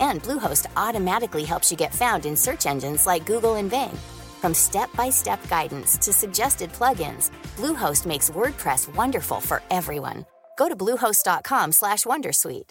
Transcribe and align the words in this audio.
And 0.00 0.22
Bluehost 0.22 0.66
automatically 0.76 1.44
helps 1.44 1.70
you 1.70 1.76
get 1.76 1.94
found 1.94 2.26
in 2.26 2.36
search 2.36 2.66
engines 2.66 3.06
like 3.06 3.26
Google 3.26 3.56
and 3.56 3.70
Bing. 3.70 3.96
From 4.40 4.54
step-by-step 4.54 5.48
guidance 5.48 5.98
to 5.98 6.12
suggested 6.12 6.72
plugins, 6.72 7.30
Bluehost 7.56 8.06
makes 8.06 8.30
WordPress 8.30 8.94
wonderful 8.94 9.40
for 9.40 9.62
everyone. 9.70 10.24
Go 10.56 10.68
to 10.68 10.76
bluehost.com/wondersuite. 10.76 12.70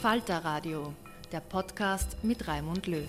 Falter 0.00 0.44
Radio, 0.44 0.94
der 1.32 1.40
Podcast 1.40 2.16
mit 2.22 2.46
Raimund 2.46 2.86
Löw. 2.86 3.08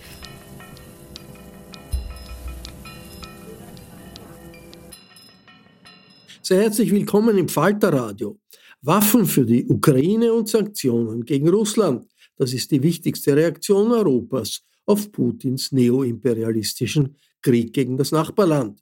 Sehr 6.42 6.62
herzlich 6.62 6.90
willkommen 6.90 7.38
im 7.38 7.48
Falter 7.48 7.92
Radio. 7.92 8.39
Waffen 8.82 9.26
für 9.26 9.44
die 9.44 9.66
Ukraine 9.66 10.32
und 10.32 10.48
Sanktionen 10.48 11.24
gegen 11.24 11.48
Russland. 11.48 12.06
Das 12.36 12.54
ist 12.54 12.70
die 12.70 12.82
wichtigste 12.82 13.36
Reaktion 13.36 13.92
Europas 13.92 14.62
auf 14.86 15.12
Putins 15.12 15.72
neoimperialistischen 15.72 17.16
Krieg 17.42 17.72
gegen 17.72 17.96
das 17.96 18.12
Nachbarland. 18.12 18.80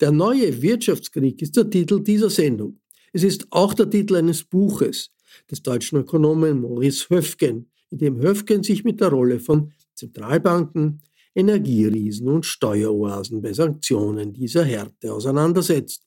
Der 0.00 0.10
neue 0.10 0.60
Wirtschaftskrieg 0.60 1.40
ist 1.40 1.56
der 1.56 1.70
Titel 1.70 2.00
dieser 2.02 2.28
Sendung. 2.28 2.80
Es 3.12 3.22
ist 3.22 3.46
auch 3.50 3.74
der 3.74 3.88
Titel 3.88 4.16
eines 4.16 4.44
Buches 4.44 5.10
des 5.50 5.62
deutschen 5.62 5.98
Ökonomen 5.98 6.60
Maurice 6.60 7.08
Höfgen, 7.08 7.70
in 7.90 7.98
dem 7.98 8.20
Höfgen 8.20 8.62
sich 8.62 8.84
mit 8.84 9.00
der 9.00 9.08
Rolle 9.08 9.40
von 9.40 9.72
Zentralbanken, 9.94 11.00
Energieriesen 11.34 12.28
und 12.28 12.44
Steueroasen 12.44 13.40
bei 13.40 13.52
Sanktionen 13.52 14.32
dieser 14.32 14.64
Härte 14.64 15.12
auseinandersetzt. 15.12 16.02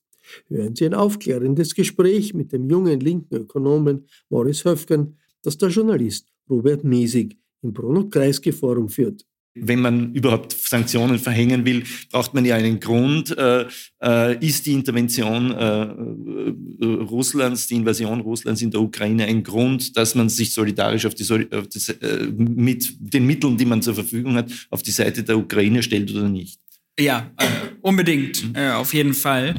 Hören 0.48 0.74
Sie 0.74 0.86
ein 0.86 0.94
aufklärendes 0.94 1.74
Gespräch 1.74 2.34
mit 2.34 2.52
dem 2.52 2.68
jungen 2.68 3.00
linken 3.00 3.36
Ökonomen 3.36 4.06
Morris 4.28 4.64
Höfgen, 4.64 5.16
das 5.42 5.58
der 5.58 5.68
Journalist 5.68 6.32
Robert 6.48 6.84
Miesig 6.84 7.36
im 7.62 7.72
Bruno-Kreisky-Forum 7.72 8.88
führt 8.88 9.26
wenn 9.56 9.80
man 9.80 10.12
überhaupt 10.12 10.52
Sanktionen 10.52 11.18
verhängen 11.18 11.64
will, 11.64 11.82
braucht 12.10 12.34
man 12.34 12.44
ja 12.44 12.56
einen 12.56 12.78
Grund. 12.78 13.36
Äh, 13.36 13.66
äh, 14.02 14.46
ist 14.46 14.66
die 14.66 14.72
Intervention 14.72 15.50
äh, 15.52 15.82
äh, 15.82 16.84
Russlands, 16.84 17.66
die 17.66 17.76
Invasion 17.76 18.20
Russlands 18.20 18.62
in 18.62 18.70
der 18.70 18.80
Ukraine 18.80 19.24
ein 19.24 19.42
Grund, 19.42 19.96
dass 19.96 20.14
man 20.14 20.28
sich 20.28 20.52
solidarisch 20.52 21.06
auf 21.06 21.14
die, 21.14 21.24
auf 21.24 21.68
die, 21.68 21.92
äh, 21.92 22.26
mit 22.36 22.94
den 22.98 23.26
Mitteln, 23.26 23.56
die 23.56 23.64
man 23.64 23.82
zur 23.82 23.94
Verfügung 23.94 24.34
hat, 24.34 24.50
auf 24.70 24.82
die 24.82 24.90
Seite 24.90 25.22
der 25.22 25.38
Ukraine 25.38 25.82
stellt 25.82 26.10
oder 26.10 26.28
nicht? 26.28 26.60
Ja, 26.98 27.30
äh, 27.38 27.44
unbedingt, 27.86 28.52
mhm. 28.52 28.56
auf 28.72 28.92
jeden 28.92 29.14
Fall. 29.14 29.54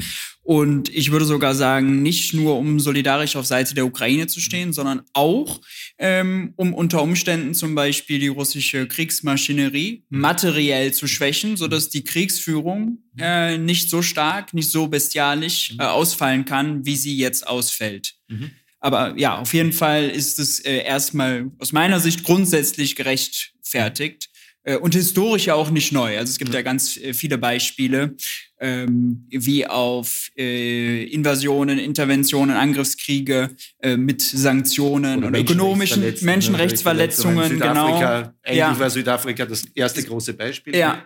Und 0.48 0.88
ich 0.96 1.12
würde 1.12 1.26
sogar 1.26 1.56
sagen, 1.56 2.02
nicht 2.02 2.34
nur 2.34 2.58
um 2.58 2.80
solidarisch 2.80 3.36
auf 3.36 3.46
Seite 3.46 3.76
der 3.76 3.86
Ukraine 3.86 4.28
zu 4.28 4.40
stehen, 4.40 4.72
sondern 4.72 5.02
auch 5.12 5.60
ähm, 5.98 6.54
um 6.56 6.74
unter 6.74 7.02
Umständen 7.02 7.54
zum 7.54 7.76
Beispiel 7.76 8.20
die 8.20 8.30
russische 8.30 8.88
Kriegsmaschinerie 8.88 10.06
materiell 10.10 10.94
zu 10.94 11.06
schwächen, 11.06 11.58
sodass 11.58 11.90
die 11.90 12.06
Kriegsführung 12.06 13.00
äh, 13.20 13.58
nicht 13.58 13.90
so 13.90 14.02
stark, 14.02 14.54
nicht 14.54 14.70
so 14.70 14.88
bestialisch 14.88 15.76
äh, 15.80 15.84
ausfallen 15.84 16.46
kann, 16.46 16.86
wie 16.86 16.96
sie 16.96 17.18
jetzt 17.18 17.46
ausfällt. 17.46 18.16
Mhm. 18.30 18.52
Aber 18.80 19.18
ja, 19.18 19.40
auf 19.40 19.54
jeden 19.54 19.74
Fall 19.74 20.10
ist 20.10 20.40
es 20.40 20.62
äh, 20.62 20.78
erstmal 20.84 21.52
aus 21.60 21.74
meiner 21.74 22.00
Sicht 22.00 22.24
grundsätzlich 22.24 22.96
gerechtfertigt. 22.96 24.30
Äh, 24.68 24.76
und 24.76 24.94
historisch 24.94 25.46
ja 25.46 25.56
auch 25.56 25.72
nicht 25.72 25.94
neu. 25.94 26.18
Also 26.18 26.30
es 26.30 26.38
gibt 26.38 26.52
ja, 26.52 26.60
ja 26.60 26.62
ganz 26.62 26.98
äh, 26.98 27.14
viele 27.14 27.38
Beispiele, 27.38 28.16
ähm, 28.60 29.26
wie 29.30 29.66
auf 29.66 30.30
äh, 30.38 31.04
Invasionen, 31.06 31.80
Interventionen, 31.80 32.56
Angriffskriege 32.56 33.56
äh, 33.80 33.96
mit 33.96 34.22
Sanktionen 34.22 35.20
oder, 35.20 35.30
oder 35.30 35.40
ökonomischen 35.40 36.04
Menschenrechtsverletzungen. 36.22 37.50
Südafrika, 37.50 38.22
genau. 38.22 38.34
Eigentlich 38.44 38.58
ja. 38.58 38.80
war 38.80 38.90
Südafrika 38.90 39.46
das 39.46 39.64
erste 39.74 40.04
große 40.04 40.34
Beispiel. 40.34 40.76
Ja, 40.76 41.06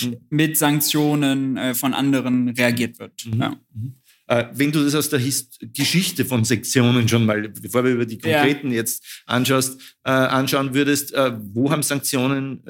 mhm. 0.00 0.16
mit 0.30 0.56
Sanktionen 0.56 1.58
äh, 1.58 1.74
von 1.74 1.92
anderen 1.92 2.48
reagiert 2.48 2.98
wird. 2.98 3.26
Mhm. 3.26 3.40
Ja. 3.40 3.56
Mhm. 3.74 3.94
Äh, 4.28 4.46
wenn 4.54 4.72
du 4.72 4.82
das 4.82 4.94
aus 4.94 5.10
der 5.10 5.18
Hist 5.18 5.58
Geschichte 5.74 6.24
von 6.24 6.44
Sektionen 6.44 7.06
schon 7.08 7.26
mal, 7.26 7.48
bevor 7.48 7.84
wir 7.84 7.90
über 7.90 8.06
die 8.06 8.18
konkreten 8.18 8.70
ja. 8.70 8.76
jetzt 8.76 9.04
anschaust, 9.26 9.78
äh, 10.04 10.10
anschauen 10.10 10.72
würdest, 10.72 11.12
äh, 11.12 11.32
wo 11.52 11.70
haben 11.70 11.82
Sanktionen 11.82 12.62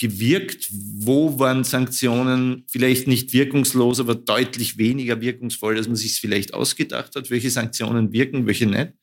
gewirkt? 0.00 0.68
Wo 0.72 1.38
waren 1.38 1.62
Sanktionen 1.62 2.64
vielleicht 2.68 3.06
nicht 3.06 3.32
wirkungslos, 3.32 4.00
aber 4.00 4.14
deutlich 4.14 4.78
weniger 4.78 5.20
wirkungsvoll, 5.20 5.76
als 5.76 5.86
man 5.86 5.96
sich 5.96 6.12
es 6.12 6.18
vielleicht 6.18 6.54
ausgedacht 6.54 7.14
hat? 7.14 7.30
Welche 7.30 7.50
Sanktionen 7.50 8.12
wirken, 8.12 8.46
welche 8.46 8.66
nicht? 8.66 8.94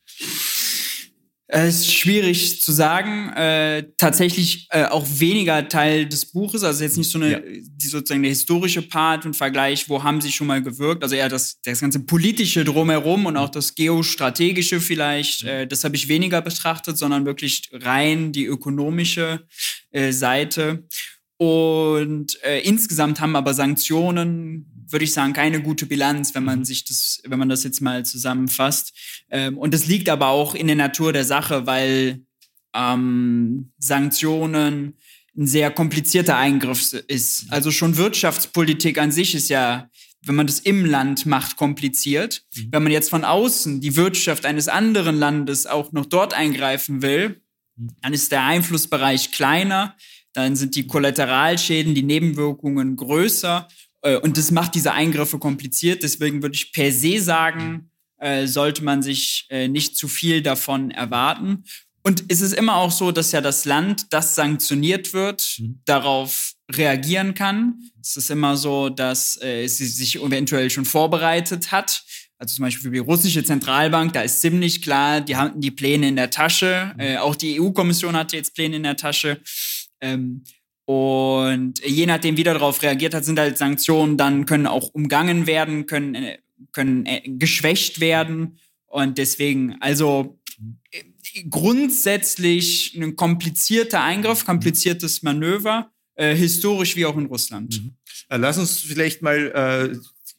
Es 1.50 1.80
ist 1.80 1.94
schwierig 1.94 2.62
zu 2.62 2.74
sagen. 2.74 3.30
Äh, 3.30 3.92
tatsächlich 3.98 4.68
äh, 4.70 4.84
auch 4.84 5.06
weniger 5.08 5.70
Teil 5.70 6.06
des 6.06 6.26
Buches. 6.26 6.64
Also 6.64 6.84
jetzt 6.84 6.98
nicht 6.98 7.10
so 7.10 7.20
eine, 7.20 7.32
ja. 7.32 7.40
die 7.40 7.88
sozusagen 7.88 8.22
der 8.22 8.32
historische 8.32 8.82
Part 8.82 9.26
und 9.26 9.34
Vergleich, 9.34 9.88
wo 9.88 10.04
haben 10.04 10.20
sie 10.20 10.32
schon 10.32 10.48
mal 10.48 10.62
gewirkt. 10.62 11.04
Also 11.04 11.16
eher 11.16 11.30
das, 11.30 11.62
das 11.64 11.80
ganze 11.80 12.02
politische 12.02 12.66
drumherum 12.66 13.28
und 13.28 13.38
auch 13.38 13.50
das 13.50 13.76
geostrategische 13.76 14.82
vielleicht. 14.82 15.46
Äh, 15.46 15.68
das 15.68 15.86
habe 15.86 15.96
ich 15.96 16.10
weniger 16.10 16.42
betrachtet, 16.42 16.98
sondern 16.98 17.26
wirklich 17.26 17.70
rein 17.72 18.34
die 18.34 18.46
ökonomische 18.46 19.46
äh, 19.92 20.12
Seite. 20.12 20.86
Und 21.38 22.44
äh, 22.44 22.60
insgesamt 22.60 23.22
haben 23.22 23.38
aber 23.38 23.54
Sanktionen 23.54 24.77
würde 24.90 25.06
ich 25.06 25.14
sagen, 25.14 25.34
keine 25.34 25.62
gute 25.62 25.86
Bilanz, 25.86 26.34
wenn 26.36 26.44
man 26.44 26.60
mhm. 26.60 26.66
sich 26.66 26.86
das, 26.86 27.22
wenn 27.26 27.40
man 27.40 27.50
das 27.50 27.64
jetzt 27.64 27.82
mal 27.82 28.06
zusammenfasst. 28.06 28.94
Ähm, 29.30 29.58
und 29.58 29.74
das 29.74 29.88
liegt 29.88 30.10
aber 30.10 30.28
auch 30.30 30.56
in 30.56 30.68
der 30.68 30.76
Natur 30.76 31.14
der 31.14 31.26
Sache, 31.26 31.66
weil 31.66 32.22
ähm, 32.74 33.72
Sanktionen 33.78 34.98
ein 35.38 35.48
sehr 35.48 35.72
komplizierter 35.72 36.38
Eingriff 36.38 36.94
ist. 36.94 37.46
Also 37.50 37.72
schon 37.72 37.98
Wirtschaftspolitik 37.98 38.98
an 38.98 39.12
sich 39.12 39.36
ist 39.36 39.50
ja, 39.50 39.90
wenn 40.26 40.36
man 40.36 40.48
das 40.48 40.60
im 40.60 40.84
Land 40.86 41.26
macht, 41.26 41.58
kompliziert. 41.58 42.44
Mhm. 42.56 42.68
Wenn 42.72 42.84
man 42.84 42.92
jetzt 42.92 43.10
von 43.10 43.24
außen 43.24 43.82
die 43.82 43.96
Wirtschaft 43.96 44.46
eines 44.46 44.68
anderen 44.68 45.18
Landes 45.18 45.68
auch 45.68 45.92
noch 45.92 46.06
dort 46.06 46.34
eingreifen 46.34 47.02
will, 47.02 47.42
mhm. 47.76 47.90
dann 48.02 48.14
ist 48.14 48.32
der 48.32 48.44
Einflussbereich 48.44 49.32
kleiner, 49.32 49.96
dann 50.34 50.56
sind 50.56 50.76
die 50.76 50.88
Kollateralschäden, 50.88 51.96
die 51.96 52.04
Nebenwirkungen 52.04 52.96
größer 52.96 53.68
und 54.16 54.38
das 54.38 54.52
macht 54.52 54.76
diese 54.76 54.94
Eingriffe 54.94 55.40
kompliziert. 55.40 56.04
Deswegen 56.04 56.42
würde 56.42 56.56
ich 56.56 56.72
per 56.72 56.92
se 56.92 57.20
sagen, 57.20 57.92
äh, 58.20 58.48
sollte 58.48 58.84
man 58.84 59.02
sich 59.02 59.46
äh, 59.50 59.68
nicht 59.68 59.96
zu 59.98 60.08
viel 60.08 60.42
davon 60.42 60.92
erwarten. 60.92 61.64
Und 62.04 62.24
es 62.30 62.40
ist 62.40 62.54
immer 62.54 62.78
auch 62.78 62.92
so, 62.92 63.12
dass 63.12 63.34
ja 63.34 63.42
das 63.42 63.66
Land, 63.66 64.14
das 64.14 64.34
sanktioniert 64.34 65.14
wird, 65.14 65.58
mhm. 65.60 65.82
darauf 65.86 66.54
reagieren 66.72 67.34
kann. 67.34 67.76
Es 68.02 68.16
ist 68.16 68.30
immer 68.30 68.56
so, 68.56 68.90
dass 68.90 69.38
äh, 69.42 69.66
es 69.66 69.78
sich 69.78 70.16
eventuell 70.16 70.70
schon 70.70 70.86
vorbereitet 70.86 71.72
hat. 71.72 72.04
Also 72.38 72.56
zum 72.56 72.64
Beispiel 72.64 72.92
die 72.92 73.00
russische 73.00 73.44
Zentralbank, 73.44 74.14
da 74.14 74.22
ist 74.22 74.42
ziemlich 74.42 74.82
klar, 74.82 75.22
die 75.22 75.36
hatten 75.36 75.60
die 75.60 75.72
Pläne 75.72 76.08
in 76.08 76.16
der 76.16 76.30
Tasche. 76.30 76.94
Mhm. 76.96 77.00
Äh, 77.02 77.18
auch 77.18 77.36
die 77.36 77.60
EU-Kommission 77.60 78.16
hatte 78.16 78.38
jetzt 78.38 78.56
Pläne 78.56 78.78
in 78.78 78.84
der 78.84 78.96
Tasche. 78.96 79.42
Ähm, 80.00 80.44
und 80.88 81.80
je 81.86 82.06
nachdem, 82.06 82.38
wie 82.38 82.44
darauf 82.44 82.82
reagiert 82.82 83.14
hat, 83.14 83.26
sind 83.26 83.38
halt 83.38 83.58
Sanktionen 83.58 84.16
dann 84.16 84.46
können 84.46 84.68
auch 84.68 84.88
umgangen 84.94 85.46
werden, 85.46 85.86
können, 85.86 86.16
äh, 86.16 86.38
können 86.72 87.06
äh, 87.06 87.24
geschwächt 87.26 88.00
werden. 88.00 88.58
Und 88.86 89.18
deswegen, 89.18 89.76
also 89.82 90.40
äh, 90.92 91.04
grundsätzlich 91.50 92.96
ein 92.96 93.18
komplizierter 93.18 94.02
Eingriff, 94.02 94.46
kompliziertes 94.46 95.24
Manöver, 95.24 95.92
äh, 96.16 96.34
historisch 96.34 96.96
wie 96.96 97.06
auch 97.06 97.18
in 97.18 97.26
Russland. 97.26 97.82
Mhm. 97.82 97.92
Lass 98.30 98.58
uns 98.58 98.80
vielleicht 98.80 99.22
mal 99.22 99.92
äh, 99.92 99.98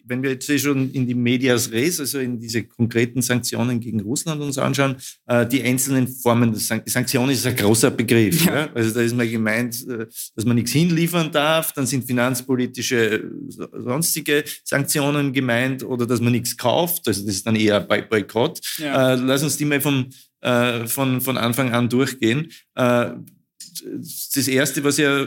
wenn 0.08 0.22
wir 0.22 0.31
jetzt 0.31 0.49
eh 0.49 0.58
schon 0.58 0.90
in 0.93 1.06
die 1.06 1.14
Medias 1.14 1.70
res, 1.70 2.00
also 2.00 2.19
in 2.19 2.40
diese 2.40 2.64
konkreten 2.64 3.22
Sanktionen 3.22 3.78
gegen 3.81 4.00
Russland 4.00 4.40
uns 4.40 4.58
anschauen, 4.58 4.96
äh, 5.26 5.46
die 5.46 5.62
einzelnen 5.62 6.08
Formen, 6.08 6.55
Sanktionen 6.55 7.31
ist 7.31 7.46
ein 7.46 7.55
großer 7.55 7.90
Begriff. 7.90 8.44
Ja. 8.44 8.55
Ja? 8.55 8.72
Also 8.75 8.94
da 8.94 9.00
ist 9.00 9.14
mal 9.14 9.28
gemeint, 9.28 9.87
äh, 9.88 10.06
dass 10.34 10.44
man 10.44 10.56
nichts 10.56 10.72
hinliefern 10.72 11.31
darf, 11.31 11.72
dann 11.72 11.87
sind 11.87 12.05
finanzpolitische, 12.05 13.31
sonstige 13.49 14.44
Sanktionen 14.64 15.32
gemeint 15.32 15.84
oder 15.84 16.06
dass 16.06 16.20
man 16.20 16.32
nichts 16.32 16.56
kauft, 16.56 17.06
also 17.06 17.25
das 17.25 17.37
ist 17.37 17.46
dann 17.46 17.56
eher 17.56 17.81
Boykott. 17.81 18.60
Ja. 18.78 19.14
Lass 19.14 19.43
uns 19.43 19.56
die 19.56 19.64
mal 19.64 19.81
vom, 19.81 20.06
von, 20.40 21.20
von 21.20 21.37
Anfang 21.37 21.72
an 21.72 21.88
durchgehen. 21.88 22.52
Das 22.75 24.49
erste, 24.49 24.84
was 24.84 24.99
ja 24.99 25.26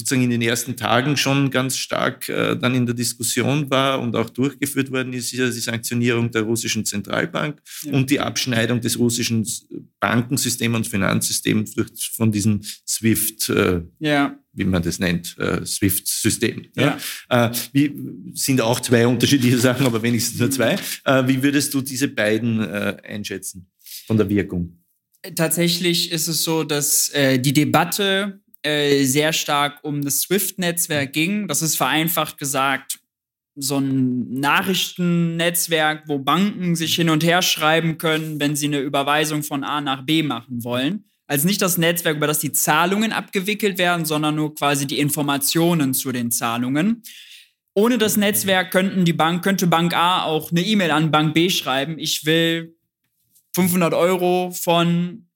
sozusagen 0.00 0.24
in 0.24 0.30
den 0.30 0.42
ersten 0.42 0.76
Tagen 0.76 1.16
schon 1.16 1.50
ganz 1.50 1.76
stark 1.76 2.28
äh, 2.28 2.56
dann 2.56 2.74
in 2.74 2.86
der 2.86 2.94
Diskussion 2.94 3.70
war 3.70 4.00
und 4.00 4.16
auch 4.16 4.30
durchgeführt 4.30 4.90
worden 4.90 5.12
ist, 5.12 5.32
ist 5.32 5.38
ja 5.38 5.50
die 5.50 5.60
Sanktionierung 5.60 6.30
der 6.30 6.42
russischen 6.42 6.84
Zentralbank 6.84 7.60
ja. 7.82 7.92
und 7.92 8.10
die 8.10 8.18
Abschneidung 8.18 8.80
des 8.80 8.98
russischen 8.98 9.46
Bankensystems 10.00 10.76
und 10.76 10.88
Finanzsystems 10.88 11.74
durch, 11.74 12.10
von 12.14 12.32
diesem 12.32 12.62
SWIFT, 12.86 13.48
äh, 13.50 13.82
ja. 13.98 14.38
wie 14.54 14.64
man 14.64 14.82
das 14.82 14.98
nennt, 14.98 15.36
äh, 15.38 15.64
SWIFT-System. 15.64 16.66
Ja. 16.76 16.98
ja. 17.30 17.46
Äh, 17.46 17.90
sind 18.32 18.62
auch 18.62 18.80
zwei 18.80 19.06
unterschiedliche 19.06 19.58
Sachen, 19.68 19.84
aber 19.84 20.02
wenigstens 20.02 20.40
nur 20.40 20.50
zwei. 20.50 20.76
Wie 21.26 21.42
würdest 21.42 21.74
du 21.74 21.82
diese 21.82 22.08
beiden 22.08 22.60
einschätzen 22.60 23.70
von 24.06 24.16
der 24.16 24.28
Wirkung? 24.28 24.80
Tatsächlich 25.34 26.12
ist 26.12 26.28
es 26.28 26.42
so, 26.42 26.64
dass 26.64 27.10
äh, 27.10 27.38
die 27.38 27.52
Debatte 27.52 28.40
äh, 28.62 29.04
sehr 29.04 29.32
stark 29.32 29.80
um 29.82 30.02
das 30.02 30.20
SWIFT-Netzwerk 30.22 31.12
ging. 31.12 31.48
Das 31.48 31.62
ist 31.62 31.76
vereinfacht 31.76 32.38
gesagt 32.38 33.00
so 33.56 33.78
ein 33.78 34.40
Nachrichtennetzwerk, 34.40 36.04
wo 36.06 36.18
Banken 36.18 36.76
sich 36.76 36.94
hin 36.94 37.10
und 37.10 37.24
her 37.24 37.42
schreiben 37.42 37.98
können, 37.98 38.40
wenn 38.40 38.56
sie 38.56 38.66
eine 38.66 38.78
Überweisung 38.78 39.42
von 39.42 39.64
A 39.64 39.80
nach 39.80 40.02
B 40.02 40.22
machen 40.22 40.64
wollen. 40.64 41.04
Also 41.26 41.46
nicht 41.46 41.62
das 41.62 41.78
Netzwerk, 41.78 42.16
über 42.16 42.26
das 42.26 42.40
die 42.40 42.52
Zahlungen 42.52 43.12
abgewickelt 43.12 43.78
werden, 43.78 44.04
sondern 44.04 44.34
nur 44.34 44.54
quasi 44.54 44.86
die 44.86 44.98
Informationen 44.98 45.94
zu 45.94 46.10
den 46.10 46.30
Zahlungen. 46.30 47.02
Ohne 47.74 47.98
das 47.98 48.16
Netzwerk 48.16 48.72
könnten 48.72 49.04
die 49.04 49.12
Bank, 49.12 49.44
könnte 49.44 49.66
Bank 49.66 49.94
A 49.94 50.24
auch 50.24 50.50
eine 50.50 50.62
E-Mail 50.62 50.90
an 50.90 51.10
Bank 51.10 51.34
B 51.34 51.50
schreiben. 51.50 51.98
Ich 51.98 52.26
will 52.26 52.76
500 53.54 53.94
Euro 53.94 54.50
von 54.50 55.29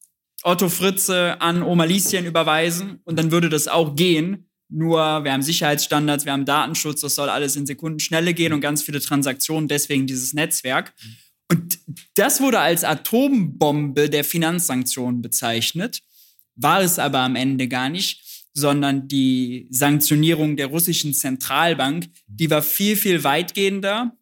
Otto 0.44 0.68
Fritze 0.68 1.40
an 1.40 1.62
Oma 1.62 1.84
Lieschen 1.84 2.26
überweisen 2.26 3.00
und 3.04 3.18
dann 3.18 3.30
würde 3.30 3.48
das 3.48 3.66
auch 3.66 3.96
gehen. 3.96 4.46
Nur 4.68 5.24
wir 5.24 5.32
haben 5.32 5.42
Sicherheitsstandards, 5.42 6.26
wir 6.26 6.32
haben 6.32 6.44
Datenschutz, 6.44 7.00
das 7.00 7.14
soll 7.14 7.30
alles 7.30 7.56
in 7.56 7.66
Sekundenschnelle 7.66 8.34
gehen 8.34 8.52
und 8.52 8.60
ganz 8.60 8.82
viele 8.82 9.00
Transaktionen, 9.00 9.68
deswegen 9.68 10.06
dieses 10.06 10.34
Netzwerk. 10.34 10.92
Und 11.50 11.78
das 12.14 12.40
wurde 12.40 12.60
als 12.60 12.84
Atombombe 12.84 14.10
der 14.10 14.24
Finanzsanktionen 14.24 15.22
bezeichnet, 15.22 16.02
war 16.56 16.82
es 16.82 16.98
aber 16.98 17.20
am 17.20 17.36
Ende 17.36 17.66
gar 17.66 17.88
nicht, 17.88 18.22
sondern 18.52 19.08
die 19.08 19.66
Sanktionierung 19.70 20.56
der 20.56 20.66
russischen 20.66 21.14
Zentralbank, 21.14 22.06
die 22.26 22.50
war 22.50 22.62
viel, 22.62 22.96
viel 22.96 23.24
weitgehender. 23.24 24.16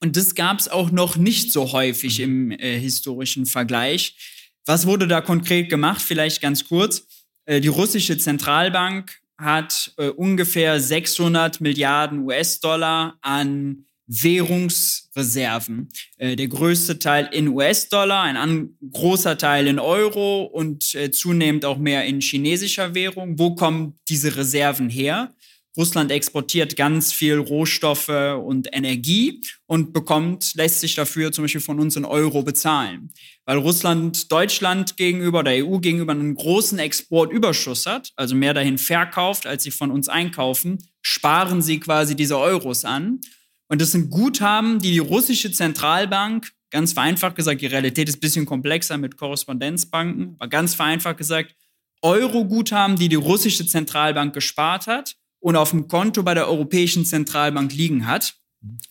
Und 0.00 0.16
das 0.16 0.34
gab 0.34 0.60
es 0.60 0.68
auch 0.68 0.90
noch 0.90 1.16
nicht 1.16 1.52
so 1.52 1.72
häufig 1.72 2.20
im 2.20 2.52
äh, 2.52 2.78
historischen 2.78 3.46
Vergleich. 3.46 4.37
Was 4.68 4.86
wurde 4.86 5.08
da 5.08 5.22
konkret 5.22 5.70
gemacht? 5.70 6.02
Vielleicht 6.02 6.42
ganz 6.42 6.68
kurz. 6.68 7.06
Äh, 7.46 7.62
die 7.62 7.68
russische 7.68 8.18
Zentralbank 8.18 9.18
hat 9.38 9.94
äh, 9.96 10.10
ungefähr 10.10 10.78
600 10.78 11.62
Milliarden 11.62 12.18
US-Dollar 12.26 13.16
an 13.22 13.86
Währungsreserven. 14.08 15.88
Äh, 16.18 16.36
der 16.36 16.48
größte 16.48 16.98
Teil 16.98 17.30
in 17.32 17.48
US-Dollar, 17.48 18.24
ein 18.24 18.76
großer 18.92 19.38
Teil 19.38 19.68
in 19.68 19.78
Euro 19.78 20.42
und 20.42 20.84
zunehmend 21.12 21.64
auch 21.64 21.78
mehr 21.78 22.04
in 22.04 22.20
chinesischer 22.20 22.94
Währung. 22.94 23.38
Wo 23.38 23.54
kommen 23.54 23.94
diese 24.06 24.36
Reserven 24.36 24.90
her? 24.90 25.34
Russland 25.76 26.10
exportiert 26.10 26.76
ganz 26.76 27.12
viel 27.12 27.38
Rohstoffe 27.38 28.08
und 28.08 28.68
Energie 28.72 29.42
und 29.66 29.92
bekommt, 29.92 30.54
lässt 30.54 30.80
sich 30.80 30.94
dafür 30.94 31.30
zum 31.30 31.44
Beispiel 31.44 31.60
von 31.60 31.78
uns 31.78 31.94
in 31.96 32.04
Euro 32.04 32.42
bezahlen. 32.42 33.12
Weil 33.44 33.58
Russland 33.58 34.32
Deutschland 34.32 34.96
gegenüber 34.96 35.44
der 35.44 35.64
EU 35.64 35.78
gegenüber 35.78 36.12
einen 36.12 36.34
großen 36.34 36.78
Exportüberschuss 36.78 37.86
hat, 37.86 38.12
also 38.16 38.34
mehr 38.34 38.54
dahin 38.54 38.78
verkauft, 38.78 39.46
als 39.46 39.62
sie 39.62 39.70
von 39.70 39.90
uns 39.90 40.08
einkaufen, 40.08 40.78
sparen 41.00 41.62
sie 41.62 41.78
quasi 41.78 42.16
diese 42.16 42.38
Euros 42.38 42.84
an. 42.84 43.20
Und 43.68 43.80
das 43.80 43.92
sind 43.92 44.10
Guthaben, 44.10 44.80
die 44.80 44.92
die 44.92 44.98
russische 44.98 45.52
Zentralbank, 45.52 46.50
ganz 46.70 46.92
vereinfacht 46.92 47.36
gesagt, 47.36 47.60
die 47.60 47.66
Realität 47.66 48.08
ist 48.08 48.16
ein 48.16 48.20
bisschen 48.20 48.46
komplexer 48.46 48.98
mit 48.98 49.16
Korrespondenzbanken, 49.16 50.34
aber 50.38 50.48
ganz 50.48 50.74
vereinfacht 50.74 51.18
gesagt, 51.18 51.54
Euro-Guthaben, 52.02 52.96
die 52.96 53.08
die 53.08 53.16
russische 53.16 53.66
Zentralbank 53.66 54.34
gespart 54.34 54.86
hat 54.86 55.16
und 55.40 55.56
auf 55.56 55.70
dem 55.70 55.88
Konto 55.88 56.22
bei 56.22 56.34
der 56.34 56.48
Europäischen 56.48 57.04
Zentralbank 57.04 57.72
liegen 57.72 58.06
hat. 58.06 58.34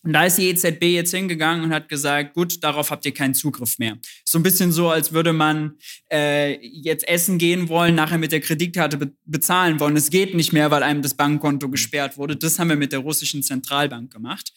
Und 0.03 0.13
da 0.13 0.23
ist 0.23 0.38
die 0.38 0.47
EZB 0.47 0.83
jetzt 0.83 1.11
hingegangen 1.13 1.65
und 1.65 1.73
hat 1.73 1.89
gesagt, 1.89 2.33
gut, 2.33 2.63
darauf 2.63 2.89
habt 2.89 3.05
ihr 3.05 3.13
keinen 3.13 3.33
Zugriff 3.33 3.77
mehr. 3.79 3.97
So 4.23 4.39
ein 4.39 4.44
bisschen 4.44 4.71
so, 4.71 4.89
als 4.89 5.11
würde 5.11 5.33
man 5.33 5.73
äh, 6.09 6.57
jetzt 6.65 7.05
essen 7.07 7.38
gehen 7.38 7.67
wollen, 7.67 7.94
nachher 7.94 8.17
mit 8.17 8.31
der 8.31 8.39
Kreditkarte 8.39 8.97
be 8.97 9.11
bezahlen 9.25 9.79
wollen. 9.81 9.97
Es 9.97 10.09
geht 10.09 10.35
nicht 10.35 10.53
mehr, 10.53 10.71
weil 10.71 10.83
einem 10.83 11.01
das 11.01 11.15
Bankkonto 11.15 11.69
gesperrt 11.69 12.17
wurde. 12.17 12.38
Das 12.38 12.59
haben 12.59 12.69
wir 12.69 12.77
mit 12.77 12.94
der 12.94 12.99
russischen 12.99 13.44
Zentralbank 13.44 14.11
gemacht. 14.13 14.53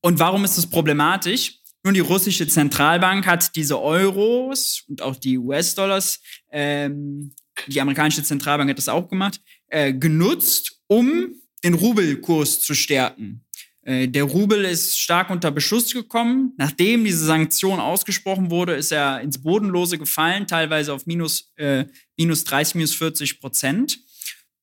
Und 0.00 0.18
warum 0.18 0.44
ist 0.44 0.58
das 0.58 0.68
problematisch? 0.68 1.60
Nun, 1.84 1.94
die 1.94 2.00
russische 2.00 2.48
Zentralbank 2.48 3.26
hat 3.26 3.54
diese 3.54 3.80
Euros 3.80 4.82
und 4.88 5.02
auch 5.02 5.14
die 5.14 5.38
US-Dollars, 5.38 6.20
ähm, 6.50 7.32
die 7.68 7.80
amerikanische 7.80 8.24
Zentralbank 8.24 8.70
hat 8.70 8.78
das 8.78 8.88
auch 8.88 9.08
gemacht, 9.08 9.40
äh, 9.68 9.92
genutzt, 9.92 10.75
um 10.86 11.34
den 11.64 11.74
Rubelkurs 11.74 12.60
zu 12.60 12.74
stärken. 12.74 13.44
Äh, 13.82 14.08
der 14.08 14.24
Rubel 14.24 14.64
ist 14.64 14.98
stark 14.98 15.30
unter 15.30 15.50
Beschuss 15.50 15.92
gekommen. 15.92 16.52
Nachdem 16.58 17.04
diese 17.04 17.24
Sanktion 17.24 17.78
ausgesprochen 17.78 18.50
wurde, 18.50 18.74
ist 18.74 18.92
er 18.92 19.20
ins 19.20 19.42
Bodenlose 19.42 19.96
gefallen, 19.96 20.46
teilweise 20.46 20.92
auf 20.92 21.06
minus, 21.06 21.52
äh, 21.56 21.86
minus 22.18 22.44
30, 22.44 22.74
minus 22.74 22.94
40 22.94 23.40
Prozent. 23.40 24.00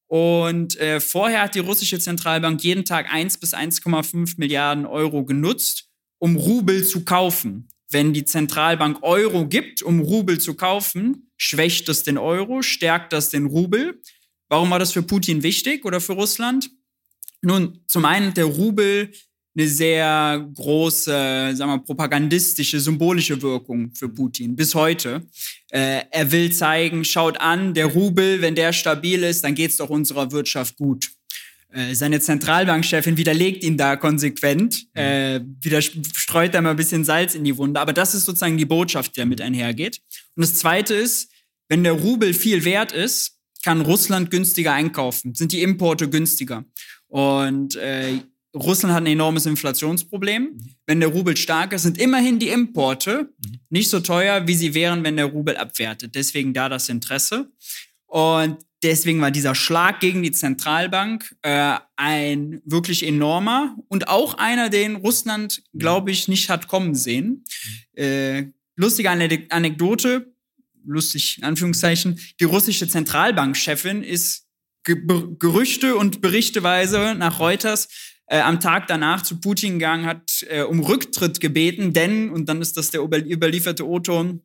Und 0.08 0.78
äh, 0.80 1.00
vorher 1.00 1.42
hat 1.44 1.56
die 1.56 1.60
russische 1.60 2.00
Zentralbank 2.00 2.64
jeden 2.64 2.86
Tag 2.86 3.12
1 3.12 3.38
bis 3.38 3.54
1,5 3.54 4.36
Milliarden 4.38 4.86
Euro 4.86 5.24
genutzt, 5.24 5.90
um 6.20 6.36
Rubel 6.36 6.84
zu 6.84 7.04
kaufen. 7.06 7.70
Wenn 7.90 8.14
die 8.14 8.26
Zentralbank 8.26 9.00
Euro 9.04 9.48
gibt, 9.48 9.82
um 9.82 10.02
Rubel 10.02 10.40
zu 10.40 10.56
kaufen, 10.56 11.32
schwächt 11.38 11.88
es 11.90 12.04
den 12.04 12.18
Euro, 12.18 12.62
stärkt 12.62 13.14
das 13.14 13.30
den 13.30 13.46
Rubel. 13.46 14.02
Warum 14.54 14.70
war 14.70 14.78
das 14.78 14.92
für 14.92 15.02
Putin 15.02 15.42
wichtig 15.42 15.84
oder 15.84 16.00
für 16.00 16.14
Russland? 16.14 16.70
Nun, 17.42 17.80
zum 17.88 18.06
einen 18.06 18.36
der 18.36 18.46
Rubel 18.46 19.12
eine 19.58 19.68
sehr 19.68 20.48
große, 20.54 21.54
sagen 21.56 21.72
wir, 21.72 21.80
propagandistische, 21.80 22.80
symbolische 22.80 23.42
Wirkung 23.42 23.90
für 23.96 24.10
Putin 24.10 24.56
bis 24.56 24.76
heute. 24.76 25.24
Äh, 25.72 26.04
er 26.12 26.32
will 26.32 26.52
zeigen, 26.52 27.04
schaut 27.04 27.42
an, 27.42 27.74
der 27.74 27.88
Rubel, 27.88 28.44
wenn 28.44 28.54
der 28.54 28.74
stabil 28.74 29.24
ist, 29.24 29.44
dann 29.44 29.56
geht 29.56 29.72
es 29.72 29.78
doch 29.78 29.90
unserer 29.90 30.32
Wirtschaft 30.32 30.78
gut. 30.78 31.10
Äh, 31.72 31.96
seine 31.96 32.20
Zentralbankchefin 32.20 33.18
widerlegt 33.18 33.64
ihn 33.64 33.76
da 33.76 33.96
konsequent, 33.96 34.86
mhm. 34.94 35.02
äh, 35.02 35.42
wieder 35.62 35.82
streut 35.82 36.54
da 36.54 36.62
mal 36.62 36.70
ein 36.70 36.76
bisschen 36.76 37.04
Salz 37.06 37.34
in 37.34 37.44
die 37.44 37.58
Wunde. 37.58 37.80
Aber 37.80 37.94
das 37.94 38.14
ist 38.14 38.26
sozusagen 38.26 38.60
die 38.60 38.66
Botschaft, 38.66 39.16
die 39.16 39.20
damit 39.20 39.42
einhergeht. 39.42 40.00
Und 40.36 40.42
das 40.42 40.54
Zweite 40.54 40.94
ist, 40.94 41.32
wenn 41.70 41.84
der 41.84 41.94
Rubel 41.94 42.36
viel 42.36 42.66
wert 42.66 42.92
ist, 42.92 43.40
kann 43.64 43.82
Russland 43.82 44.30
günstiger 44.30 44.74
einkaufen, 44.74 45.34
sind 45.34 45.52
die 45.52 45.62
Importe 45.62 46.10
günstiger. 46.10 46.66
Und 47.08 47.76
äh, 47.76 48.20
Russland 48.56 48.94
hat 48.94 49.04
ein 49.04 49.08
enormes 49.08 49.46
Inflationsproblem. 49.46 50.44
Mhm. 50.44 50.76
Wenn 50.86 51.00
der 51.00 51.10
Rubel 51.10 51.36
stark 51.38 51.74
ist, 51.74 51.84
sind 51.84 51.98
immerhin 51.98 52.40
die 52.40 52.50
Importe 52.50 53.30
mhm. 53.44 53.60
nicht 53.70 53.90
so 53.90 54.00
teuer, 54.00 54.48
wie 54.48 54.56
sie 54.56 54.74
wären, 54.74 55.04
wenn 55.04 55.18
der 55.18 55.26
Rubel 55.26 55.58
abwertet. 55.58 56.16
Deswegen 56.16 56.54
da 56.54 56.70
das 56.70 56.90
Interesse. 56.90 57.52
Und 58.06 58.58
deswegen 58.84 59.22
war 59.22 59.32
dieser 59.32 59.56
Schlag 59.56 60.00
gegen 60.00 60.22
die 60.22 60.32
Zentralbank 60.32 61.36
äh, 61.42 61.78
ein 61.96 62.62
wirklich 62.66 63.06
enormer 63.06 63.76
und 63.88 64.08
auch 64.08 64.36
einer, 64.36 64.70
den 64.70 64.98
Russland, 64.98 65.64
glaube 65.74 66.12
ich, 66.12 66.28
nicht 66.28 66.50
hat 66.50 66.68
kommen 66.68 66.94
sehen. 66.94 67.46
Mhm. 67.96 68.04
Äh, 68.04 68.52
lustige 68.76 69.10
Anekdote 69.10 70.33
lustig, 70.86 71.38
in 71.38 71.44
Anführungszeichen, 71.44 72.20
die 72.40 72.46
russische 72.46 72.88
Zentralbankchefin 72.88 74.04
ist 74.04 74.46
Ge 74.84 74.98
Gerüchte 75.40 75.96
und 75.96 76.22
Berichteweise 76.22 77.16
nach 77.16 77.40
Reuters 77.40 77.88
äh, 78.28 78.40
am 78.40 78.60
Tag 78.60 78.88
danach 78.88 79.22
zu 79.22 79.40
Putin 79.40 79.74
gegangen, 79.74 80.06
hat 80.06 80.46
äh, 80.50 80.62
um 80.62 80.80
Rücktritt 80.80 81.40
gebeten, 81.40 81.94
denn, 81.94 82.30
und 82.30 82.50
dann 82.50 82.62
ist 82.62 82.78
das 82.78 82.90
der 82.90 83.02
überlieferte 83.02 83.88
O-Ton, 83.88 84.42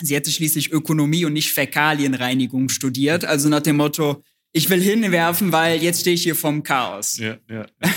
sie 0.00 0.14
hätte 0.14 0.30
schließlich 0.30 0.72
Ökonomie 0.72 1.24
und 1.24 1.32
nicht 1.32 1.52
Fäkalienreinigung 1.52 2.68
studiert. 2.68 3.24
Also 3.24 3.48
nach 3.48 3.60
dem 3.60 3.76
Motto, 3.76 4.22
ich 4.52 4.68
will 4.70 4.80
hinwerfen, 4.80 5.52
weil 5.52 5.82
jetzt 5.82 6.00
stehe 6.02 6.14
ich 6.14 6.22
hier 6.22 6.36
vom 6.36 6.62
Chaos. 6.62 7.18
Ja, 7.18 7.38
ja, 7.48 7.66
ja, 7.80 7.90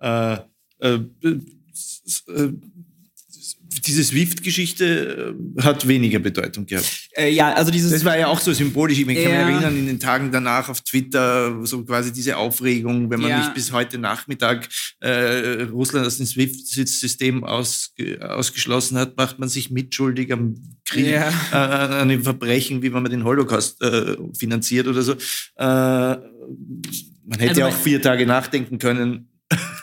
ja. 0.00 0.44
äh, 0.80 0.94
äh, 0.94 1.00
äh 2.28 2.52
diese 3.88 4.04
SWIFT-Geschichte 4.04 5.34
äh, 5.56 5.62
hat 5.62 5.88
weniger 5.88 6.18
Bedeutung 6.18 6.66
gehabt. 6.66 7.08
Äh, 7.16 7.30
ja, 7.30 7.54
also 7.54 7.70
dieses. 7.70 7.90
Das 7.90 8.04
war 8.04 8.18
ja 8.18 8.28
auch 8.28 8.40
so 8.40 8.52
symbolisch. 8.52 8.98
Ich 8.98 9.06
kann 9.06 9.16
ja. 9.16 9.22
mich 9.46 9.54
erinnern, 9.54 9.76
in 9.76 9.86
den 9.86 9.98
Tagen 9.98 10.30
danach 10.30 10.68
auf 10.68 10.82
Twitter, 10.82 11.66
so 11.66 11.84
quasi 11.84 12.12
diese 12.12 12.36
Aufregung, 12.36 13.10
wenn 13.10 13.20
man 13.20 13.30
ja. 13.30 13.38
nicht 13.38 13.54
bis 13.54 13.72
heute 13.72 13.98
Nachmittag 13.98 14.68
äh, 15.00 15.62
Russland 15.62 16.06
aus 16.06 16.18
dem 16.18 16.26
SWIFT-System 16.26 17.44
aus, 17.44 17.94
ausgeschlossen 18.20 18.98
hat, 18.98 19.16
macht 19.16 19.38
man 19.38 19.48
sich 19.48 19.70
mitschuldig 19.70 20.32
am 20.32 20.54
Krieg, 20.84 21.06
ja. 21.06 21.32
äh, 21.52 21.56
an 21.56 22.08
dem 22.08 22.22
Verbrechen, 22.22 22.82
wie 22.82 22.92
wenn 22.92 23.02
man 23.02 23.10
den 23.10 23.24
Holocaust 23.24 23.82
äh, 23.82 24.16
finanziert 24.36 24.86
oder 24.86 25.02
so. 25.02 25.12
Äh, 25.12 25.16
man 27.28 27.38
hätte 27.38 27.64
also, 27.64 27.76
auch 27.76 27.82
vier 27.82 28.00
Tage 28.00 28.26
nachdenken 28.26 28.78
können, 28.78 29.28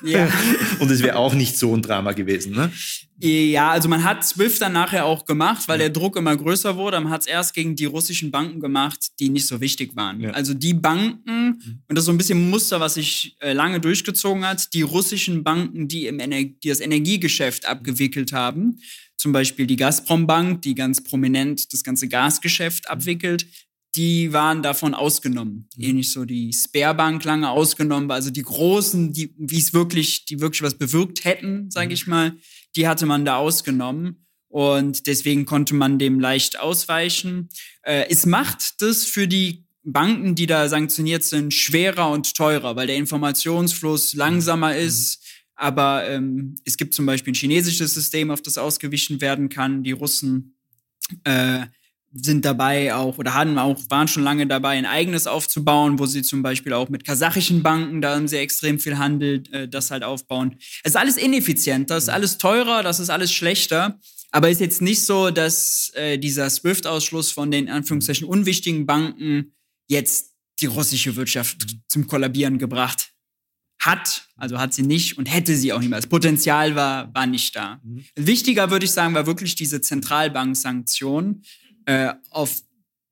ja. 0.05 0.29
Und 0.79 0.91
es 0.91 1.01
wäre 1.01 1.17
auch 1.17 1.33
nicht 1.33 1.57
so 1.57 1.75
ein 1.75 1.81
Drama 1.81 2.11
gewesen, 2.13 2.53
ne? 2.53 2.71
Ja, 3.17 3.71
also 3.71 3.87
man 3.87 4.03
hat 4.03 4.25
Swift 4.25 4.61
dann 4.61 4.73
nachher 4.73 5.05
auch 5.05 5.25
gemacht, 5.25 5.67
weil 5.67 5.77
der 5.79 5.89
Druck 5.89 6.17
immer 6.17 6.35
größer 6.35 6.75
wurde. 6.75 6.99
Man 6.99 7.11
hat 7.11 7.21
es 7.21 7.27
erst 7.27 7.53
gegen 7.53 7.75
die 7.75 7.85
russischen 7.85 8.29
Banken 8.29 8.59
gemacht, 8.59 9.11
die 9.19 9.29
nicht 9.29 9.47
so 9.47 9.61
wichtig 9.61 9.95
waren. 9.95 10.19
Ja. 10.19 10.31
Also 10.31 10.53
die 10.53 10.73
Banken, 10.73 11.45
mhm. 11.45 11.79
und 11.87 11.95
das 11.95 11.99
ist 11.99 12.05
so 12.07 12.11
ein 12.11 12.17
bisschen 12.17 12.39
ein 12.39 12.49
Muster, 12.49 12.81
was 12.81 12.95
sich 12.95 13.37
äh, 13.39 13.53
lange 13.53 13.79
durchgezogen 13.79 14.45
hat, 14.45 14.73
die 14.73 14.81
russischen 14.81 15.43
Banken, 15.45 15.87
die, 15.87 16.07
im 16.07 16.19
Ener 16.19 16.43
die 16.43 16.67
das 16.67 16.81
Energiegeschäft 16.81 17.65
abgewickelt 17.65 18.33
haben, 18.33 18.79
zum 19.17 19.31
Beispiel 19.31 19.65
die 19.65 19.77
Gazprom-Bank, 19.77 20.61
die 20.61 20.75
ganz 20.75 21.01
prominent 21.01 21.71
das 21.71 21.83
ganze 21.83 22.09
Gasgeschäft 22.09 22.89
abwickelt, 22.89 23.47
die 23.95 24.33
waren 24.33 24.61
davon 24.61 24.93
ausgenommen. 24.93 25.69
Mhm. 25.75 25.83
Ähnlich 25.83 26.11
so 26.11 26.25
die 26.25 26.51
Sparebank 26.51 27.23
lange 27.23 27.49
ausgenommen, 27.49 28.11
also 28.11 28.29
die 28.29 28.41
großen, 28.41 29.13
die, 29.13 29.33
wie 29.37 29.59
es 29.59 29.73
wirklich, 29.73 30.25
die 30.25 30.41
wirklich 30.41 30.61
was 30.61 30.77
bewirkt 30.77 31.23
hätten, 31.23 31.71
sage 31.71 31.87
mhm. 31.87 31.93
ich 31.93 32.07
mal, 32.07 32.33
die 32.75 32.87
hatte 32.87 33.05
man 33.05 33.25
da 33.25 33.37
ausgenommen. 33.37 34.25
Und 34.47 35.07
deswegen 35.07 35.45
konnte 35.45 35.75
man 35.75 35.99
dem 35.99 36.19
leicht 36.19 36.59
ausweichen. 36.59 37.49
Äh, 37.81 38.05
es 38.09 38.25
macht 38.25 38.81
das 38.81 39.03
für 39.03 39.27
die 39.27 39.65
Banken, 39.83 40.33
die 40.35 40.47
da 40.47 40.69
sanktioniert 40.69 41.23
sind, 41.23 41.53
schwerer 41.53 42.09
und 42.09 42.35
teurer, 42.35 42.75
weil 42.75 42.87
der 42.87 42.95
Informationsfluss 42.95 44.13
langsamer 44.13 44.73
mhm. 44.73 44.79
ist. 44.79 45.23
Aber 45.55 46.07
ähm, 46.07 46.55
es 46.65 46.77
gibt 46.77 46.93
zum 46.93 47.05
Beispiel 47.05 47.31
ein 47.31 47.35
chinesisches 47.35 47.93
System, 47.93 48.31
auf 48.31 48.41
das 48.41 48.57
ausgewichen 48.57 49.21
werden 49.21 49.49
kann. 49.49 49.83
Die 49.83 49.91
Russen 49.91 50.57
äh, 51.23 51.65
sind 52.17 52.45
dabei 52.45 52.95
auch 52.95 53.17
oder 53.17 53.33
haben 53.33 53.57
auch, 53.57 53.77
waren 53.89 54.07
schon 54.07 54.23
lange 54.23 54.47
dabei, 54.47 54.77
ein 54.77 54.85
eigenes 54.85 55.27
aufzubauen, 55.27 55.99
wo 55.99 56.05
sie 56.05 56.21
zum 56.21 56.41
Beispiel 56.41 56.73
auch 56.73 56.89
mit 56.89 57.03
kasachischen 57.03 57.61
Banken, 57.61 58.01
da 58.01 58.15
haben 58.15 58.27
sie 58.27 58.37
extrem 58.37 58.79
viel 58.79 58.97
Handel, 58.97 59.43
äh, 59.51 59.67
das 59.67 59.91
halt 59.91 60.03
aufbauen. 60.03 60.55
Es 60.83 60.91
ist 60.91 60.97
alles 60.97 61.17
ineffizient, 61.17 61.89
das 61.89 62.03
ist 62.03 62.09
alles 62.09 62.37
teurer, 62.37 62.83
das 62.83 62.99
ist 62.99 63.09
alles 63.09 63.33
schlechter. 63.33 63.99
Aber 64.31 64.49
ist 64.49 64.59
jetzt 64.59 64.81
nicht 64.81 65.03
so, 65.03 65.29
dass 65.29 65.91
äh, 65.95 66.17
dieser 66.17 66.49
SWIFT-Ausschluss 66.49 67.31
von 67.31 67.51
den 67.51 67.69
Anführungszeichen 67.69 68.27
unwichtigen 68.27 68.85
Banken 68.85 69.53
jetzt 69.87 70.33
die 70.59 70.65
russische 70.65 71.15
Wirtschaft 71.15 71.65
zum 71.87 72.07
Kollabieren 72.07 72.57
gebracht 72.57 73.11
hat, 73.79 74.27
also 74.35 74.57
hat 74.57 74.73
sie 74.73 74.81
nicht 74.81 75.17
und 75.17 75.25
hätte 75.25 75.55
sie 75.55 75.71
auch 75.71 75.79
nicht 75.79 75.89
mehr. 75.89 75.99
Das 75.99 76.09
Potenzial 76.09 76.75
war, 76.75 77.13
war 77.13 77.27
nicht 77.27 77.55
da. 77.55 77.79
Mhm. 77.83 78.03
Wichtiger 78.15 78.71
würde 78.71 78.85
ich 78.85 78.91
sagen, 78.91 79.13
war 79.13 79.27
wirklich 79.27 79.55
diese 79.55 79.79
Zentralbank-Sanktion, 79.79 81.43
äh, 81.85 82.13
auf 82.29 82.61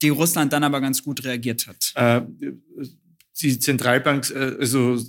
die 0.02 0.10
Russland 0.10 0.52
dann 0.54 0.64
aber 0.64 0.82
ganz 0.82 1.04
gut 1.04 1.24
reagiert 1.24 1.68
hat. 1.68 1.94
Äh, 1.96 2.22
die 3.42 3.60
Zentralbank, 3.60 4.30
äh, 4.32 4.58
also 4.60 5.00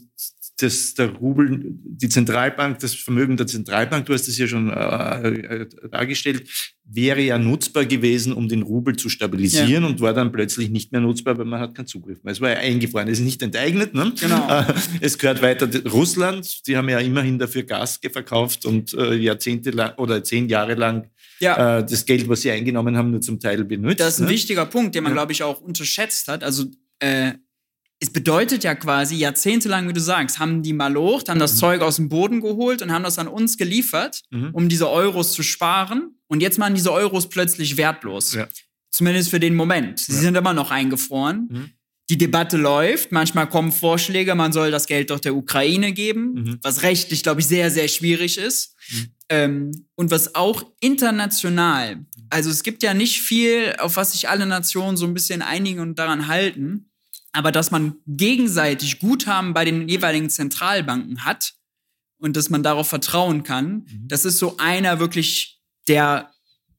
das, 0.59 0.94
der 0.94 1.09
Rubel, 1.09 1.62
die 1.64 2.09
Zentralbank, 2.09 2.78
das 2.78 2.94
Vermögen 2.94 3.37
der 3.37 3.47
Zentralbank, 3.47 4.06
du 4.06 4.14
hast 4.14 4.28
es 4.28 4.38
ja 4.38 4.47
schon 4.47 4.71
äh, 4.71 5.66
dargestellt, 5.90 6.49
wäre 6.85 7.21
ja 7.23 7.38
nutzbar 7.38 7.87
gewesen, 7.87 8.33
um 8.33 8.49
den 8.49 8.62
Rubel 8.62 8.94
zu 8.94 9.09
stabilisieren 9.09 9.83
ja. 9.83 9.88
und 9.88 10.00
war 10.00 10.12
dann 10.12 10.30
plötzlich 10.30 10.71
nicht 10.71 10.92
mehr 10.92 11.00
nutzbar, 11.00 11.37
weil 11.38 11.44
man 11.44 11.59
hat 11.59 11.75
keinen 11.75 11.87
Zugriff 11.87 12.23
mehr. 12.23 12.33
Es 12.33 12.40
war 12.40 12.50
ja 12.50 12.59
eingefroren, 12.59 13.09
es 13.09 13.18
ist 13.18 13.25
nicht 13.25 13.42
enteignet. 13.42 13.94
Ne? 13.94 14.12
Genau. 14.18 14.44
Äh, 14.54 14.73
es 15.00 15.18
gehört 15.18 15.42
weiter 15.42 15.68
Russland, 15.90 16.66
die 16.66 16.76
haben 16.76 16.88
ja 16.88 16.99
immerhin 16.99 17.38
dafür 17.38 17.62
Gas 17.62 17.99
verkauft 18.12 18.66
und 18.66 18.92
äh, 18.94 19.14
Jahrzehnte 19.14 19.71
lang 19.71 19.94
oder 19.97 20.23
zehn 20.23 20.49
Jahre 20.49 20.75
lang 20.75 21.11
ja. 21.44 21.78
äh, 21.78 21.86
das 21.86 22.04
Geld, 22.04 22.28
was 22.28 22.42
sie 22.42 22.50
eingenommen 22.50 22.96
haben, 22.96 23.10
nur 23.10 23.20
zum 23.20 23.38
Teil 23.38 23.64
benutzt. 23.64 24.00
Das 24.00 24.14
ist 24.14 24.20
ein 24.20 24.26
ne? 24.26 24.30
wichtiger 24.30 24.66
Punkt, 24.66 24.94
den 24.94 25.04
man, 25.04 25.12
ja. 25.12 25.14
glaube 25.14 25.32
ich, 25.32 25.42
auch 25.42 25.60
unterschätzt 25.60 26.28
hat. 26.28 26.42
Also 26.42 26.64
äh, 26.98 27.32
es 28.00 28.10
bedeutet 28.10 28.64
ja 28.64 28.74
quasi, 28.74 29.16
jahrzehntelang, 29.16 29.88
wie 29.88 29.92
du 29.92 30.00
sagst, 30.00 30.38
haben 30.38 30.62
die 30.62 30.72
malocht, 30.72 31.28
haben 31.28 31.38
das 31.38 31.54
mhm. 31.54 31.58
Zeug 31.58 31.82
aus 31.82 31.96
dem 31.96 32.08
Boden 32.08 32.40
geholt 32.40 32.82
und 32.82 32.92
haben 32.92 33.04
das 33.04 33.18
an 33.18 33.28
uns 33.28 33.56
geliefert, 33.56 34.22
mhm. 34.30 34.50
um 34.52 34.68
diese 34.68 34.90
Euros 34.90 35.32
zu 35.32 35.42
sparen. 35.42 36.18
Und 36.26 36.40
jetzt 36.40 36.58
machen 36.58 36.74
diese 36.74 36.92
Euros 36.92 37.28
plötzlich 37.28 37.76
wertlos. 37.76 38.34
Ja. 38.34 38.48
Zumindest 38.90 39.30
für 39.30 39.40
den 39.40 39.54
Moment. 39.54 40.00
Sie 40.00 40.12
sind 40.12 40.36
immer 40.36 40.52
noch 40.52 40.70
eingefroren. 40.70 41.48
Mhm. 41.50 41.70
Die 42.11 42.18
Debatte 42.18 42.56
läuft. 42.56 43.12
Manchmal 43.12 43.49
kommen 43.49 43.73
Vorschläge, 43.73 44.34
man 44.34 44.52
soll 44.52 44.70
das 44.70 44.87
Geld 44.87 45.11
doch 45.11 45.20
der 45.20 45.34
Ukraine 45.34 45.92
geben, 45.92 46.34
mhm. 46.34 46.58
was 46.62 46.82
rechtlich, 46.82 47.23
glaube 47.23 47.40
ich, 47.40 47.46
sehr, 47.46 47.70
sehr 47.70 47.88
schwierig 47.88 48.37
ist. 48.37 48.76
Mhm. 48.90 49.06
Ähm, 49.30 49.87
und 49.94 50.11
was 50.11 50.34
auch 50.34 50.70
international, 50.80 52.04
also 52.28 52.50
es 52.50 52.62
gibt 52.62 52.82
ja 52.82 52.92
nicht 52.92 53.23
viel, 53.23 53.75
auf 53.78 53.96
was 53.96 54.12
sich 54.12 54.28
alle 54.28 54.44
Nationen 54.44 54.99
so 54.99 55.06
ein 55.06 55.14
bisschen 55.14 55.40
einigen 55.40 55.80
und 55.80 55.99
daran 55.99 56.28
halten, 56.28 56.90
aber 57.32 57.50
dass 57.50 57.70
man 57.70 57.96
gegenseitig 58.06 59.00
Guthaben 59.00 59.54
bei 59.54 59.64
den 59.64 59.88
jeweiligen 59.88 60.28
Zentralbanken 60.28 61.25
hat 61.25 61.54
und 62.18 62.37
dass 62.37 62.50
man 62.50 62.62
darauf 62.62 62.88
vertrauen 62.88 63.42
kann, 63.44 63.87
mhm. 63.87 64.08
das 64.08 64.26
ist 64.26 64.38
so 64.38 64.58
einer 64.58 65.00
wirklich 65.00 65.62
der 65.88 66.33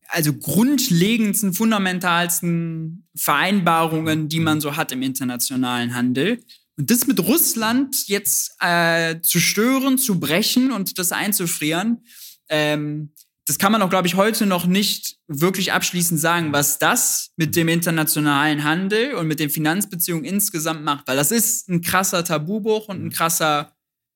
also 0.07 0.33
grundlegendsten, 0.33 1.53
fundamentalsten 1.53 3.07
Vereinbarungen, 3.15 4.29
die 4.29 4.39
man 4.39 4.61
so 4.61 4.75
hat 4.75 4.91
im 4.91 5.01
internationalen 5.01 5.95
Handel. 5.95 6.43
Und 6.77 6.91
das 6.91 7.07
mit 7.07 7.19
Russland 7.19 8.07
jetzt 8.07 8.55
äh, 8.59 9.21
zu 9.21 9.39
stören, 9.39 9.97
zu 9.97 10.19
brechen 10.19 10.71
und 10.71 10.97
das 10.99 11.11
einzufrieren, 11.11 12.03
ähm, 12.49 13.11
das 13.47 13.59
kann 13.59 13.71
man 13.71 13.81
auch, 13.83 13.89
glaube 13.91 14.07
ich, 14.07 14.15
heute 14.15 14.47
noch 14.47 14.65
nicht 14.65 15.17
wirklich 15.27 15.71
abschließend 15.71 16.19
sagen, 16.19 16.51
was 16.51 16.79
das 16.79 17.31
mit 17.37 17.55
dem 17.55 17.67
internationalen 17.67 18.63
Handel 18.63 19.13
und 19.13 19.27
mit 19.27 19.39
den 19.39 19.51
Finanzbeziehungen 19.51 20.25
insgesamt 20.25 20.83
macht, 20.83 21.07
weil 21.07 21.15
das 21.15 21.31
ist 21.31 21.69
ein 21.69 21.81
krasser 21.81 22.23
Tabubruch 22.23 22.87
und 22.87 23.05
ein 23.05 23.11
krasser 23.11 23.75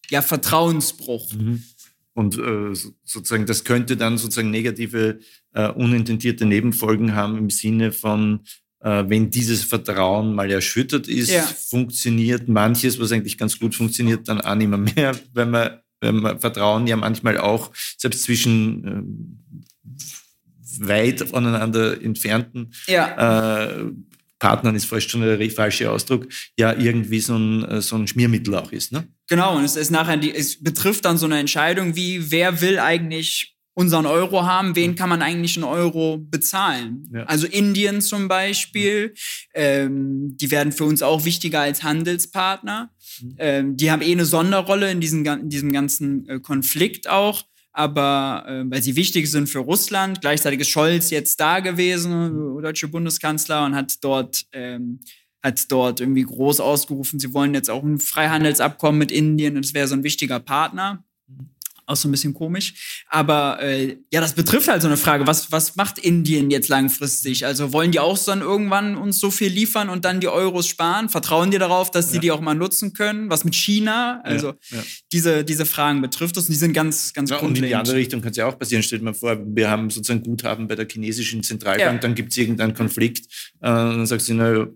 ja, 0.10 0.24
Vertrauensbruch. 0.24 1.32
Mhm. 1.34 1.64
Und 2.20 2.38
äh, 2.38 2.76
sozusagen, 3.06 3.46
das 3.46 3.64
könnte 3.64 3.96
dann 3.96 4.18
sozusagen 4.18 4.52
negative, 4.52 5.20
äh, 5.54 5.70
unintendierte 5.70 6.46
Nebenfolgen 6.46 7.16
haben 7.16 7.38
im 7.38 7.50
Sinne 7.50 7.94
von, 7.94 8.42
äh, 8.82 9.06
wenn 9.08 9.30
dieses 9.30 9.64
Vertrauen 9.64 10.36
mal 10.36 10.52
erschüttert 10.52 11.08
ist, 11.08 11.32
ja. 11.32 11.44
funktioniert 11.44 12.50
manches, 12.50 13.00
was 13.00 13.14
eigentlich 13.14 13.38
ganz 13.38 13.58
gut 13.58 13.74
funktioniert, 13.74 14.28
dann 14.28 14.42
auch 14.42 14.56
nicht 14.56 14.68
mehr, 14.68 14.80
mehr 14.80 15.18
wenn 15.34 15.50
man 15.50 15.80
ähm, 16.02 16.38
Vertrauen 16.42 16.88
ja 16.88 16.98
manchmal 16.98 17.38
auch 17.38 17.72
selbst 17.98 18.24
zwischen 18.24 18.86
äh, 18.86 19.02
weit 20.90 21.22
voneinander 21.22 22.02
entfernten 22.02 22.74
ja. 22.88 23.64
äh, 23.64 23.86
Partnern 24.40 24.76
ist 24.76 24.86
fast 24.86 25.10
schon 25.10 25.22
der 25.22 25.52
falsche 25.52 25.90
Ausdruck, 25.90 26.28
ja 26.58 26.74
irgendwie 26.74 27.22
so 27.22 27.38
ein, 27.38 27.82
so 27.82 27.96
ein 27.96 28.08
Schmiermittel 28.08 28.56
auch 28.56 28.74
ist. 28.74 28.92
Ne? 28.92 29.08
Genau, 29.30 29.58
und 29.58 29.64
es 29.64 29.76
ist 29.76 29.92
nachher, 29.92 30.18
die, 30.18 30.34
es 30.34 30.62
betrifft 30.62 31.06
dann 31.06 31.18
so 31.18 31.26
eine 31.26 31.40
Entscheidung 31.40 31.96
wie, 31.96 32.32
wer 32.32 32.62
will 32.62 32.80
eigentlich 32.80 33.56
unseren 33.76 34.08
Euro 34.08 34.44
haben, 34.46 34.76
wen 34.76 34.96
kann 34.96 35.08
man 35.08 35.22
eigentlich 35.22 35.56
einen 35.56 35.64
Euro 35.64 36.18
bezahlen? 36.18 37.10
Ja. 37.14 37.24
Also 37.24 37.48
Indien 37.48 38.02
zum 38.02 38.28
Beispiel, 38.28 39.14
ähm, 39.54 40.36
die 40.36 40.52
werden 40.52 40.74
für 40.74 40.84
uns 40.84 41.02
auch 41.02 41.24
wichtiger 41.24 41.62
als 41.62 41.84
Handelspartner. 41.84 42.90
Mhm. 43.22 43.36
Ähm, 43.38 43.78
die 43.78 43.90
haben 43.90 44.02
eh 44.02 44.12
eine 44.12 44.26
Sonderrolle 44.26 44.92
in, 44.92 45.00
diesen, 45.00 45.26
in 45.26 45.50
diesem 45.50 45.72
ganzen 45.72 46.28
äh, 46.28 46.40
Konflikt 46.40 47.08
auch 47.08 47.44
aber 47.72 48.44
äh, 48.48 48.64
weil 48.70 48.82
sie 48.82 48.98
wichtig 48.98 49.30
sind 49.32 49.48
für 49.48 49.60
Russland. 49.60 50.20
Gleichzeitig 50.20 50.60
ist 50.60 50.70
Scholz 50.70 51.12
jetzt 51.12 51.40
da 51.40 51.62
gewesen, 51.62 52.56
mhm. 52.56 52.62
deutsche 52.62 52.90
Bundeskanzler, 52.90 53.64
und 53.64 53.76
hat 53.76 54.04
dort, 54.04 54.44
ähm, 54.52 55.00
hat 55.42 55.72
dort 55.72 56.00
irgendwie 56.00 56.24
groß 56.24 56.60
ausgerufen, 56.60 57.20
sie 57.20 57.34
wollen 57.34 57.54
jetzt 57.54 57.70
auch 57.70 57.84
ein 57.84 58.00
Freihandelsabkommen 58.00 59.00
mit 59.00 59.12
Indien 59.12 59.56
und 59.56 59.66
es 59.66 59.74
wäre 59.74 59.88
so 59.88 59.96
ein 59.96 60.04
wichtiger 60.04 60.40
Partner. 60.40 61.04
Auch 61.90 61.96
so 61.96 62.08
ein 62.08 62.12
bisschen 62.12 62.36
komisch. 62.36 63.04
Aber 63.08 63.60
äh, 63.64 63.98
ja, 64.14 64.22
das 64.22 64.34
betrifft 64.34 64.68
halt 64.68 64.84
so 64.84 64.88
eine 64.88 64.96
Frage, 64.96 65.26
was, 65.26 65.52
was 65.52 65.76
macht 65.76 65.98
Indien 65.98 66.52
jetzt 66.52 66.68
langfristig? 66.68 67.48
Also 67.48 67.74
wollen 67.74 67.92
die 67.92 68.00
auch 68.00 68.16
dann 68.24 68.42
irgendwann 68.42 68.96
uns 68.96 69.20
so 69.20 69.32
viel 69.32 69.52
liefern 69.52 69.90
und 69.90 70.06
dann 70.06 70.20
die 70.20 70.28
Euros 70.28 70.68
sparen? 70.68 71.10
Vertrauen 71.10 71.50
die 71.50 71.58
darauf, 71.58 71.90
dass 71.90 72.12
sie 72.12 72.18
ja. 72.18 72.22
die 72.22 72.32
auch 72.32 72.42
mal 72.42 72.54
nutzen 72.54 72.94
können? 72.94 73.32
Was 73.32 73.44
mit 73.44 73.56
China? 73.56 74.22
Also 74.24 74.50
ja, 74.70 74.78
ja. 74.78 74.84
Diese, 75.12 75.44
diese 75.44 75.66
Fragen 75.66 76.02
betrifft 76.02 76.38
uns 76.38 76.46
und 76.46 76.54
die 76.54 76.60
sind 76.60 76.74
ganz, 76.74 77.12
ganz 77.14 77.32
ja, 77.32 77.38
Und 77.38 77.58
in 77.58 77.64
die 77.64 77.74
andere 77.74 77.96
Richtung 77.96 78.22
kann 78.22 78.30
es 78.32 78.38
ja 78.38 78.46
auch 78.46 78.60
passieren. 78.60 78.84
Stellt 78.84 79.02
man 79.02 79.16
vor, 79.16 79.40
wir 79.44 79.72
haben 79.72 79.90
sozusagen 79.90 80.22
Guthaben 80.22 80.68
bei 80.68 80.76
der 80.76 80.88
chinesischen 80.88 81.42
Zentralbank, 81.42 82.02
dann 82.02 82.14
gibt 82.14 82.34
es 82.34 82.38
irgendeinen 82.38 82.76
Konflikt 82.76 83.26
äh, 83.62 83.68
und 83.72 83.98
dann 83.98 84.06
sagst 84.06 84.30
du, 84.30 84.36
naja, 84.36 84.68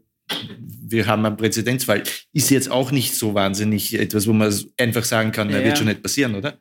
wir 0.57 1.07
haben 1.07 1.25
einen 1.25 1.37
Präzedenzfall. 1.37 2.03
Ist 2.33 2.49
jetzt 2.49 2.69
auch 2.69 2.91
nicht 2.91 3.15
so 3.15 3.33
wahnsinnig 3.33 3.97
etwas, 3.99 4.27
wo 4.27 4.33
man 4.33 4.53
einfach 4.77 5.03
sagen 5.03 5.31
kann, 5.31 5.49
ja. 5.49 5.63
wird 5.63 5.77
schon 5.77 5.87
nicht 5.87 6.03
passieren, 6.03 6.35
oder? 6.35 6.57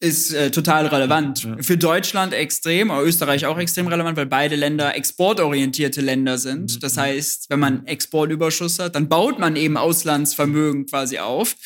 ist 0.00 0.32
äh, 0.32 0.50
total 0.50 0.86
relevant. 0.86 1.42
Ja. 1.42 1.56
Für 1.60 1.76
Deutschland 1.76 2.32
extrem, 2.32 2.90
aber 2.90 3.04
Österreich 3.04 3.46
auch 3.46 3.58
extrem 3.58 3.88
relevant, 3.88 4.16
weil 4.16 4.26
beide 4.26 4.54
Länder 4.54 4.96
exportorientierte 4.96 6.00
Länder 6.00 6.38
sind. 6.38 6.76
Mhm. 6.76 6.80
Das 6.80 6.96
heißt, 6.96 7.50
wenn 7.50 7.58
man 7.60 7.86
Exportüberschuss 7.86 8.78
hat, 8.78 8.94
dann 8.94 9.08
baut 9.08 9.38
man 9.38 9.56
eben 9.56 9.76
Auslandsvermögen 9.76 10.86
quasi 10.86 11.18
auf. 11.18 11.56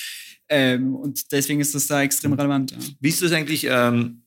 Ähm, 0.48 0.94
und 0.94 1.32
deswegen 1.32 1.60
ist 1.60 1.74
das 1.74 1.86
da 1.86 2.02
extrem 2.02 2.32
relevant. 2.32 2.72
Ja. 2.72 2.78
Wie 3.00 3.08
ist 3.08 3.22
das 3.22 3.32
eigentlich? 3.32 3.66
Ähm 3.68 4.21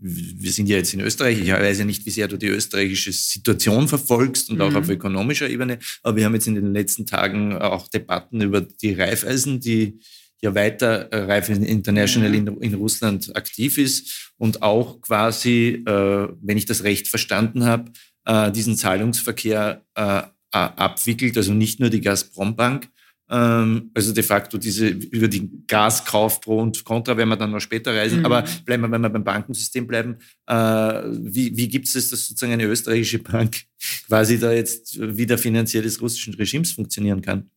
wir 0.00 0.50
sind 0.50 0.68
ja 0.68 0.76
jetzt 0.76 0.94
in 0.94 1.00
Österreich, 1.00 1.38
ich 1.40 1.50
weiß 1.50 1.78
ja 1.80 1.84
nicht, 1.84 2.06
wie 2.06 2.10
sehr 2.10 2.26
du 2.26 2.38
die 2.38 2.46
österreichische 2.46 3.12
Situation 3.12 3.86
verfolgst 3.86 4.48
und 4.50 4.56
mhm. 4.56 4.62
auch 4.62 4.74
auf 4.74 4.88
ökonomischer 4.88 5.48
Ebene, 5.48 5.78
aber 6.02 6.16
wir 6.16 6.24
haben 6.24 6.34
jetzt 6.34 6.46
in 6.46 6.54
den 6.54 6.72
letzten 6.72 7.06
Tagen 7.06 7.56
auch 7.56 7.88
Debatten 7.88 8.40
über 8.40 8.62
die 8.62 8.94
Reifeisen, 8.94 9.60
die 9.60 10.00
ja 10.42 10.54
weiter 10.54 11.12
äh, 11.12 11.24
Raiffeisen 11.24 11.64
International 11.64 12.34
in, 12.34 12.46
in, 12.46 12.74
Russland 12.74 13.36
aktiv 13.36 13.76
ist 13.76 14.32
und 14.38 14.62
auch 14.62 15.00
quasi, 15.02 15.84
äh, 15.86 16.28
wenn 16.40 16.56
ich 16.56 16.64
das 16.64 16.82
recht 16.82 17.08
verstanden 17.08 17.64
habe, 17.64 17.92
äh, 18.24 18.50
diesen 18.50 18.76
Zahlungsverkehr 18.76 19.84
äh, 19.94 20.22
abwickelt, 20.52 21.36
also 21.36 21.52
nicht 21.52 21.78
nur 21.78 21.90
die 21.90 22.00
Gazprom-Bank, 22.00 22.88
ähm, 22.88 22.90
also 23.32 24.12
de 24.12 24.24
facto 24.24 24.58
diese 24.58 24.88
über 24.88 25.28
den 25.28 25.64
Gaskauf 25.68 26.40
pro 26.40 26.58
und 26.58 26.84
contra 26.84 27.16
werden 27.16 27.28
wir 27.28 27.36
dann 27.36 27.52
noch 27.52 27.60
später 27.60 27.94
reisen. 27.94 28.20
Mhm. 28.20 28.26
Aber 28.26 28.44
bleiben 28.64 28.82
wir, 28.82 28.90
wenn 28.90 29.02
wir 29.02 29.08
beim 29.08 29.22
Bankensystem 29.22 29.86
bleiben, 29.86 30.16
äh, 30.46 30.54
wie, 30.54 31.56
wie 31.56 31.68
gibt 31.68 31.86
es, 31.86 31.92
dass 31.92 32.26
sozusagen 32.26 32.52
eine 32.52 32.64
österreichische 32.64 33.20
Bank 33.20 33.62
quasi 34.08 34.38
da 34.38 34.52
jetzt 34.52 34.98
wieder 34.98 35.38
finanziell 35.38 35.84
des 35.84 36.00
russischen 36.00 36.34
Regimes 36.34 36.72
funktionieren 36.72 37.22
kann? 37.22 37.50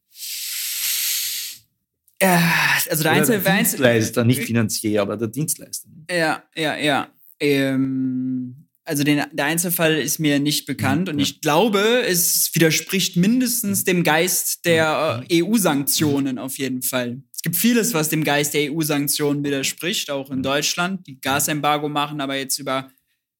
Ja, 2.21 2.77
also 2.89 3.03
der 3.03 3.11
Einzel 3.11 3.41
der 3.41 3.55
Dienstleister, 3.55 4.23
nicht 4.23 4.43
finanziell, 4.43 4.99
aber 4.99 5.17
der 5.17 5.27
Dienstleister. 5.27 5.89
Ja, 6.09 6.43
ja, 6.55 6.77
ja. 6.77 7.07
Ähm, 7.39 8.62
also 8.85 9.03
den, 9.03 9.23
der 9.31 9.45
Einzelfall 9.45 9.95
ist 9.95 10.19
mir 10.19 10.39
nicht 10.39 10.65
bekannt 10.65 11.07
mhm, 11.07 11.13
und 11.13 11.19
ich 11.19 11.41
glaube, 11.41 12.03
es 12.07 12.51
widerspricht 12.53 13.15
mindestens 13.15 13.83
dem 13.83 14.03
Geist 14.03 14.65
der 14.65 15.23
mhm. 15.29 15.43
EU-Sanktionen 15.45 16.37
auf 16.37 16.57
jeden 16.57 16.81
Fall. 16.81 17.21
Es 17.33 17.41
gibt 17.41 17.55
vieles, 17.55 17.93
was 17.93 18.09
dem 18.09 18.23
Geist 18.23 18.53
der 18.53 18.71
EU-Sanktionen 18.71 19.43
widerspricht, 19.43 20.09
auch 20.09 20.31
in 20.31 20.43
Deutschland, 20.43 21.07
die 21.07 21.19
Gasembargo 21.19 21.89
machen, 21.89 22.21
aber 22.21 22.35
jetzt 22.35 22.59
über 22.59 22.89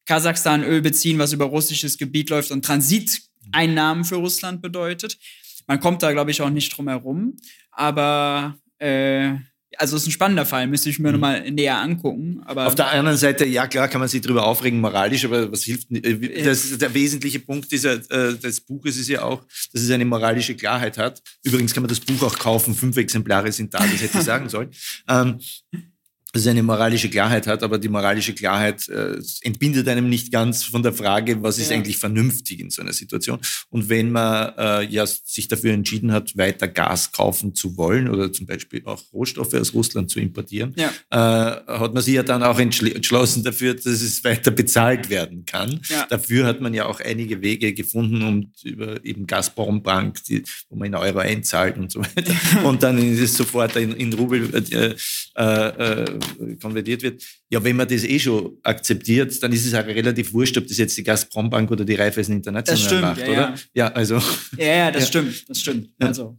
Kasachstan 0.06 0.64
Öl 0.64 0.82
beziehen, 0.82 1.20
was 1.20 1.34
über 1.34 1.46
russisches 1.46 1.98
Gebiet 1.98 2.30
läuft 2.30 2.52
und 2.52 2.66
Transiteinnahmen 2.66 4.04
für 4.04 4.16
Russland 4.16 4.62
bedeutet. 4.62 5.18
Man 5.68 5.80
kommt 5.80 6.04
da, 6.04 6.12
glaube 6.12 6.32
ich, 6.32 6.42
auch 6.42 6.50
nicht 6.50 6.76
drum 6.76 6.90
herum. 6.90 7.38
Aber 7.72 8.58
äh, 8.80 9.36
also 9.78 9.96
es 9.96 10.04
ist 10.04 10.10
ein 10.10 10.12
spannender 10.12 10.46
Fall, 10.46 10.68
müsste 10.68 10.90
ich 10.90 11.00
mir 11.00 11.10
mhm. 11.10 11.14
nochmal 11.14 11.52
näher 11.52 11.78
angucken. 11.80 12.42
Aber 12.46 12.68
Auf 12.68 12.76
der 12.76 12.92
anderen 12.92 13.18
Seite, 13.18 13.46
ja 13.46 13.68
klar, 13.68 13.88
kann 13.88 14.00
man 14.00 14.08
sich 14.08 14.22
darüber 14.22 14.46
aufregen, 14.46 14.80
moralisch, 14.80 15.26
aber 15.26 15.52
was 15.52 15.64
hilft? 15.64 15.92
Äh, 15.92 16.44
das, 16.44 16.78
der 16.78 16.94
wesentliche 16.94 17.40
Punkt 17.40 17.72
dieser, 17.72 17.94
äh, 18.12 18.36
des 18.38 18.62
Buches 18.62 18.98
ist 18.98 19.10
ja 19.10 19.24
auch, 19.24 19.44
dass 19.72 19.82
es 19.82 19.92
eine 19.92 20.06
moralische 20.06 20.56
Klarheit 20.56 20.98
hat. 20.98 21.22
Übrigens 21.44 21.74
kann 21.74 21.84
man 21.84 21.90
das 21.90 22.00
Buch 22.00 22.22
auch 22.24 22.38
kaufen, 22.38 22.76
fünf 22.76 22.98
Exemplare 22.98 23.52
sind 23.52 23.74
da, 23.74 23.80
das 23.80 24.02
hätte 24.02 24.18
ich 24.18 24.24
sagen 24.24 24.50
sollen. 24.50 24.72
Ähm, 25.08 25.40
dass 26.34 26.42
es 26.42 26.48
eine 26.48 26.64
moralische 26.64 27.10
Klarheit 27.10 27.46
hat, 27.46 27.62
aber 27.62 27.78
die 27.78 27.90
moralische 27.90 28.34
Klarheit 28.34 28.90
äh, 28.90 29.20
entbindet 29.44 29.88
einem 29.88 30.10
nicht 30.10 30.32
ganz 30.32 30.64
von 30.64 30.82
der 30.82 30.92
Frage, 30.92 31.44
was 31.44 31.60
ist 31.60 31.70
ja. 31.70 31.78
eigentlich 31.78 31.98
vernünftig 31.98 32.60
in 32.60 32.72
so 32.72 32.82
einer 32.82 32.92
Situation. 32.92 33.40
Und 33.70 33.88
wenn 33.88 34.12
man 34.12 34.52
äh, 34.58 34.84
ja 34.86 35.06
sich 35.06 35.48
dafür 35.48 35.74
entschieden 35.74 36.12
hat, 36.12 36.36
weiter 36.36 36.68
Gas 36.68 37.12
kaufen 37.12 37.54
zu 37.54 37.78
wollen 37.78 38.10
oder 38.10 38.34
zum 38.34 38.48
Beispiel 38.48 38.82
auch 38.86 39.00
Rohstoffe 39.14 39.54
aus 39.54 39.76
Russland 39.76 40.10
zu 40.10 40.20
importieren, 40.20 40.74
ja. 40.76 40.90
äh, 41.12 41.62
hat 41.68 41.94
man 41.94 42.02
sich 42.02 42.16
ja 42.16 42.24
dann 42.24 42.42
auch 42.42 42.58
entschlossen 42.58 43.44
dafür, 43.44 43.76
dass 43.76 43.86
es 43.86 44.24
weiter 44.24 44.50
bezahlt 44.50 45.12
werden 45.12 45.46
kann. 45.46 45.82
Ja. 45.88 46.08
Dafür 46.10 46.48
hat 46.48 46.62
man 46.62 46.74
ja 46.74 46.88
auch 46.88 47.00
einige 47.00 47.44
Wege 47.44 47.74
gefunden, 47.74 48.24
um 48.24 48.52
über 48.64 49.06
eben 49.06 49.28
Gazprom-Bank, 49.28 50.24
die, 50.24 50.42
wo 50.70 50.78
man 50.78 50.88
in 50.88 50.96
Euro 50.96 51.20
einzahlt 51.20 51.78
und 51.78 51.92
so 51.92 52.00
weiter. 52.00 52.34
und 52.64 52.82
dann 52.82 52.98
ist 52.98 53.20
es 53.20 53.36
sofort 53.36 53.76
in, 53.76 53.92
in 53.92 54.12
Rubel 54.14 54.50
äh, 54.72 54.96
äh, 55.36 56.02
äh 56.02 56.23
konvertiert 56.62 57.04
wird. 57.04 57.24
Ja, 57.50 57.64
wenn 57.64 57.76
man 57.76 57.88
das 57.88 58.04
eh 58.04 58.20
schon 58.20 58.58
akzeptiert, 58.64 59.42
dann 59.42 59.52
ist 59.52 59.66
es 59.66 59.74
auch 59.74 59.86
relativ 59.86 60.34
wurscht, 60.34 60.58
ob 60.58 60.68
das 60.68 60.78
jetzt 60.78 60.98
die 60.98 61.04
Gazprom-Bank 61.04 61.70
oder 61.72 61.86
die 61.86 61.96
Raiffeisen 61.96 62.38
International 62.38 62.80
das 62.80 62.86
stimmt, 62.86 63.02
macht, 63.02 63.20
ja, 63.20 63.28
oder? 63.28 63.36
Ja. 63.36 63.56
ja, 63.74 63.88
also. 63.94 64.22
Ja, 64.58 64.66
ja, 64.66 64.92
das 64.92 65.04
ja. 65.04 65.08
stimmt, 65.08 65.50
das 65.50 65.60
stimmt. 65.60 65.90
Also. 66.00 66.38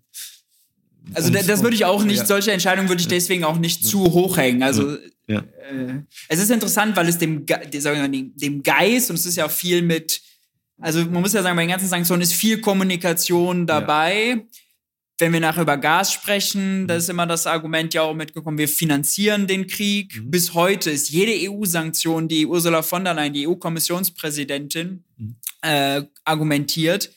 Also 1.12 1.28
und, 1.28 1.48
das 1.48 1.62
würde 1.62 1.76
ich 1.76 1.84
auch 1.84 2.02
nicht, 2.02 2.18
ja. 2.18 2.26
solche 2.26 2.52
Entscheidungen 2.52 2.88
würde 2.88 3.00
ich 3.00 3.08
deswegen 3.08 3.44
auch 3.44 3.58
nicht 3.58 3.84
zu 3.84 4.04
hoch 4.04 4.38
hängen. 4.38 4.62
Also 4.62 4.96
ja. 5.26 5.40
äh, 5.40 6.00
es 6.28 6.40
ist 6.40 6.50
interessant, 6.50 6.96
weil 6.96 7.08
es 7.08 7.18
dem, 7.18 7.44
dem 7.46 8.62
Geist, 8.62 9.10
und 9.10 9.16
es 9.16 9.26
ist 9.26 9.36
ja 9.36 9.46
auch 9.46 9.50
viel 9.50 9.82
mit, 9.82 10.22
also 10.80 11.04
man 11.04 11.20
muss 11.20 11.32
ja 11.34 11.42
sagen, 11.42 11.56
bei 11.56 11.62
den 11.62 11.70
ganzen 11.70 11.88
Sanktionen 11.88 12.22
ist 12.22 12.32
viel 12.32 12.60
Kommunikation 12.60 13.66
dabei. 13.66 14.46
Wenn 15.18 15.32
wir 15.32 15.40
nachher 15.40 15.62
über 15.62 15.76
Gas 15.76 16.12
sprechen, 16.12 16.88
da 16.88 16.96
ist 16.96 17.08
immer 17.08 17.26
das 17.26 17.46
Argument 17.46 17.94
ja 17.94 18.02
auch 18.02 18.14
mitgekommen, 18.14 18.58
wir 18.58 18.68
finanzieren 18.68 19.46
den 19.46 19.66
Krieg. 19.66 20.16
Mhm. 20.16 20.30
Bis 20.30 20.54
heute 20.54 20.90
ist 20.90 21.10
jede 21.10 21.50
EU-Sanktion, 21.50 22.26
die 22.26 22.46
Ursula 22.46 22.82
von 22.82 23.04
der 23.04 23.14
Leyen, 23.14 23.32
die 23.32 23.46
EU-Kommissionspräsidentin, 23.46 25.04
mhm. 25.16 25.36
äh, 25.62 26.02
argumentiert, 26.24 27.10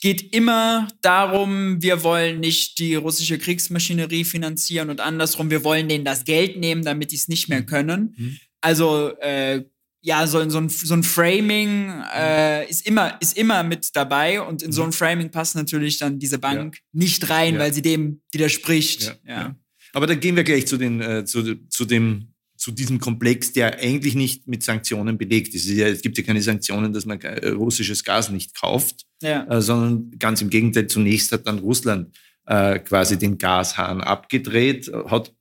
geht 0.00 0.34
immer 0.34 0.88
darum, 1.02 1.80
wir 1.80 2.02
wollen 2.02 2.40
nicht 2.40 2.78
die 2.78 2.96
russische 2.96 3.38
Kriegsmaschinerie 3.38 4.24
finanzieren 4.24 4.90
und 4.90 5.00
andersrum, 5.00 5.50
wir 5.50 5.64
wollen 5.64 5.88
denen 5.88 6.04
das 6.04 6.24
Geld 6.24 6.58
nehmen, 6.58 6.84
damit 6.84 7.12
die 7.12 7.16
es 7.16 7.28
nicht 7.28 7.48
mehr 7.48 7.60
mhm. 7.60 7.66
können. 7.66 8.14
Mhm. 8.16 8.38
Also 8.60 9.16
äh, 9.20 9.64
ja, 10.06 10.24
so, 10.28 10.48
so, 10.48 10.58
ein, 10.58 10.68
so 10.68 10.94
ein 10.94 11.02
Framing 11.02 11.92
äh, 12.14 12.70
ist, 12.70 12.86
immer, 12.86 13.20
ist 13.20 13.36
immer 13.36 13.64
mit 13.64 13.88
dabei 13.94 14.40
und 14.40 14.62
in 14.62 14.70
so 14.70 14.82
ein 14.82 14.90
mhm. 14.90 14.92
Framing 14.92 15.30
passt 15.32 15.56
natürlich 15.56 15.98
dann 15.98 16.20
diese 16.20 16.38
Bank 16.38 16.76
ja. 16.76 16.80
nicht 16.92 17.28
rein, 17.28 17.54
ja. 17.54 17.60
weil 17.60 17.72
sie 17.72 17.82
dem 17.82 18.20
widerspricht. 18.30 19.18
Ja. 19.26 19.56
Aber 19.94 20.06
dann 20.06 20.20
gehen 20.20 20.36
wir 20.36 20.44
gleich 20.44 20.68
zu, 20.68 20.76
den, 20.76 21.00
äh, 21.00 21.24
zu, 21.24 21.56
zu, 21.68 21.84
dem, 21.84 22.28
zu 22.56 22.70
diesem 22.70 23.00
Komplex, 23.00 23.52
der 23.52 23.80
eigentlich 23.80 24.14
nicht 24.14 24.46
mit 24.46 24.62
Sanktionen 24.62 25.18
belegt 25.18 25.56
ist. 25.56 25.68
Es 25.68 26.02
gibt 26.02 26.16
ja 26.18 26.22
keine 26.22 26.40
Sanktionen, 26.40 26.92
dass 26.92 27.04
man 27.04 27.20
äh, 27.22 27.48
russisches 27.48 28.04
Gas 28.04 28.30
nicht 28.30 28.54
kauft, 28.54 29.06
äh, 29.22 29.60
sondern 29.60 30.12
ganz 30.20 30.40
im 30.40 30.50
Gegenteil, 30.50 30.86
zunächst 30.86 31.32
hat 31.32 31.48
dann 31.48 31.58
Russland 31.58 32.16
äh, 32.46 32.78
quasi 32.78 33.18
den 33.18 33.38
Gashahn 33.38 34.00
abgedreht, 34.02 34.88
hat 35.08 35.32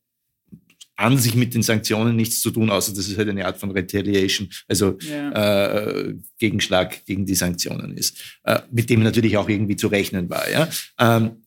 an 0.96 1.18
sich 1.18 1.36
mit 1.36 1.54
den 1.54 1.62
Sanktionen 1.62 2.16
nichts 2.16 2.42
zu 2.42 2.52
tun, 2.52 2.70
außer 2.70 2.94
dass 2.94 3.08
es 3.08 3.18
halt 3.18 3.30
eine 3.30 3.46
Art 3.46 3.58
von 3.58 3.72
Retaliation, 3.72 4.50
also 4.68 4.98
ja. 5.00 5.78
äh, 5.78 6.16
Gegenschlag 6.40 7.06
gegen 7.06 7.26
die 7.26 7.36
Sanktionen 7.36 7.98
ist, 7.98 8.18
äh, 8.44 8.60
mit 8.72 8.90
dem 8.90 9.04
natürlich 9.04 9.38
auch 9.38 9.50
irgendwie 9.50 9.76
zu 9.76 9.88
rechnen 9.88 10.30
war. 10.30 10.50
Ja? 10.50 10.70
Ähm, 11.00 11.44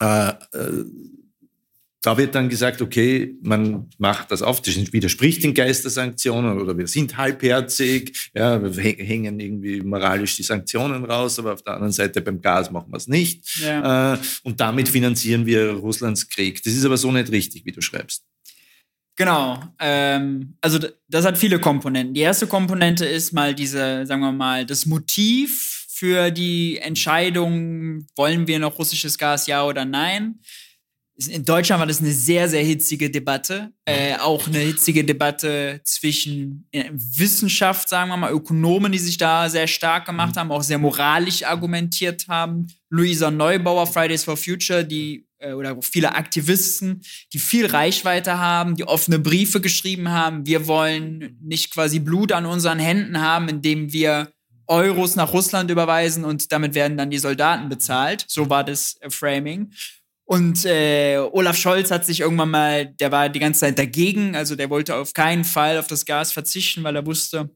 äh, 0.00 0.30
äh 0.56 0.84
da 2.02 2.16
wird 2.16 2.34
dann 2.34 2.48
gesagt, 2.48 2.80
okay, 2.80 3.34
man 3.42 3.90
macht 3.98 4.30
das 4.30 4.40
auf, 4.40 4.62
das 4.62 4.74
widerspricht 4.92 5.42
den 5.42 5.52
Geist 5.52 5.84
der 5.84 5.90
Sanktionen 5.90 6.58
oder 6.58 6.76
wir 6.78 6.86
sind 6.86 7.18
halbherzig, 7.18 8.30
ja, 8.34 8.62
wir 8.62 8.82
hängen 8.82 9.38
irgendwie 9.38 9.82
moralisch 9.82 10.36
die 10.36 10.42
Sanktionen 10.42 11.04
raus, 11.04 11.38
aber 11.38 11.52
auf 11.52 11.62
der 11.62 11.74
anderen 11.74 11.92
Seite 11.92 12.22
beim 12.22 12.40
Gas 12.40 12.70
machen 12.70 12.90
wir 12.90 12.96
es 12.96 13.06
nicht. 13.06 13.60
Ja. 13.60 14.14
Äh, 14.14 14.18
und 14.44 14.60
damit 14.60 14.88
finanzieren 14.88 15.44
wir 15.44 15.72
Russlands 15.72 16.28
Krieg. 16.28 16.62
Das 16.62 16.72
ist 16.72 16.86
aber 16.86 16.96
so 16.96 17.12
nicht 17.12 17.30
richtig, 17.30 17.66
wie 17.66 17.72
du 17.72 17.82
schreibst. 17.82 18.24
Genau. 19.20 19.62
Ähm, 19.78 20.56
also 20.62 20.78
das 21.08 21.26
hat 21.26 21.36
viele 21.36 21.58
Komponenten. 21.58 22.14
Die 22.14 22.22
erste 22.22 22.46
Komponente 22.46 23.04
ist 23.04 23.34
mal 23.34 23.54
diese, 23.54 24.06
sagen 24.06 24.22
wir 24.22 24.32
mal, 24.32 24.64
das 24.64 24.86
Motiv 24.86 25.84
für 25.90 26.30
die 26.30 26.78
Entscheidung, 26.78 28.06
wollen 28.16 28.46
wir 28.46 28.58
noch 28.58 28.78
russisches 28.78 29.18
Gas, 29.18 29.46
ja 29.46 29.62
oder 29.66 29.84
nein. 29.84 30.40
In 31.28 31.44
Deutschland 31.44 31.80
war 31.80 31.86
das 31.86 32.00
eine 32.00 32.12
sehr, 32.12 32.48
sehr 32.48 32.64
hitzige 32.64 33.10
Debatte. 33.10 33.74
Äh, 33.84 34.16
auch 34.16 34.46
eine 34.46 34.60
hitzige 34.60 35.04
Debatte 35.04 35.82
zwischen 35.84 36.66
äh, 36.72 36.84
Wissenschaft, 36.90 37.90
sagen 37.90 38.08
wir 38.08 38.16
mal, 38.16 38.32
Ökonomen, 38.32 38.90
die 38.90 38.98
sich 38.98 39.18
da 39.18 39.50
sehr 39.50 39.66
stark 39.66 40.06
gemacht 40.06 40.38
haben, 40.38 40.50
auch 40.50 40.62
sehr 40.62 40.78
moralisch 40.78 41.44
argumentiert 41.44 42.26
haben. 42.26 42.68
Luisa 42.88 43.30
Neubauer, 43.30 43.86
Fridays 43.86 44.24
for 44.24 44.38
Future, 44.38 44.82
die 44.82 45.26
oder 45.42 45.76
viele 45.82 46.14
Aktivisten, 46.14 47.02
die 47.32 47.38
viel 47.38 47.66
Reichweite 47.66 48.38
haben, 48.38 48.76
die 48.76 48.84
offene 48.84 49.18
Briefe 49.18 49.60
geschrieben 49.60 50.10
haben. 50.10 50.46
Wir 50.46 50.66
wollen 50.66 51.38
nicht 51.42 51.72
quasi 51.72 51.98
Blut 51.98 52.32
an 52.32 52.46
unseren 52.46 52.78
Händen 52.78 53.20
haben, 53.20 53.48
indem 53.48 53.92
wir 53.92 54.32
Euros 54.66 55.16
nach 55.16 55.32
Russland 55.32 55.70
überweisen 55.70 56.24
und 56.24 56.52
damit 56.52 56.74
werden 56.74 56.96
dann 56.96 57.10
die 57.10 57.18
Soldaten 57.18 57.68
bezahlt. 57.68 58.24
So 58.28 58.48
war 58.48 58.62
das 58.62 58.96
äh, 59.00 59.10
Framing. 59.10 59.72
Und 60.24 60.64
äh, 60.64 61.18
Olaf 61.18 61.56
Scholz 61.56 61.90
hat 61.90 62.06
sich 62.06 62.20
irgendwann 62.20 62.50
mal, 62.50 62.86
der 62.86 63.10
war 63.10 63.28
die 63.28 63.40
ganze 63.40 63.60
Zeit 63.60 63.80
dagegen, 63.80 64.36
also 64.36 64.54
der 64.54 64.70
wollte 64.70 64.94
auf 64.94 65.12
keinen 65.12 65.42
Fall 65.42 65.76
auf 65.76 65.88
das 65.88 66.06
Gas 66.06 66.32
verzichten, 66.32 66.84
weil 66.84 66.94
er 66.94 67.04
wusste, 67.04 67.50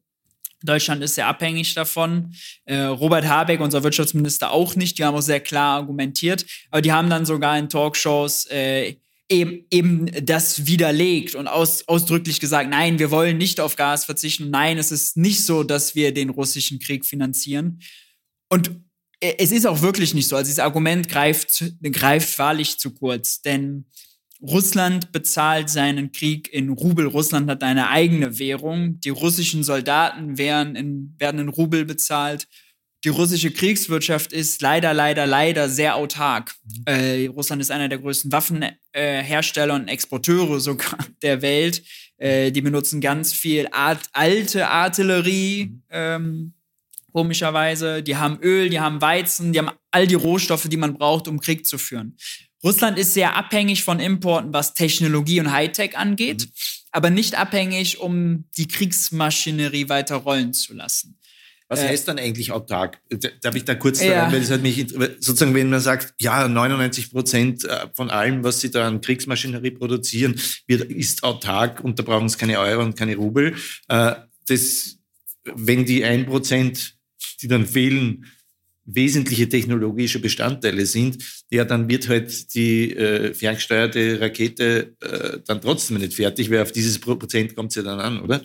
Deutschland 0.65 1.03
ist 1.03 1.15
sehr 1.15 1.27
abhängig 1.27 1.75
davon. 1.75 2.35
Äh, 2.65 2.77
Robert 2.77 3.27
Habeck, 3.27 3.61
unser 3.61 3.83
Wirtschaftsminister, 3.83 4.51
auch 4.51 4.77
nicht. 4.77 4.99
Die 4.99 5.05
haben 5.05 5.15
auch 5.15 5.21
sehr 5.21 5.41
klar 5.41 5.77
argumentiert. 5.77 6.45
Aber 6.71 6.83
die 6.83 6.93
haben 6.93 7.11
dann 7.11 7.27
sogar 7.27 7.59
in 7.59 7.69
Talkshows 7.69 8.47
äh, 8.47 8.97
eben, 9.29 9.67
eben 9.71 10.07
das 10.25 10.67
widerlegt 10.67 11.35
und 11.35 11.49
aus, 11.49 11.87
ausdrücklich 11.89 12.41
gesagt, 12.41 12.71
nein, 12.71 12.99
wir 12.99 13.11
wollen 13.11 13.39
nicht 13.39 13.61
auf 13.61 13.77
Gas 13.77 14.05
verzichten. 14.05 14.51
Nein, 14.51 14.79
es 14.79 14.93
ist 14.93 15.17
nicht 15.17 15.45
so, 15.45 15.63
dass 15.63 15.95
wir 15.95 16.13
den 16.13 16.31
russischen 16.31 16.79
Krieg 16.79 17.05
finanzieren. 17.05 17.81
Und 18.49 18.71
äh, 19.21 19.35
es 19.39 19.53
ist 19.53 19.67
auch 19.67 19.83
wirklich 19.83 20.15
nicht 20.15 20.29
so. 20.29 20.37
Also 20.37 20.49
dieses 20.49 20.61
Argument 20.61 21.09
greift, 21.09 21.65
greift 21.83 22.39
wahrlich 22.39 22.79
zu 22.79 22.93
kurz, 22.93 23.43
denn 23.43 23.87
Russland 24.47 25.11
bezahlt 25.11 25.71
seinen 25.71 26.13
Krieg 26.13 26.53
in 26.53 26.69
Rubel. 26.69 27.07
Russland 27.07 27.49
hat 27.49 27.63
eine 27.63 27.89
eigene 27.89 28.39
Währung. 28.39 29.01
Die 29.01 29.09
russischen 29.09 29.65
Soldaten 29.65 30.37
werden 30.37 30.77
in, 30.77 31.15
werden 31.19 31.41
in 31.41 31.49
Rubel 31.49 31.87
bezahlt. 31.87 32.47
Die 33.05 33.09
russische 33.09 33.51
Kriegswirtschaft 33.51 34.33
ist 34.33 34.61
leider, 34.61 34.93
leider, 34.93 35.27
leider 35.27 35.69
sehr 35.69 35.97
autark. 35.97 36.55
Mhm. 36.65 36.83
Äh, 36.87 37.27
Russland 37.27 37.63
ist 37.63 37.71
einer 37.71 37.89
der 37.89 37.99
größten 37.99 38.33
Waffenhersteller 38.33 39.75
äh, 39.75 39.77
und 39.77 39.89
Exporteure 39.89 40.61
sogar 40.61 40.99
der 41.23 41.41
Welt. 41.41 41.83
Äh, 42.19 42.51
die 42.53 42.61
benutzen 42.61 43.01
ganz 43.01 43.33
viel 43.33 43.69
Art, 43.73 44.01
alte 44.13 44.69
Artillerie. 44.69 45.67
Mhm. 45.67 45.83
Ähm, 45.91 46.55
komischerweise. 47.15 48.03
Die 48.03 48.17
haben 48.17 48.39
Öl, 48.43 48.69
die 48.69 48.81
haben 48.81 49.01
Weizen, 49.01 49.53
die 49.53 49.59
haben 49.61 49.71
all 49.91 50.07
die 50.07 50.17
Rohstoffe, 50.17 50.69
die 50.69 50.77
man 50.77 50.95
braucht, 50.95 51.29
um 51.29 51.41
Krieg 51.41 51.65
zu 51.65 51.79
führen. 51.79 52.17
Russland 52.65 52.99
ist 52.99 53.15
sehr 53.15 53.37
abhängig 53.37 53.85
von 53.85 54.01
Importen, 54.01 54.53
was 54.53 54.75
Technologie 54.75 55.41
und 55.41 55.53
Hightech 55.53 55.97
angeht, 55.97 56.47
mhm. 56.47 56.53
aber 56.93 57.11
nicht 57.11 57.37
abhängig, 57.37 58.01
um 58.01 58.45
die 58.57 58.67
Kriegsmaschinerie 58.67 59.89
weiter 59.89 60.17
rollen 60.17 60.53
zu 60.53 60.75
lassen. 60.75 61.19
Was 61.69 61.81
äh, 61.81 61.89
heißt 61.89 62.09
dann 62.09 62.19
eigentlich 62.19 62.53
autark? 62.53 63.01
Darf 63.43 63.55
ich 63.55 63.65
da 63.65 63.75
kurz 63.75 64.03
ja. 64.03 64.15
daran, 64.15 64.33
weil 64.33 64.41
das 64.41 64.51
hat 64.51 64.63
mich 64.63 64.87
sozusagen, 65.19 65.55
wenn 65.55 65.71
man 65.71 65.81
sagt, 65.81 66.15
ja, 66.21 66.47
99 66.49 67.11
Prozent 67.11 67.65
äh, 67.65 67.89
von 67.95 68.11
allem, 68.11 68.45
was 68.45 68.61
sie 68.61 68.71
da 68.71 68.87
an 68.87 69.01
Kriegsmaschinerie 69.01 69.71
produzieren, 69.71 70.41
wird, 70.67 70.91
ist 70.91 71.23
autark 71.23 71.83
und 71.83 71.99
da 71.99 72.03
brauchen 72.03 72.29
sie 72.29 72.39
keine 72.39 72.59
Euro 72.59 72.83
und 72.83 72.97
keine 72.97 73.17
Rubel. 73.17 73.55
Äh, 73.89 74.15
das, 74.47 74.99
wenn 75.45 75.85
die 75.85 76.05
ein 76.05 76.27
Prozent 76.27 76.95
die 77.41 77.49
dann 77.49 77.67
fehlen, 77.67 78.27
wesentliche 78.87 79.49
technologische 79.49 80.19
Bestandteile 80.21 80.87
sind, 80.87 81.45
ja, 81.51 81.65
dann 81.65 81.89
wird 81.89 82.09
halt 82.09 82.55
die 82.55 82.95
äh, 82.95 83.35
ferngesteuerte 83.35 84.21
Rakete 84.21 84.95
äh, 85.01 85.39
dann 85.47 85.61
trotzdem 85.61 85.99
nicht 85.99 86.15
fertig, 86.15 86.51
weil 86.51 86.63
auf 86.63 86.73
dieses 86.73 86.99
Prozent 86.99 87.55
kommt 87.55 87.71
es 87.71 87.77
ja 87.77 87.83
dann 87.83 88.01
an, 88.01 88.21
oder? 88.21 88.43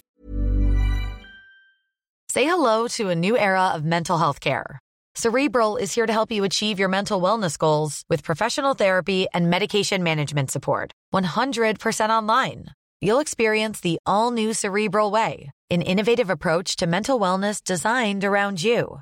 Say 2.32 2.46
hello 2.46 2.88
to 2.88 3.10
a 3.10 3.16
new 3.16 3.36
era 3.36 3.74
of 3.76 3.84
mental 3.84 4.20
health 4.20 4.40
care. 4.40 4.80
Cerebral 5.16 5.76
is 5.76 5.94
here 5.94 6.06
to 6.06 6.14
help 6.14 6.32
you 6.32 6.44
achieve 6.44 6.80
your 6.80 6.88
mental 6.88 7.20
wellness 7.20 7.58
goals 7.58 8.04
with 8.08 8.24
professional 8.24 8.76
therapy 8.76 9.28
and 9.34 9.50
medication 9.50 10.04
management 10.04 10.52
support. 10.52 10.92
100% 11.14 12.10
online. 12.10 12.68
You'll 13.02 13.20
experience 13.20 13.82
the 13.82 13.98
all 14.06 14.32
new 14.32 14.54
Cerebral 14.54 15.10
Way, 15.12 15.52
an 15.70 15.82
innovative 15.82 16.30
approach 16.30 16.76
to 16.78 16.88
mental 16.88 17.20
wellness 17.20 17.64
designed 17.64 18.24
around 18.24 18.62
you. 18.64 19.02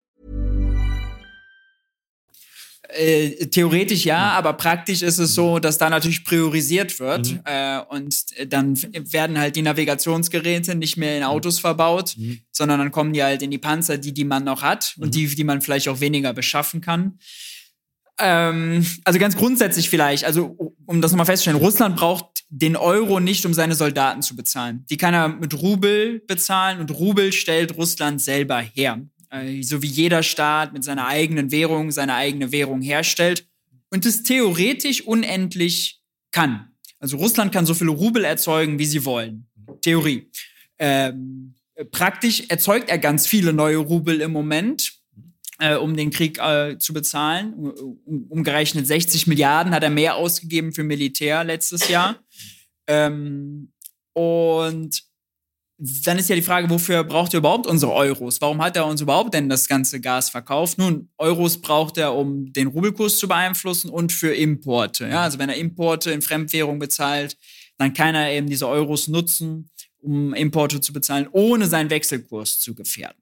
Äh, 2.93 3.47
theoretisch 3.47 4.03
ja, 4.05 4.17
mhm. 4.17 4.37
aber 4.37 4.53
praktisch 4.53 5.01
ist 5.01 5.17
es 5.17 5.33
so, 5.33 5.59
dass 5.59 5.77
da 5.77 5.89
natürlich 5.89 6.25
priorisiert 6.25 6.99
wird. 6.99 7.31
Mhm. 7.31 7.39
Äh, 7.45 7.79
und 7.89 8.25
dann 8.51 8.75
werden 9.11 9.39
halt 9.39 9.55
die 9.55 9.61
Navigationsgeräte 9.61 10.75
nicht 10.75 10.97
mehr 10.97 11.17
in 11.17 11.23
Autos 11.23 11.57
mhm. 11.57 11.61
verbaut, 11.61 12.15
mhm. 12.17 12.41
sondern 12.51 12.79
dann 12.79 12.91
kommen 12.91 13.13
die 13.13 13.23
halt 13.23 13.41
in 13.41 13.51
die 13.51 13.57
Panzer, 13.57 13.97
die, 13.97 14.13
die 14.13 14.25
man 14.25 14.43
noch 14.43 14.61
hat 14.61 14.95
und 14.97 15.07
mhm. 15.07 15.11
die, 15.11 15.35
die 15.35 15.43
man 15.43 15.61
vielleicht 15.61 15.87
auch 15.87 15.99
weniger 16.01 16.33
beschaffen 16.33 16.81
kann. 16.81 17.17
Ähm, 18.19 18.85
also 19.03 19.19
ganz 19.19 19.37
grundsätzlich 19.37 19.89
vielleicht, 19.89 20.25
also 20.25 20.75
um 20.85 21.01
das 21.01 21.11
nochmal 21.11 21.25
festzustellen, 21.25 21.57
Russland 21.57 21.95
braucht 21.95 22.43
den 22.49 22.75
Euro 22.75 23.19
nicht, 23.19 23.45
um 23.45 23.53
seine 23.53 23.75
Soldaten 23.75 24.21
zu 24.21 24.35
bezahlen. 24.35 24.85
Die 24.89 24.97
kann 24.97 25.13
er 25.13 25.29
mit 25.29 25.59
Rubel 25.61 26.19
bezahlen 26.27 26.79
und 26.79 26.91
Rubel 26.91 27.31
stellt 27.31 27.77
Russland 27.77 28.21
selber 28.21 28.59
her. 28.59 28.99
Äh, 29.31 29.63
so 29.63 29.81
wie 29.81 29.87
jeder 29.87 30.23
Staat 30.23 30.73
mit 30.73 30.83
seiner 30.83 31.07
eigenen 31.07 31.51
Währung 31.51 31.91
seine 31.91 32.15
eigene 32.15 32.51
Währung 32.51 32.81
herstellt 32.81 33.47
und 33.89 34.05
es 34.05 34.23
theoretisch 34.23 35.01
unendlich 35.01 36.01
kann. 36.31 36.71
Also 36.99 37.17
Russland 37.17 37.51
kann 37.51 37.65
so 37.65 37.73
viele 37.73 37.91
Rubel 37.91 38.23
erzeugen, 38.23 38.77
wie 38.77 38.85
sie 38.85 39.05
wollen. 39.05 39.47
Theorie. 39.81 40.29
Ähm, 40.77 41.55
praktisch 41.91 42.43
erzeugt 42.49 42.89
er 42.89 42.97
ganz 42.97 43.25
viele 43.25 43.53
neue 43.53 43.77
Rubel 43.77 44.21
im 44.21 44.31
Moment, 44.31 44.93
äh, 45.59 45.75
um 45.75 45.95
den 45.95 46.11
Krieg 46.11 46.37
äh, 46.39 46.77
zu 46.77 46.93
bezahlen. 46.93 47.53
Um, 47.53 48.27
umgerechnet 48.29 48.85
60 48.85 49.27
Milliarden 49.27 49.73
hat 49.73 49.83
er 49.83 49.89
mehr 49.89 50.15
ausgegeben 50.15 50.73
für 50.73 50.83
Militär 50.83 51.43
letztes 51.43 51.87
Jahr. 51.87 52.19
Ähm, 52.87 53.71
und 54.13 55.03
dann 55.83 56.19
ist 56.19 56.29
ja 56.29 56.35
die 56.35 56.43
Frage, 56.43 56.69
wofür 56.69 57.03
braucht 57.03 57.33
er 57.33 57.39
überhaupt 57.39 57.65
unsere 57.65 57.91
Euros? 57.93 58.39
Warum 58.39 58.61
hat 58.61 58.75
er 58.75 58.85
uns 58.85 59.01
überhaupt 59.01 59.33
denn 59.33 59.49
das 59.49 59.67
ganze 59.67 59.99
Gas 59.99 60.29
verkauft? 60.29 60.77
Nun, 60.77 61.09
Euros 61.17 61.59
braucht 61.59 61.97
er, 61.97 62.13
um 62.13 62.53
den 62.53 62.67
Rubelkurs 62.67 63.17
zu 63.17 63.27
beeinflussen 63.27 63.89
und 63.89 64.11
für 64.11 64.31
Importe. 64.35 65.07
Ja, 65.07 65.23
also 65.23 65.39
wenn 65.39 65.49
er 65.49 65.55
Importe 65.55 66.11
in 66.11 66.21
Fremdwährung 66.21 66.77
bezahlt, 66.77 67.35
dann 67.77 67.93
kann 67.93 68.13
er 68.13 68.31
eben 68.31 68.47
diese 68.47 68.67
Euros 68.67 69.07
nutzen, 69.07 69.71
um 69.97 70.35
Importe 70.35 70.81
zu 70.81 70.93
bezahlen, 70.93 71.27
ohne 71.31 71.65
seinen 71.65 71.89
Wechselkurs 71.89 72.59
zu 72.59 72.75
gefährden. 72.75 73.21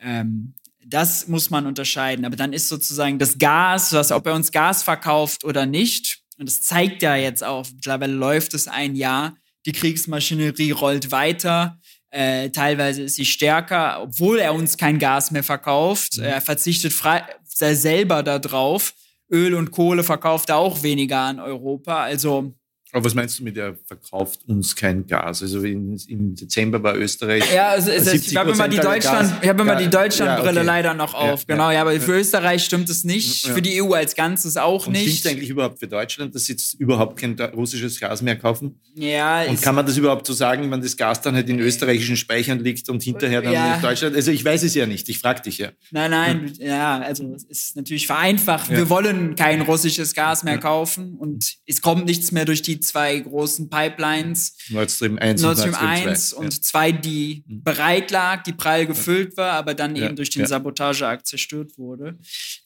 Ähm, 0.00 0.54
das 0.84 1.28
muss 1.28 1.50
man 1.50 1.64
unterscheiden. 1.64 2.24
Aber 2.24 2.34
dann 2.34 2.52
ist 2.52 2.68
sozusagen 2.68 3.20
das 3.20 3.38
Gas, 3.38 3.92
was, 3.92 4.10
ob 4.10 4.26
er 4.26 4.34
uns 4.34 4.50
Gas 4.50 4.82
verkauft 4.82 5.44
oder 5.44 5.64
nicht, 5.64 6.22
und 6.38 6.48
das 6.48 6.62
zeigt 6.62 7.02
ja 7.02 7.14
jetzt 7.14 7.44
auch, 7.44 7.64
mittlerweile 7.72 8.12
läuft 8.12 8.54
es 8.54 8.66
ein 8.66 8.96
Jahr, 8.96 9.36
die 9.66 9.72
Kriegsmaschinerie 9.72 10.72
rollt 10.72 11.10
weiter. 11.10 11.80
Äh, 12.14 12.50
teilweise 12.50 13.02
ist 13.02 13.16
sie 13.16 13.24
stärker, 13.24 14.00
obwohl 14.02 14.38
er 14.38 14.54
uns 14.54 14.76
kein 14.76 15.00
Gas 15.00 15.32
mehr 15.32 15.42
verkauft. 15.42 16.18
Mhm. 16.18 16.24
Er 16.24 16.40
verzichtet 16.40 16.92
frei, 16.92 17.24
selber 17.44 18.22
darauf. 18.22 18.94
Öl 19.32 19.54
und 19.54 19.72
Kohle 19.72 20.04
verkauft 20.04 20.48
er 20.48 20.58
auch 20.58 20.84
weniger 20.84 21.18
an 21.18 21.40
Europa. 21.40 22.04
Also 22.04 22.54
aber 22.94 23.04
was 23.06 23.14
meinst 23.14 23.40
du 23.40 23.42
mit, 23.42 23.56
der 23.56 23.74
verkauft 23.86 24.42
uns 24.46 24.76
kein 24.76 25.04
Gas? 25.04 25.42
Also 25.42 25.60
in, 25.64 26.00
im 26.06 26.36
Dezember 26.36 26.80
war 26.80 26.94
Österreich. 26.96 27.42
Ja, 27.52 27.70
also, 27.70 27.90
also 27.90 28.12
ich 28.12 28.36
habe 28.36 28.52
immer 28.52 28.68
die 28.68 28.76
Deutschland, 28.76 29.32
ich 29.42 29.48
habe 29.48 29.62
immer 29.62 29.74
die 29.74 29.90
Deutschlandbrille 29.90 30.54
ja, 30.54 30.60
okay. 30.60 30.66
leider 30.66 30.94
noch 30.94 31.12
auf. 31.12 31.40
Ja, 31.40 31.54
genau, 31.56 31.70
ja, 31.72 31.80
aber 31.80 32.00
für 32.00 32.12
Österreich 32.12 32.62
stimmt 32.62 32.88
es 32.88 33.02
nicht, 33.02 33.48
für 33.48 33.60
die 33.60 33.82
EU 33.82 33.94
als 33.94 34.14
Ganzes 34.14 34.56
auch 34.56 34.86
Und 34.86 34.92
nicht. 34.92 35.18
Stimmt 35.18 35.34
eigentlich 35.34 35.50
überhaupt 35.50 35.80
für 35.80 35.88
Deutschland, 35.88 36.36
dass 36.36 36.44
sie 36.44 36.52
jetzt 36.52 36.74
überhaupt 36.74 37.18
kein 37.18 37.34
russisches 37.40 37.98
Gas 37.98 38.22
mehr 38.22 38.36
kaufen? 38.36 38.78
Ja. 38.94 39.42
Und 39.42 39.60
kann 39.60 39.74
man 39.74 39.84
das 39.84 39.96
überhaupt 39.96 40.24
so 40.24 40.32
sagen, 40.32 40.70
wenn 40.70 40.80
das 40.80 40.96
Gas 40.96 41.20
dann 41.20 41.34
halt 41.34 41.48
in 41.48 41.58
österreichischen 41.58 42.16
Speichern 42.16 42.60
liegt 42.60 42.88
und 42.88 43.02
hinterher 43.02 43.42
dann 43.42 43.74
in 43.74 43.82
Deutschland? 43.82 44.14
Also 44.14 44.30
ich 44.30 44.44
weiß 44.44 44.62
es 44.62 44.74
ja 44.76 44.86
nicht. 44.86 45.08
Ich 45.08 45.18
frage 45.18 45.42
dich 45.42 45.58
ja. 45.58 45.70
Nein, 45.90 46.12
nein, 46.12 46.52
ja, 46.60 47.00
also 47.00 47.34
es 47.34 47.42
ist 47.42 47.76
natürlich 47.76 48.06
vereinfacht. 48.06 48.70
Wir 48.70 48.88
wollen 48.88 49.34
kein 49.34 49.62
russisches 49.62 50.14
Gas 50.14 50.44
mehr 50.44 50.58
kaufen 50.58 51.16
und 51.16 51.56
es 51.66 51.82
kommt 51.82 52.06
nichts 52.06 52.30
mehr 52.30 52.44
durch 52.44 52.62
die 52.62 52.83
zwei 52.84 53.18
großen 53.18 53.68
Pipelines. 53.68 54.56
Nord 54.68 54.90
Stream 54.90 55.18
1 55.18 55.42
Nord 55.42 55.58
Stream 55.58 55.74
1 55.74 56.32
und 56.32 56.64
2, 56.64 56.92
die 56.92 57.44
mhm. 57.46 57.62
bereit 57.62 58.10
lag, 58.10 58.42
die 58.42 58.52
prall 58.52 58.86
gefüllt 58.86 59.36
war, 59.36 59.52
aber 59.52 59.74
dann 59.74 59.96
ja. 59.96 60.06
eben 60.06 60.16
durch 60.16 60.30
den 60.30 60.42
ja. 60.42 60.48
Sabotageakt 60.48 61.26
zerstört 61.26 61.78
wurde. 61.78 62.18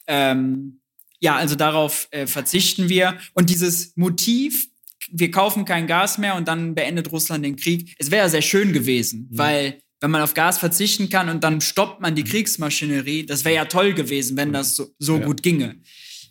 Ähm, 0.07 0.81
ja, 1.21 1.37
also 1.37 1.55
darauf 1.55 2.09
äh, 2.11 2.27
verzichten 2.27 2.89
wir. 2.89 3.19
Und 3.35 3.51
dieses 3.51 3.97
Motiv, 3.97 4.69
wir 5.11 5.31
kaufen 5.31 5.65
kein 5.65 5.87
Gas 5.87 6.19
mehr 6.19 6.35
und 6.35 6.49
dann 6.49 6.75
beendet 6.75 7.11
Russland 7.11 7.45
den 7.45 7.57
Krieg, 7.57 7.95
es 7.99 8.11
wäre 8.11 8.29
sehr 8.29 8.43
schön 8.43 8.73
gewesen, 8.73 9.29
mhm. 9.31 9.39
weil 9.39 9.83
wenn 10.01 10.11
man 10.11 10.23
auf 10.23 10.35
Gas 10.35 10.59
verzichten 10.59 11.09
kann 11.09 11.29
und 11.29 11.43
dann 11.43 11.61
stoppt 11.61 12.01
man 12.01 12.15
die 12.15 12.23
mhm. 12.23 12.29
Kriegsmaschinerie, 12.29 13.27
das 13.27 13.45
wäre 13.45 13.57
ja 13.57 13.65
toll 13.65 13.95
gewesen, 13.95 14.37
wenn 14.37 14.53
das 14.53 14.77
so, 14.77 14.95
so 14.99 15.19
ja. 15.19 15.25
gut 15.25 15.43
ginge. 15.43 15.77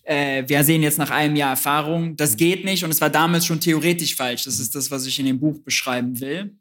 Äh, 0.08 0.48
wir 0.48 0.64
sehen 0.64 0.84
jetzt 0.84 0.98
nach 0.98 1.10
einem 1.10 1.36
Jahr 1.36 1.52
Erfahrung, 1.52 2.16
das 2.16 2.38
geht 2.38 2.64
nicht 2.64 2.84
und 2.84 2.92
es 2.92 3.02
war 3.02 3.10
damals 3.10 3.46
schon 3.46 3.60
theoretisch 3.60 4.16
falsch. 4.16 4.46
Das 4.46 4.60
ist 4.60 4.74
das, 4.74 4.90
was 4.90 5.06
ich 5.06 5.20
in 5.20 5.26
dem 5.26 5.40
Buch 5.40 5.60
beschreiben 5.64 6.20
will. 6.22 6.56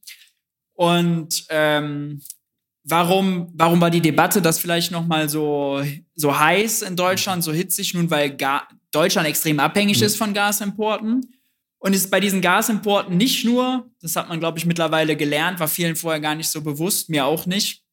Und 0.74 1.46
ähm, 1.48 2.20
warum, 2.82 3.52
warum 3.54 3.80
war 3.80 3.90
die 3.90 4.00
Debatte 4.00 4.42
das 4.42 4.58
vielleicht 4.58 4.90
nochmal 4.90 5.28
so, 5.28 5.80
so 6.16 6.36
heiß 6.36 6.82
in 6.82 6.96
Deutschland, 6.96 7.44
so 7.44 7.52
hitzig? 7.52 7.94
Nun, 7.94 8.10
weil 8.10 8.36
Ga 8.36 8.66
Deutschland 8.90 9.28
extrem 9.28 9.60
abhängig 9.60 10.02
ist 10.02 10.16
von 10.16 10.34
Gasimporten. 10.34 11.20
Und 11.78 11.94
ist 11.94 12.10
bei 12.10 12.18
diesen 12.18 12.40
Gasimporten 12.40 13.16
nicht 13.16 13.44
nur, 13.44 13.88
das 14.00 14.16
hat 14.16 14.28
man, 14.28 14.40
glaube 14.40 14.58
ich, 14.58 14.66
mittlerweile 14.66 15.14
gelernt, 15.14 15.60
war 15.60 15.68
vielen 15.68 15.94
vorher 15.94 16.20
gar 16.20 16.34
nicht 16.34 16.48
so 16.48 16.62
bewusst, 16.62 17.10
mir 17.10 17.26
auch 17.26 17.46
nicht, 17.46 17.84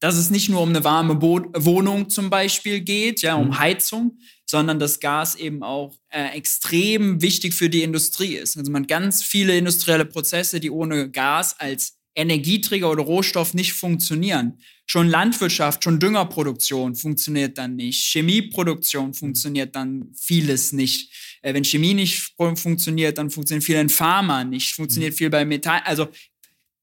dass 0.00 0.16
es 0.16 0.30
nicht 0.30 0.48
nur 0.48 0.60
um 0.60 0.70
eine 0.70 0.84
warme 0.84 1.14
Bo 1.14 1.40
Wohnung 1.54 2.10
zum 2.10 2.30
Beispiel 2.30 2.80
geht, 2.80 3.22
ja, 3.22 3.34
um 3.34 3.48
mhm. 3.48 3.58
Heizung, 3.58 4.18
sondern 4.44 4.78
dass 4.78 5.00
Gas 5.00 5.34
eben 5.34 5.62
auch 5.62 5.94
äh, 6.10 6.36
extrem 6.36 7.22
wichtig 7.22 7.54
für 7.54 7.70
die 7.70 7.82
Industrie 7.82 8.36
ist. 8.36 8.56
Also 8.56 8.70
man 8.70 8.82
hat 8.82 8.88
ganz 8.88 9.22
viele 9.22 9.56
industrielle 9.56 10.04
Prozesse, 10.04 10.60
die 10.60 10.70
ohne 10.70 11.10
Gas 11.10 11.58
als 11.58 11.96
Energieträger 12.14 12.90
oder 12.90 13.02
Rohstoff 13.02 13.54
nicht 13.54 13.74
funktionieren. 13.74 14.58
Schon 14.86 15.08
Landwirtschaft, 15.08 15.84
schon 15.84 15.98
Düngerproduktion 15.98 16.94
funktioniert 16.94 17.58
dann 17.58 17.76
nicht. 17.76 18.10
Chemieproduktion 18.12 19.12
funktioniert 19.12 19.74
dann 19.74 20.12
vieles 20.18 20.72
nicht. 20.72 21.38
Äh, 21.42 21.54
wenn 21.54 21.64
Chemie 21.64 21.94
nicht 21.94 22.34
funktioniert, 22.36 23.18
dann 23.18 23.30
funktioniert 23.30 23.64
viel 23.64 23.76
in 23.76 23.88
Pharma 23.88 24.44
nicht, 24.44 24.74
funktioniert 24.74 25.12
mhm. 25.14 25.16
viel 25.16 25.30
bei 25.30 25.44
Metall. 25.44 25.82
Also 25.84 26.08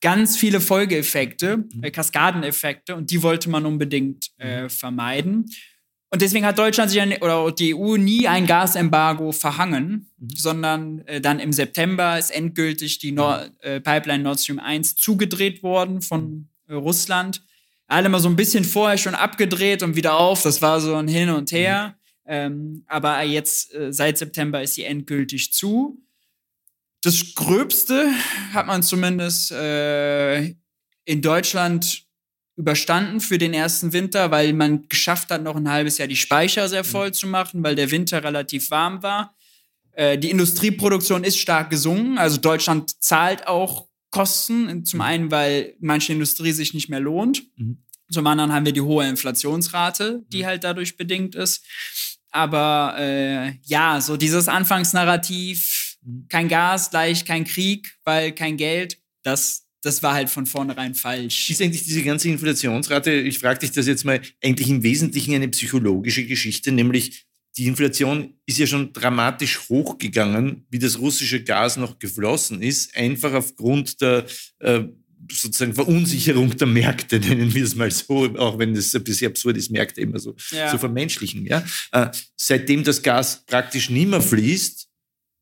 ganz 0.04 0.36
viele 0.38 0.60
Folgeeffekte, 0.60 1.58
mhm. 1.58 1.84
äh, 1.84 1.90
Kaskadeneffekte 1.90 2.96
und 2.96 3.10
die 3.10 3.24
wollte 3.24 3.50
man 3.50 3.66
unbedingt 3.66 4.32
äh, 4.38 4.64
mhm. 4.64 4.70
vermeiden. 4.70 5.50
Und 6.10 6.22
deswegen 6.22 6.46
hat 6.46 6.60
Deutschland 6.60 6.92
sich 6.92 7.02
oder 7.24 7.52
die 7.52 7.74
EU 7.74 7.96
nie 7.96 8.28
ein 8.28 8.46
Gasembargo 8.46 9.32
verhangen, 9.32 10.12
mhm. 10.20 10.30
sondern 10.36 11.00
äh, 11.08 11.22
dann 11.22 11.40
im 11.40 11.54
September 11.54 12.20
ist 12.20 12.30
endgültig 12.30 13.00
die 13.00 13.14
Nord, 13.14 13.52
äh, 13.62 13.80
Pipeline 13.80 14.24
Nord 14.24 14.40
Stream 14.40 14.60
1 14.60 14.96
zugedreht 14.98 15.64
worden 15.64 16.02
von 16.02 16.50
äh, 16.68 16.74
Russland. 16.74 17.42
Alle 17.88 18.10
mal 18.10 18.20
so 18.20 18.30
ein 18.30 18.36
bisschen 18.36 18.66
vorher 18.66 18.98
schon 18.98 19.16
abgedreht 19.16 19.84
und 19.84 19.96
wieder 19.96 20.20
auf. 20.20 20.44
Das 20.44 20.62
war 20.62 20.82
so 20.82 20.96
ein 20.96 21.08
Hin 21.08 21.30
und 21.30 21.52
Her. 21.52 21.96
Mhm. 21.96 22.04
Ähm, 22.26 22.84
aber 22.88 23.22
jetzt 23.24 23.74
äh, 23.74 23.94
seit 23.94 24.18
September 24.18 24.62
ist 24.62 24.76
sie 24.76 24.84
endgültig 24.84 25.54
zu. 25.54 26.03
Das 27.04 27.36
Gröbste 27.36 28.12
hat 28.54 28.66
man 28.66 28.82
zumindest 28.82 29.52
äh, 29.52 30.56
in 31.04 31.22
Deutschland 31.22 32.06
überstanden 32.56 33.20
für 33.20 33.38
den 33.38 33.54
ersten 33.54 33.92
Winter, 33.92 34.32
weil 34.32 34.54
man 34.54 34.88
geschafft 34.88 35.30
hat, 35.30 35.44
noch 35.44 35.58
ein 35.58 35.70
halbes 35.70 35.98
Jahr 35.98 36.08
die 36.08 36.16
Speicher 36.16 36.70
sehr 36.70 36.86
voll 36.86 37.10
mhm. 37.10 37.14
zu 37.14 37.28
machen, 37.28 37.64
weil 37.64 37.76
der 37.76 37.92
Winter 37.92 38.24
relativ 38.24 38.72
warm 38.72 39.04
war. 39.04 39.36
Äh, 39.92 40.18
die 40.18 40.32
Industrieproduktion 40.32 41.26
ist 41.26 41.38
stark 41.40 41.70
gesunken. 41.70 42.18
Also 42.18 42.38
Deutschland 42.38 43.04
zahlt 43.04 43.48
auch 43.48 43.88
Kosten. 44.10 44.86
Zum 44.86 45.00
mhm. 45.00 45.02
einen, 45.02 45.32
weil 45.32 45.76
manche 45.82 46.14
Industrie 46.14 46.54
sich 46.54 46.74
nicht 46.74 46.88
mehr 46.88 47.02
lohnt. 47.02 47.44
Mhm. 47.58 47.84
Zum 48.12 48.26
anderen 48.28 48.54
haben 48.54 48.66
wir 48.66 48.74
die 48.74 48.82
hohe 48.82 49.08
Inflationsrate, 49.10 50.24
die 50.30 50.44
mhm. 50.44 50.46
halt 50.46 50.64
dadurch 50.64 50.96
bedingt 50.96 51.36
ist. 51.36 51.66
Aber 52.30 52.96
äh, 52.98 53.56
ja, 53.64 54.00
so 54.00 54.16
dieses 54.16 54.48
Anfangsnarrativ. 54.48 55.83
Kein 56.30 56.48
Gas, 56.48 56.90
gleich 56.90 57.26
kein 57.26 57.46
Krieg, 57.46 57.96
weil 58.04 58.34
kein 58.34 58.58
Geld, 58.58 59.00
das 59.24 59.64
das 59.84 60.02
war 60.02 60.14
halt 60.14 60.30
von 60.30 60.46
vornherein 60.46 60.96
falsch. 60.96 61.50
Ist 61.50 61.62
eigentlich 61.62 61.84
diese 61.84 62.04
ganze 62.04 62.30
Inflationsrate, 62.30 63.12
ich 63.12 63.38
frage 63.38 63.60
dich 63.60 63.72
das 63.72 63.86
jetzt 63.86 64.06
mal, 64.06 64.22
eigentlich 64.42 64.70
im 64.70 64.82
Wesentlichen 64.82 65.36
eine 65.36 65.50
psychologische 65.50 66.26
Geschichte, 66.26 66.72
nämlich 66.72 67.26
die 67.58 67.68
Inflation 67.68 68.34
ist 68.46 68.58
ja 68.58 68.66
schon 68.66 68.94
dramatisch 68.94 69.60
hochgegangen, 69.70 70.66
wie 70.70 70.80
das 70.80 70.98
russische 70.98 71.44
Gas 71.44 71.78
noch 71.78 72.00
geflossen 72.00 72.64
ist, 72.64 72.96
einfach 72.96 73.34
aufgrund 73.34 74.02
der 74.02 74.26
äh, 74.60 74.86
sozusagen 75.32 75.74
Verunsicherung 75.74 76.56
der 76.58 76.68
Märkte, 76.68 77.20
nennen 77.20 77.54
wir 77.54 77.64
es 77.64 77.76
mal 77.76 77.92
so, 77.92 78.36
auch 78.38 78.58
wenn 78.58 78.76
es 78.76 78.96
ein 78.96 79.04
bisschen 79.04 79.32
absurd 79.32 79.58
ist, 79.58 79.70
Märkte 79.70 80.02
immer 80.02 80.18
so, 80.18 80.36
ja. 80.52 80.72
so 80.72 80.78
vermenschlichen. 80.78 81.46
Ja? 81.46 81.64
Äh, 81.92 82.08
seitdem 82.36 82.84
das 82.84 83.04
Gas 83.04 83.46
praktisch 83.46 83.90
nicht 83.90 84.08
mehr 84.08 84.22
fließt, 84.22 84.88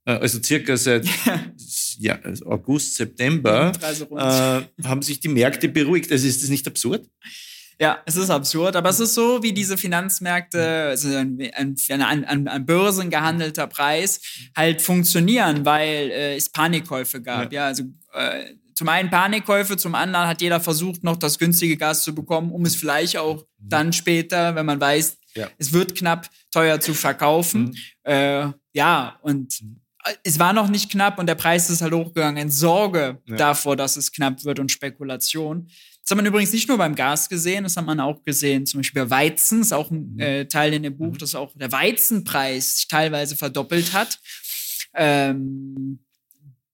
also 0.06 0.42
circa 0.42 0.78
seit 0.78 1.08
ja, 2.00 2.20
also 2.24 2.46
August, 2.48 2.96
September, 2.96 3.72
äh, 3.82 4.86
haben 4.88 5.02
sich 5.02 5.20
die 5.20 5.28
Märkte 5.28 5.70
beruhigt. 5.70 6.12
Also 6.12 6.28
ist 6.28 6.42
das 6.42 6.50
nicht 6.50 6.68
absurd? 6.68 7.08
Ja, 7.80 8.02
es 8.06 8.16
ist 8.16 8.30
absurd, 8.30 8.76
aber 8.76 8.90
es 8.90 9.00
ist 9.00 9.16
so, 9.16 9.42
wie 9.42 9.54
diese 9.54 9.76
Finanzmärkte, 9.76 10.90
also 10.90 11.16
ein, 11.16 11.40
ein, 11.54 11.76
ein, 12.04 12.48
ein 12.48 12.66
Börsen 12.66 13.10
gehandelter 13.10 13.66
Preis, 13.66 14.22
halt 14.56 14.82
funktionieren, 14.82 15.66
weil 15.66 16.12
äh, 16.12 16.36
es 16.36 16.50
Panikkäufe 16.50 17.22
gab. 17.22 17.52
Ja, 17.52 17.62
ja 17.62 17.68
also 17.68 17.84
äh, 18.14 18.54
zum 18.76 18.88
einen 18.88 19.10
Panikkäufe, 19.10 19.78
zum 19.78 19.96
anderen 19.96 20.28
hat 20.28 20.42
jeder 20.42 20.60
versucht, 20.60 21.04
noch 21.04 21.18
das 21.18 21.40
günstige 21.40 21.78
Gas 21.78 22.04
zu 22.04 22.14
bekommen, 22.14 22.52
um 22.52 22.66
es 22.66 22.76
vielleicht 22.76 23.18
auch 23.18 23.38
mhm. 23.38 23.70
dann 23.70 23.94
später, 23.94 24.54
wenn 24.56 24.66
man 24.66 24.80
weiß, 24.80 25.18
ja. 25.36 25.50
es 25.58 25.74
wird 25.74 25.96
knapp, 25.96 26.30
teuer 26.52 26.80
zu 26.80 26.94
verkaufen. 26.94 27.76
Mhm. 28.06 28.12
Äh, 28.12 28.48
ja, 28.74 29.18
und 29.24 29.60
mhm 29.62 29.81
es 30.24 30.40
war 30.40 30.54
noch 30.54 30.70
nicht 30.70 30.92
knapp 30.92 31.20
und 31.20 31.28
der 31.28 31.36
Preis 31.36 31.70
ist 31.70 31.82
halt 31.82 31.94
hochgegangen 31.94 32.42
in 32.42 32.50
Sorge 32.50 33.22
ja. 33.28 33.36
davor, 33.36 33.76
dass 33.76 33.98
es 33.98 34.12
knapp 34.12 34.44
wird 34.44 34.60
und 34.60 34.72
Spekulation. 34.72 35.68
Das 36.02 36.12
hat 36.12 36.18
man 36.18 36.26
übrigens 36.26 36.52
nicht 36.52 36.68
nur 36.68 36.78
beim 36.78 36.96
Gas 36.96 37.30
gesehen, 37.30 37.64
das 37.64 37.78
hat 37.78 37.86
man 37.86 38.00
auch 38.00 38.24
gesehen, 38.24 38.66
zum 38.66 38.80
Beispiel 38.80 39.04
bei 39.04 39.10
Weizen, 39.10 39.62
ist 39.62 39.74
auch 39.74 39.92
ein 39.92 40.20
äh, 40.20 40.48
Teil 40.48 40.74
in 40.74 40.84
dem 40.84 40.98
Buch, 40.98 41.14
mhm. 41.14 41.18
dass 41.18 41.36
auch 41.36 41.54
der 41.56 41.72
Weizenpreis 41.72 42.78
sich 42.78 42.88
teilweise 42.88 43.36
verdoppelt 43.36 43.94
hat. 43.94 44.20
Ähm, 44.94 46.00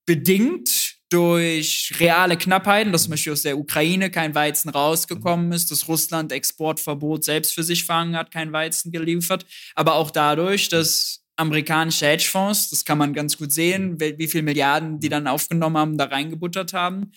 bedingt 0.05 0.95
durch 1.09 1.93
reale 1.99 2.37
Knappheiten, 2.37 2.91
dass 2.91 3.03
zum 3.03 3.11
Beispiel 3.11 3.33
aus 3.33 3.43
der 3.43 3.57
Ukraine 3.57 4.09
kein 4.09 4.35
Weizen 4.35 4.69
rausgekommen 4.69 5.51
ist, 5.51 5.71
dass 5.71 5.87
Russland 5.87 6.31
Exportverbot 6.31 7.23
selbst 7.23 7.53
für 7.53 7.63
sich 7.63 7.85
verhangen 7.85 8.15
hat, 8.15 8.31
kein 8.31 8.51
Weizen 8.51 8.91
geliefert, 8.91 9.45
aber 9.75 9.95
auch 9.95 10.11
dadurch, 10.11 10.69
dass 10.69 11.26
amerikanische 11.37 12.07
Hedgefonds, 12.07 12.69
das 12.71 12.83
kann 12.83 12.97
man 12.97 13.13
ganz 13.13 13.37
gut 13.37 13.51
sehen, 13.51 13.99
wie 13.99 14.27
viele 14.27 14.43
Milliarden 14.43 14.99
die 14.99 15.09
dann 15.09 15.27
aufgenommen 15.27 15.77
haben, 15.77 15.97
da 15.97 16.05
reingebuttert 16.05 16.73
haben, 16.73 17.11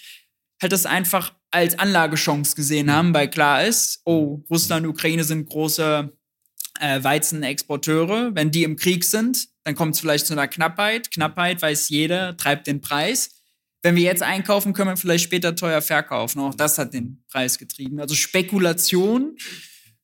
halt 0.63 0.73
das 0.73 0.87
einfach 0.87 1.35
als 1.51 1.79
Anlagechance 1.79 2.55
gesehen 2.55 2.93
haben, 2.93 3.13
weil 3.13 3.29
klar 3.29 3.65
ist, 3.65 4.03
oh, 4.05 4.45
Russland 4.51 4.87
und 4.87 4.93
Ukraine 4.93 5.25
sind 5.25 5.49
große 5.49 6.13
äh, 6.81 7.03
Weizenexporteure. 7.03 8.35
Wenn 8.35 8.51
die 8.51 8.63
im 8.63 8.77
Krieg 8.77 9.05
sind, 9.05 9.49
dann 9.65 9.75
kommt 9.75 9.95
es 9.95 10.01
vielleicht 10.01 10.27
zu 10.27 10.35
einer 10.35 10.49
Knappheit. 10.49 11.11
Knappheit 11.11 11.61
weiß 11.61 11.89
jeder, 11.89 12.37
treibt 12.37 12.67
den 12.67 12.81
Preis. 12.81 13.43
Wenn 13.83 13.97
wir 13.97 14.03
jetzt 14.03 14.23
einkaufen, 14.23 14.75
können 14.75 14.91
wir 14.91 14.97
vielleicht 14.97 15.25
später 15.25 15.57
teuer 15.57 15.81
verkaufen. 15.81 16.41
Auch 16.41 16.55
das 16.55 16.79
hat 16.79 16.93
den 16.93 17.25
Preis 17.33 17.59
getrieben. 17.59 17.99
Also 17.99 18.15
Spekulation 18.15 19.37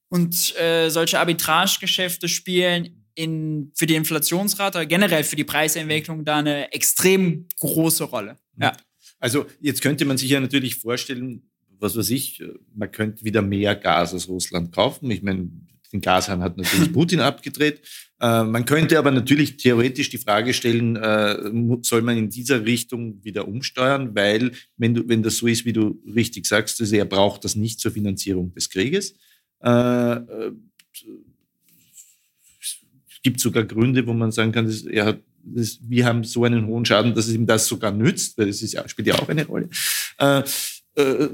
und 0.09 0.59
äh, 0.59 0.89
solche 0.89 1.21
Arbitragegeschäfte 1.21 2.29
spielen 2.29 3.06
in, 3.17 3.73
für 3.75 3.87
die 3.87 3.95
Inflationsrate, 3.95 4.87
generell 4.87 5.25
für 5.25 5.37
die 5.37 5.45
Preisentwicklung 5.45 6.25
da 6.25 6.37
eine 6.37 6.73
extrem 6.73 7.49
große 7.59 8.05
Rolle. 8.05 8.37
Ja. 8.61 8.73
Also 9.19 9.47
jetzt 9.61 9.83
könnte 9.83 10.05
man 10.05 10.19
sich 10.19 10.31
ja 10.31 10.39
natürlich 10.39 10.77
vorstellen, 10.77 11.51
was 11.79 11.97
weiß 11.97 12.11
ich, 12.11 12.43
man 12.75 12.91
könnte 12.93 13.25
wieder 13.25 13.43
mehr 13.43 13.75
Gas 13.75 14.15
aus 14.15 14.29
Russland 14.29 14.73
kaufen. 14.73 15.11
Ich 15.11 15.23
meine, 15.23 15.51
den 15.93 16.01
Gashahn 16.01 16.43
hat 16.43 16.57
natürlich 16.57 16.93
Putin 16.93 17.21
abgedreht. 17.21 17.81
Äh, 18.21 18.45
man 18.45 18.65
könnte 18.65 18.99
aber 18.99 19.11
natürlich 19.11 19.57
theoretisch 19.57 20.11
die 20.11 20.19
Frage 20.19 20.53
stellen, 20.53 20.97
äh, 20.97 21.51
soll 21.83 22.03
man 22.03 22.19
in 22.19 22.31
dieser 22.31 22.65
Richtung 22.65 23.23
wieder 23.25 23.49
umsteuern, 23.49 24.15
weil 24.15 24.53
wenn, 24.77 24.95
du, 24.95 25.09
wenn 25.09 25.23
das 25.23 25.39
so 25.39 25.47
ist, 25.47 25.65
wie 25.65 25.73
du 25.73 26.03
richtig 26.07 26.47
sagst, 26.47 26.81
also 26.81 26.97
er 26.97 27.05
braucht 27.05 27.45
das 27.45 27.57
nicht 27.57 27.81
zur 27.81 27.93
Finanzierung 27.93 28.53
des 28.53 28.69
Krieges. 28.69 29.15
Äh, 29.63 29.71
äh 29.71 30.53
gibt 33.27 33.41
sogar 33.41 33.65
Gründe, 33.65 34.07
wo 34.07 34.13
man 34.13 34.31
sagen 34.31 34.53
kann, 34.53 34.67
dass 34.67 34.83
er 34.83 35.05
hat, 35.05 35.19
dass 35.43 35.81
wir 35.83 36.07
haben 36.07 36.23
so 36.23 36.45
einen 36.45 36.67
hohen 36.67 36.85
Schaden, 36.85 37.13
dass 37.13 37.27
es 37.27 37.35
ihm 37.35 37.45
das 37.45 37.67
sogar 37.67 37.91
nützt, 37.91 38.39
weil 38.39 38.47
das 38.47 38.63
ist 38.63 38.79
spielt 38.89 39.09
ja 39.09 39.17
auch 39.17 39.29
eine 39.29 39.45
Rolle. 39.45 39.69
Äh, 40.19 40.45
äh, 40.95 41.29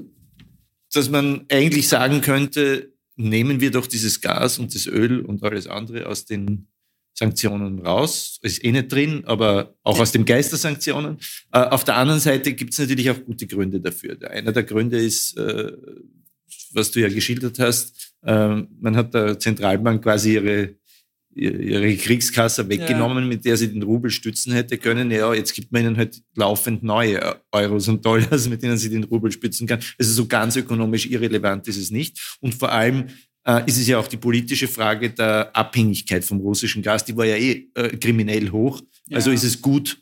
dass 0.95 1.11
man 1.11 1.45
eigentlich 1.51 1.87
sagen 1.87 2.23
könnte, 2.23 2.93
nehmen 3.17 3.61
wir 3.61 3.71
doch 3.71 3.87
dieses 3.87 4.23
Gas 4.23 4.59
und 4.59 4.75
das 4.75 4.87
Öl 4.87 5.21
und 5.21 5.43
alles 5.43 5.67
andere 5.67 6.07
aus 6.07 6.25
den 6.25 6.67
Sanktionen 7.13 7.81
raus. 7.81 8.39
Ist 8.41 8.65
eh 8.65 8.73
nicht 8.73 8.91
drin, 8.91 9.25
aber 9.27 9.75
auch 9.83 10.01
aus 10.01 10.13
dem 10.13 10.25
Geist 10.25 10.51
der 10.51 10.59
Sanktionen. 10.59 11.19
Äh, 11.53 11.59
auf 11.59 11.85
der 11.85 11.97
anderen 11.97 12.21
Seite 12.21 12.55
gibt 12.55 12.73
es 12.73 12.79
natürlich 12.79 13.11
auch 13.11 13.23
gute 13.23 13.47
Gründe 13.47 13.81
dafür. 13.81 14.17
Einer 14.31 14.53
der 14.53 14.63
Gründe 14.63 14.99
ist, 14.99 15.37
äh, 15.37 15.73
was 16.73 16.91
du 16.91 17.01
ja 17.01 17.11
geschildert 17.11 17.59
hast, 17.59 18.15
äh, 18.23 18.63
man 18.81 18.97
hat 18.97 19.13
der 19.13 19.39
Zentralbank 19.39 20.03
quasi 20.03 20.35
ihre 20.37 20.77
ihre 21.35 21.97
Kriegskasse 21.97 22.69
weggenommen, 22.69 23.25
ja. 23.25 23.29
mit 23.29 23.45
der 23.45 23.57
sie 23.57 23.73
den 23.73 23.83
Rubel 23.83 24.11
stützen 24.11 24.53
hätte 24.53 24.79
können. 24.79 25.11
Ja, 25.11 25.33
jetzt 25.33 25.55
gibt 25.55 25.73
man 25.73 25.83
ihnen 25.83 25.97
halt 25.97 26.23
laufend 26.37 26.83
neue 26.83 27.41
Euros 27.51 27.89
und 27.89 28.05
Dollars, 28.05 28.49
mit 28.49 28.63
denen 28.63 28.77
sie 28.77 28.91
den 28.91 29.05
Rubel 29.05 29.33
stützen 29.33 29.67
kann. 29.67 29.81
Also 29.99 30.13
so 30.13 30.27
ganz 30.27 30.57
ökonomisch 30.57 31.07
irrelevant 31.07 31.67
ist 31.69 31.79
es 31.79 31.91
nicht. 31.91 32.37
Und 32.41 32.55
vor 32.55 32.71
allem 32.71 33.07
äh, 33.45 33.63
ist 33.67 33.79
es 33.79 33.87
ja 33.87 33.99
auch 33.99 34.09
die 34.09 34.17
politische 34.17 34.69
Frage 34.69 35.11
der 35.11 35.55
Abhängigkeit 35.57 36.25
vom 36.25 36.41
russischen 36.41 36.83
Gas. 36.83 37.05
Die 37.05 37.17
war 37.17 37.25
ja 37.25 37.37
eh 37.37 37.69
äh, 37.75 37.97
kriminell 37.97 38.51
hoch. 38.51 38.81
Ja. 39.09 39.17
Also 39.17 39.31
ist 39.31 39.45
es 39.45 39.61
gut, 39.61 39.99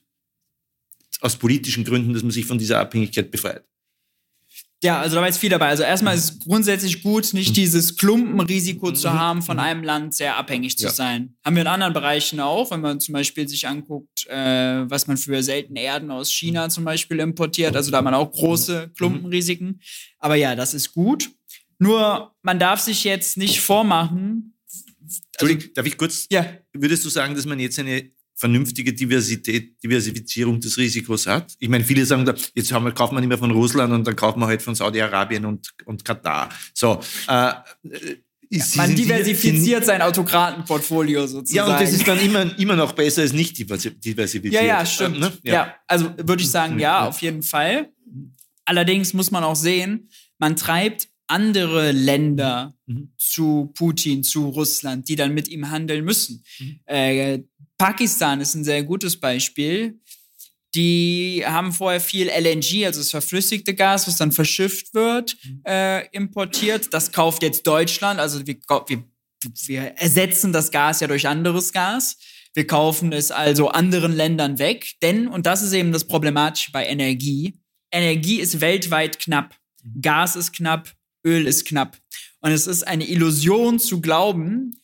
aus 1.21 1.37
politischen 1.37 1.85
Gründen, 1.85 2.13
dass 2.15 2.23
man 2.23 2.33
sich 2.33 2.47
von 2.47 2.59
dieser 2.59 2.81
Abhängigkeit 2.81 3.31
befreit. 3.31 3.65
Ja, 4.83 4.99
also 5.01 5.17
da 5.17 5.21
war 5.21 5.29
jetzt 5.29 5.39
viel 5.39 5.51
dabei. 5.51 5.69
Also 5.69 5.83
erstmal 5.83 6.17
ist 6.17 6.25
es 6.25 6.41
grundsätzlich 6.41 7.03
gut, 7.03 7.35
nicht 7.35 7.51
mhm. 7.51 7.55
dieses 7.55 7.97
Klumpenrisiko 7.97 8.93
zu 8.93 9.09
mhm. 9.09 9.13
haben, 9.13 9.43
von 9.43 9.57
mhm. 9.57 9.63
einem 9.63 9.85
Land 9.85 10.15
sehr 10.15 10.37
abhängig 10.37 10.79
zu 10.79 10.87
ja. 10.87 10.91
sein. 10.91 11.35
Haben 11.45 11.57
wir 11.57 11.63
in 11.63 11.69
anderen 11.69 11.93
Bereichen 11.93 12.41
auch, 12.41 12.71
wenn 12.71 12.81
man 12.81 12.99
zum 12.99 13.13
Beispiel 13.13 13.47
sich 13.47 13.69
anguckt, 13.69 14.27
äh, 14.29 14.89
was 14.91 15.07
man 15.07 15.19
für 15.19 15.43
seltene 15.43 15.83
Erden 15.83 16.11
aus 16.11 16.33
China 16.33 16.71
zum 16.71 16.85
Beispiel 16.85 17.21
importiert. 17.21 17.77
Also 17.77 17.91
da 17.91 17.99
hat 17.99 18.05
man 18.05 18.15
auch 18.15 18.33
große 18.33 18.91
Klumpenrisiken. 18.97 19.81
Aber 20.19 20.37
ja, 20.37 20.57
das 20.57 20.73
ist 20.73 20.93
gut. 20.93 21.31
Nur 21.79 22.35
man 22.43 22.59
darf 22.59 22.81
sich 22.81 23.05
jetzt 23.05 23.37
nicht 23.37 23.61
vormachen. 23.61 24.55
Also, 25.39 25.55
darf 25.75 25.87
ich 25.87 25.99
kurz? 25.99 26.27
Ja. 26.31 26.47
Würdest 26.73 27.05
du 27.05 27.11
sagen, 27.11 27.35
dass 27.35 27.45
man 27.45 27.59
jetzt 27.59 27.79
eine 27.79 28.11
vernünftige 28.41 28.95
Diversität, 28.95 29.83
Diversifizierung 29.83 30.59
des 30.61 30.79
Risikos 30.79 31.27
hat. 31.27 31.53
Ich 31.59 31.69
meine, 31.69 31.85
viele 31.85 32.07
sagen, 32.07 32.25
da, 32.25 32.35
jetzt 32.55 32.73
haben 32.73 32.87
wir, 32.87 32.93
kaufen 32.93 33.15
wir 33.15 33.21
nicht 33.21 33.29
mehr 33.29 33.37
von 33.37 33.51
Russland 33.51 33.93
und 33.93 34.07
dann 34.07 34.17
kaufen 34.17 34.41
wir 34.41 34.47
halt 34.47 34.63
von 34.63 34.75
Saudi-Arabien 34.75 35.45
und, 35.45 35.69
und 35.85 36.03
Katar. 36.07 36.49
So, 36.73 37.01
äh, 37.29 37.53
ist, 38.49 38.77
Man 38.77 38.97
diversifiziert 38.97 39.85
sein 39.85 40.01
Autokratenportfolio 40.01 41.27
sozusagen. 41.27 41.69
Ja, 41.69 41.73
und 41.73 41.81
das 41.81 41.93
ist 41.93 42.09
dann 42.09 42.19
immer, 42.19 42.59
immer 42.59 42.77
noch 42.77 42.93
besser 42.93 43.23
als 43.23 43.35
nicht 43.35 43.59
diversifiziert. 43.59 44.55
Ja, 44.55 44.63
ja, 44.63 44.87
stimmt. 44.87 45.17
Ähm, 45.17 45.21
ne? 45.21 45.33
ja. 45.43 45.53
ja. 45.53 45.75
also 45.87 46.11
würde 46.17 46.43
ich 46.43 46.51
sagen, 46.51 46.79
ja, 46.79 47.07
auf 47.07 47.21
jeden 47.21 47.43
Fall. 47.43 47.91
Allerdings 48.65 49.13
muss 49.13 49.31
man 49.31 49.45
auch 49.45 49.55
sehen, 49.55 50.09
man 50.39 50.57
treibt 50.57 51.09
andere 51.27 51.93
Länder 51.93 52.75
mhm. 52.87 53.13
zu 53.19 53.71
Putin, 53.75 54.25
zu 54.25 54.49
Russland, 54.49 55.09
die 55.09 55.15
dann 55.15 55.35
mit 55.35 55.47
ihm 55.47 55.71
handeln 55.71 56.05
müssen. 56.05 56.43
Mhm. 56.59 56.81
Äh, 56.87 57.39
Pakistan 57.81 58.43
ist 58.43 58.55
ein 58.55 58.63
sehr 58.63 58.83
gutes 58.83 59.19
Beispiel. 59.19 59.99
Die 60.75 61.43
haben 61.47 61.73
vorher 61.73 62.03
viel 62.03 62.29
LNG, 62.29 62.85
also 62.85 63.01
das 63.01 63.09
verflüssigte 63.09 63.75
Gas, 63.75 64.07
was 64.07 64.19
dann 64.19 64.33
verschifft 64.33 64.93
wird, 64.93 65.35
mhm. 65.43 65.63
äh, 65.65 66.07
importiert. 66.09 66.93
Das 66.93 67.11
kauft 67.11 67.43
jetzt 67.43 67.67
Deutschland. 67.67 68.21
Also 68.21 68.47
wir, 68.47 68.59
wir, 68.87 69.05
wir 69.65 69.83
ersetzen 69.97 70.53
das 70.53 70.71
Gas 70.71 71.01
ja 71.01 71.07
durch 71.07 71.27
anderes 71.27 71.73
Gas. 71.73 72.19
Wir 72.53 72.67
kaufen 72.67 73.15
es 73.15 73.31
also 73.31 73.69
anderen 73.71 74.13
Ländern 74.13 74.59
weg. 74.59 74.97
Denn, 75.01 75.27
und 75.27 75.47
das 75.47 75.63
ist 75.63 75.73
eben 75.73 75.91
das 75.91 76.07
Problematische 76.07 76.73
bei 76.73 76.87
Energie, 76.87 77.59
Energie 77.91 78.41
ist 78.41 78.61
weltweit 78.61 79.19
knapp. 79.21 79.57
Mhm. 79.83 80.03
Gas 80.03 80.37
ist 80.37 80.53
knapp, 80.53 80.93
Öl 81.27 81.47
ist 81.47 81.67
knapp. 81.67 81.97
Und 82.41 82.53
es 82.53 82.67
ist 82.67 82.87
eine 82.87 83.09
Illusion 83.09 83.79
zu 83.79 84.03
glauben, 84.03 84.77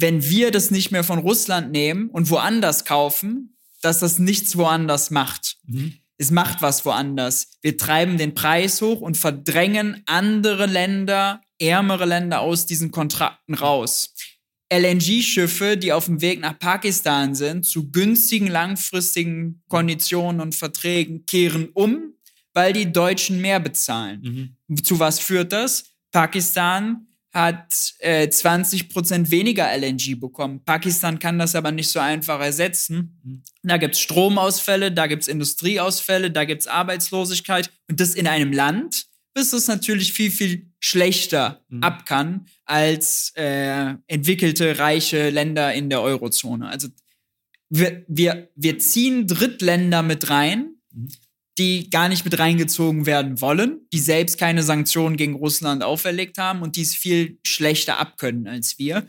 wenn 0.00 0.28
wir 0.28 0.50
das 0.50 0.70
nicht 0.70 0.90
mehr 0.90 1.04
von 1.04 1.18
Russland 1.18 1.72
nehmen 1.72 2.08
und 2.10 2.30
woanders 2.30 2.84
kaufen, 2.84 3.56
dass 3.82 3.98
das 4.00 4.18
nichts 4.18 4.56
woanders 4.56 5.10
macht. 5.10 5.56
Mhm. 5.66 5.94
Es 6.18 6.30
macht 6.30 6.60
was 6.60 6.84
woanders. 6.84 7.52
Wir 7.62 7.78
treiben 7.78 8.18
den 8.18 8.34
Preis 8.34 8.82
hoch 8.82 9.00
und 9.00 9.16
verdrängen 9.16 10.02
andere 10.06 10.66
Länder, 10.66 11.40
ärmere 11.58 12.04
Länder 12.04 12.40
aus 12.40 12.66
diesen 12.66 12.90
Kontrakten 12.90 13.54
raus. 13.54 14.14
LNG-Schiffe, 14.72 15.76
die 15.76 15.92
auf 15.92 16.04
dem 16.04 16.20
Weg 16.20 16.40
nach 16.40 16.58
Pakistan 16.58 17.34
sind, 17.34 17.64
zu 17.64 17.90
günstigen 17.90 18.46
langfristigen 18.46 19.62
Konditionen 19.68 20.40
und 20.40 20.54
Verträgen, 20.54 21.26
kehren 21.26 21.70
um, 21.72 22.14
weil 22.52 22.72
die 22.72 22.92
Deutschen 22.92 23.40
mehr 23.40 23.58
bezahlen. 23.58 24.56
Mhm. 24.68 24.84
Zu 24.84 24.98
was 24.98 25.18
führt 25.18 25.52
das? 25.52 25.84
Pakistan 26.12 27.06
hat 27.32 27.94
äh, 27.98 28.28
20 28.28 28.88
Prozent 28.88 29.30
weniger 29.30 29.66
LNG 29.76 30.18
bekommen. 30.18 30.64
Pakistan 30.64 31.18
kann 31.18 31.38
das 31.38 31.54
aber 31.54 31.70
nicht 31.70 31.88
so 31.88 32.00
einfach 32.00 32.40
ersetzen. 32.40 33.20
Mhm. 33.22 33.42
Da 33.62 33.76
gibt 33.76 33.94
es 33.94 34.00
Stromausfälle, 34.00 34.90
da 34.90 35.06
gibt 35.06 35.22
es 35.22 35.28
Industrieausfälle, 35.28 36.30
da 36.30 36.44
gibt 36.44 36.62
es 36.62 36.66
Arbeitslosigkeit. 36.66 37.70
Und 37.88 38.00
das 38.00 38.14
in 38.14 38.26
einem 38.26 38.52
Land, 38.52 39.06
bis 39.32 39.52
es 39.52 39.68
natürlich 39.68 40.12
viel, 40.12 40.32
viel 40.32 40.72
schlechter 40.80 41.64
mhm. 41.68 41.82
ab 41.82 42.04
kann 42.04 42.46
als 42.64 43.32
äh, 43.36 43.94
entwickelte, 44.08 44.78
reiche 44.78 45.30
Länder 45.30 45.72
in 45.72 45.88
der 45.88 46.02
Eurozone. 46.02 46.68
Also 46.68 46.88
wir, 47.68 48.04
wir, 48.08 48.48
wir 48.56 48.78
ziehen 48.80 49.28
Drittländer 49.28 50.02
mit 50.02 50.30
rein. 50.30 50.74
Mhm 50.92 51.10
die 51.58 51.90
gar 51.90 52.08
nicht 52.08 52.24
mit 52.24 52.38
reingezogen 52.38 53.06
werden 53.06 53.40
wollen, 53.40 53.80
die 53.92 53.98
selbst 53.98 54.38
keine 54.38 54.62
Sanktionen 54.62 55.16
gegen 55.16 55.34
Russland 55.34 55.82
auferlegt 55.82 56.38
haben 56.38 56.62
und 56.62 56.76
die 56.76 56.82
es 56.82 56.94
viel 56.94 57.38
schlechter 57.44 57.98
abkönnen 57.98 58.46
als 58.46 58.78
wir. 58.78 59.06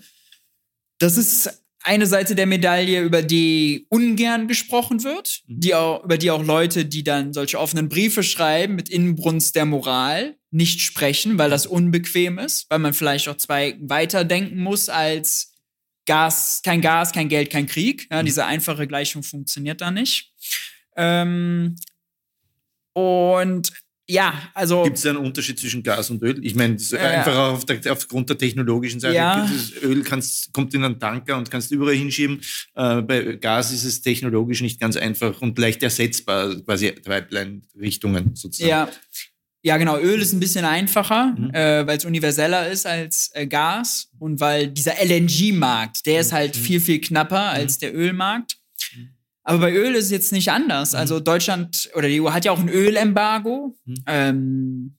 Das 1.00 1.18
ist 1.18 1.62
eine 1.84 2.06
Seite 2.06 2.36
der 2.36 2.46
Medaille, 2.46 3.02
über 3.02 3.22
die 3.22 3.88
ungern 3.90 4.48
gesprochen 4.48 5.04
wird, 5.04 5.42
mhm. 5.48 5.60
die 5.60 5.76
auch, 5.76 6.04
über 6.04 6.18
die 6.18 6.32
auch 6.32 6.44
Leute, 6.44 6.86
die 6.86 7.04
dann 7.04 7.34
solche 7.34 7.60
offenen 7.60 7.90
Briefe 7.90 8.24
schreiben 8.24 8.76
mit 8.76 8.90
Inbrunst 8.90 9.56
der 9.56 9.66
Moral, 9.66 10.36
nicht 10.52 10.82
sprechen, 10.82 11.38
weil 11.38 11.50
das 11.50 11.66
unbequem 11.66 12.38
ist, 12.38 12.70
weil 12.70 12.80
man 12.80 12.94
vielleicht 12.94 13.28
auch 13.30 13.38
zwei 13.38 13.78
weiterdenken 13.82 14.60
muss 14.60 14.90
als 14.90 15.54
Gas, 16.06 16.62
kein 16.64 16.82
Gas, 16.82 17.14
kein 17.14 17.30
Geld, 17.30 17.50
kein 17.50 17.68
Krieg. 17.68 18.08
Ja, 18.12 18.22
mhm. 18.22 18.26
Diese 18.26 18.46
einfache 18.46 18.88
Gleichung 18.88 19.24
funktioniert 19.24 19.82
da 19.82 19.92
nicht. 19.92 20.34
Ähm, 20.98 21.78
und 22.94 23.72
ja, 24.12 24.34
also. 24.54 24.84
Gibt 24.84 24.98
es 24.98 25.06
einen 25.06 25.20
Unterschied 25.20 25.58
zwischen 25.58 25.84
Gas 25.84 26.10
und 26.10 26.22
Öl? 26.22 26.44
Ich 26.44 26.54
meine, 26.54 26.76
äh, 26.76 26.98
einfach 26.98 27.38
auf 27.54 27.66
der, 27.66 27.80
aufgrund 27.94 28.30
der 28.30 28.38
technologischen 28.38 29.00
Seite. 29.00 29.16
Ja. 29.16 29.50
Öl 29.84 30.04
kannst, 30.04 30.52
kommt 30.52 30.74
in 30.74 30.84
einen 30.84 31.00
Tanker 31.00 31.38
und 31.38 31.50
kannst 31.50 31.72
überall 31.72 31.96
hinschieben. 31.96 32.42
Äh, 32.76 33.02
bei 33.04 33.38
Gas 33.38 33.72
ist 33.72 33.86
es 33.86 34.02
technologisch 34.02 34.62
nicht 34.62 34.82
ganz 34.82 34.98
einfach 34.98 35.42
und 35.42 35.58
leicht 35.58 35.82
ersetzbar, 35.82 36.54
quasi 36.62 36.92
Pipeline-Richtungen 36.92 38.36
sozusagen. 38.36 38.70
Ja. 38.70 38.90
Ja, 39.64 39.78
genau. 39.78 40.00
Öl 40.00 40.20
ist 40.20 40.34
ein 40.34 40.40
bisschen 40.40 40.66
einfacher, 40.66 41.36
mhm. 41.38 41.52
äh, 41.54 41.86
weil 41.86 41.98
es 41.98 42.04
universeller 42.04 42.68
ist 42.68 42.88
als 42.88 43.30
äh, 43.34 43.46
Gas 43.46 44.10
und 44.18 44.40
weil 44.40 44.68
dieser 44.68 44.96
LNG-Markt, 45.00 46.06
der 46.08 46.22
ist 46.22 46.34
halt 46.34 46.58
mhm. 46.58 46.62
viel, 46.62 46.80
viel 46.82 47.00
knapper 47.00 47.52
als 47.52 47.78
mhm. 47.78 47.80
der 47.82 47.96
Ölmarkt. 47.96 48.58
Aber 49.44 49.60
bei 49.60 49.74
Öl 49.74 49.96
ist 49.96 50.06
es 50.06 50.12
jetzt 50.12 50.32
nicht 50.32 50.52
anders. 50.52 50.94
Mhm. 50.94 51.00
Also 51.00 51.20
Deutschland 51.20 51.90
oder 51.96 52.08
die 52.08 52.22
EU 52.22 52.32
hat 52.32 52.46
ja 52.46 52.52
auch 52.52 52.60
ein 52.60 52.70
Ölembargo. 52.70 53.76
Mhm. 53.86 54.04
Ähm, 54.06 54.98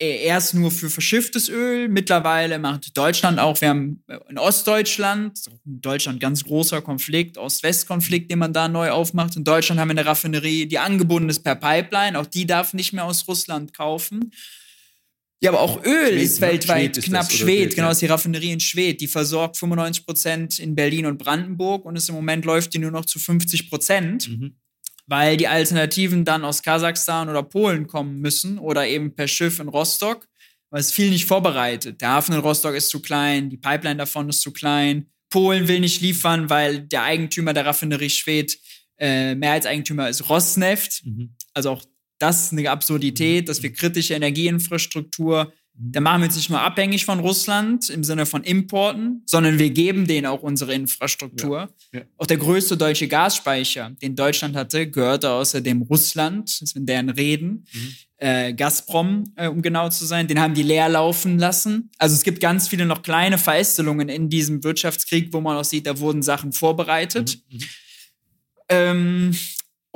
e-, 0.00 0.24
erst 0.24 0.54
nur 0.54 0.70
für 0.70 0.88
verschifftes 0.88 1.48
Öl. 1.48 1.88
Mittlerweile 1.88 2.58
macht 2.58 2.96
Deutschland 2.96 3.38
auch, 3.38 3.60
wir 3.60 3.68
haben 3.68 4.02
in 4.28 4.38
Ostdeutschland, 4.38 5.40
in 5.64 5.80
Deutschland 5.80 6.20
ganz 6.20 6.44
großer 6.44 6.80
Konflikt, 6.80 7.36
Ost-West-Konflikt, 7.36 8.30
den 8.30 8.38
man 8.38 8.52
da 8.52 8.68
neu 8.68 8.90
aufmacht. 8.90 9.36
In 9.36 9.44
Deutschland 9.44 9.80
haben 9.80 9.88
wir 9.88 9.98
eine 9.98 10.06
Raffinerie, 10.06 10.66
die 10.66 10.78
angebunden 10.78 11.28
ist 11.28 11.40
per 11.40 11.56
Pipeline. 11.56 12.18
Auch 12.18 12.26
die 12.26 12.46
darf 12.46 12.72
nicht 12.72 12.92
mehr 12.92 13.04
aus 13.04 13.28
Russland 13.28 13.74
kaufen. 13.74 14.32
Ja, 15.40 15.50
aber 15.50 15.60
auch 15.60 15.84
Öl 15.84 16.08
Schwed, 16.08 16.22
ist 16.22 16.40
weltweit 16.40 16.96
Schwed 16.96 17.04
knapp. 17.04 17.30
Ist 17.30 17.36
Schwed, 17.36 17.74
genau, 17.74 17.90
ist 17.90 18.00
die 18.00 18.06
Raffinerie 18.06 18.52
in 18.52 18.60
Schwed. 18.60 19.00
Die 19.00 19.06
versorgt 19.06 19.56
95 19.58 20.06
Prozent 20.06 20.58
in 20.58 20.74
Berlin 20.74 21.06
und 21.06 21.18
Brandenburg 21.18 21.84
und 21.84 21.96
ist 21.96 22.08
im 22.08 22.14
Moment 22.14 22.44
läuft 22.44 22.72
die 22.72 22.78
nur 22.78 22.90
noch 22.90 23.04
zu 23.04 23.18
50 23.18 23.68
Prozent, 23.68 24.28
mhm. 24.28 24.56
weil 25.06 25.36
die 25.36 25.48
Alternativen 25.48 26.24
dann 26.24 26.44
aus 26.44 26.62
Kasachstan 26.62 27.28
oder 27.28 27.42
Polen 27.42 27.86
kommen 27.86 28.20
müssen 28.20 28.58
oder 28.58 28.86
eben 28.86 29.14
per 29.14 29.28
Schiff 29.28 29.60
in 29.60 29.68
Rostock, 29.68 30.26
weil 30.70 30.80
es 30.80 30.92
viel 30.92 31.10
nicht 31.10 31.26
vorbereitet. 31.26 32.00
Der 32.00 32.10
Hafen 32.10 32.34
in 32.34 32.40
Rostock 32.40 32.74
ist 32.74 32.88
zu 32.88 33.00
klein, 33.00 33.50
die 33.50 33.58
Pipeline 33.58 33.96
davon 33.96 34.30
ist 34.30 34.40
zu 34.40 34.52
klein. 34.52 35.10
Polen 35.28 35.68
will 35.68 35.80
nicht 35.80 36.00
liefern, 36.00 36.48
weil 36.48 36.80
der 36.80 37.02
Eigentümer 37.02 37.52
der 37.52 37.66
Raffinerie 37.66 38.08
Schwed 38.08 38.56
äh, 38.98 39.34
Mehrheitseigentümer 39.34 40.08
ist 40.08 40.30
Rosneft. 40.30 41.04
Mhm. 41.04 41.34
Also 41.52 41.70
auch 41.70 41.82
das 42.18 42.44
ist 42.44 42.52
eine 42.52 42.70
Absurdität, 42.70 43.48
dass 43.48 43.62
wir 43.62 43.72
kritische 43.72 44.14
Energieinfrastruktur, 44.14 45.52
da 45.78 46.00
machen 46.00 46.22
wir 46.22 46.26
uns 46.26 46.36
nicht 46.36 46.48
mal 46.48 46.64
abhängig 46.64 47.04
von 47.04 47.20
Russland 47.20 47.90
im 47.90 48.02
Sinne 48.02 48.24
von 48.24 48.42
Importen, 48.44 49.22
sondern 49.26 49.58
wir 49.58 49.68
geben 49.70 50.06
denen 50.06 50.26
auch 50.26 50.42
unsere 50.42 50.72
Infrastruktur. 50.72 51.68
Ja, 51.92 52.00
ja. 52.00 52.06
Auch 52.16 52.26
der 52.26 52.38
größte 52.38 52.78
deutsche 52.78 53.08
Gasspeicher, 53.08 53.90
den 54.00 54.16
Deutschland 54.16 54.56
hatte, 54.56 54.90
gehörte 54.90 55.30
außerdem 55.30 55.82
Russland, 55.82 56.62
das 56.62 56.70
sind 56.70 56.88
deren 56.88 57.10
Reden. 57.10 57.66
Mhm. 57.72 57.94
Äh, 58.16 58.54
Gazprom, 58.54 59.24
äh, 59.36 59.48
um 59.48 59.60
genau 59.60 59.90
zu 59.90 60.06
sein, 60.06 60.26
den 60.26 60.40
haben 60.40 60.54
die 60.54 60.62
leer 60.62 60.88
laufen 60.88 61.38
lassen. 61.38 61.90
Also 61.98 62.14
es 62.14 62.22
gibt 62.22 62.40
ganz 62.40 62.68
viele 62.68 62.86
noch 62.86 63.02
kleine 63.02 63.36
Verästelungen 63.36 64.08
in 64.08 64.30
diesem 64.30 64.64
Wirtschaftskrieg, 64.64 65.30
wo 65.34 65.42
man 65.42 65.58
auch 65.58 65.64
sieht, 65.64 65.86
da 65.86 65.98
wurden 65.98 66.22
Sachen 66.22 66.52
vorbereitet. 66.52 67.38
Mhm. 67.50 67.58
Mhm. 67.58 67.64
Ähm, 68.68 69.36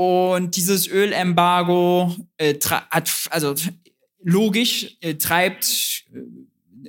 und 0.00 0.56
dieses 0.56 0.88
Ölembargo 0.88 2.16
äh, 2.38 2.54
hat, 2.64 3.10
also 3.28 3.54
logisch, 4.22 4.96
äh, 5.02 5.16
treibt, 5.16 6.06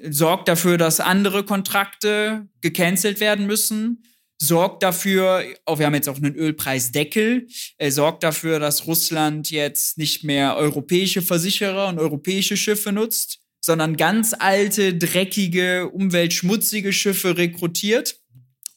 äh, 0.01 0.09
sorgt 0.09 0.47
dafür, 0.47 0.77
dass 0.77 1.01
andere 1.01 1.43
Kontrakte 1.43 2.47
gecancelt 2.61 3.19
werden 3.19 3.47
müssen, 3.47 4.05
sorgt 4.37 4.81
dafür, 4.83 5.43
auch 5.65 5.79
wir 5.79 5.87
haben 5.87 5.93
jetzt 5.93 6.07
auch 6.07 6.15
einen 6.15 6.35
Ölpreisdeckel, 6.35 7.47
äh, 7.79 7.91
sorgt 7.91 8.23
dafür, 8.23 8.59
dass 8.59 8.87
Russland 8.87 9.51
jetzt 9.51 9.97
nicht 9.97 10.23
mehr 10.23 10.55
europäische 10.55 11.21
Versicherer 11.21 11.89
und 11.89 11.99
europäische 11.99 12.55
Schiffe 12.55 12.93
nutzt, 12.93 13.41
sondern 13.59 13.97
ganz 13.97 14.33
alte, 14.39 14.95
dreckige, 14.97 15.89
umweltschmutzige 15.89 16.93
Schiffe 16.93 17.37
rekrutiert 17.37 18.21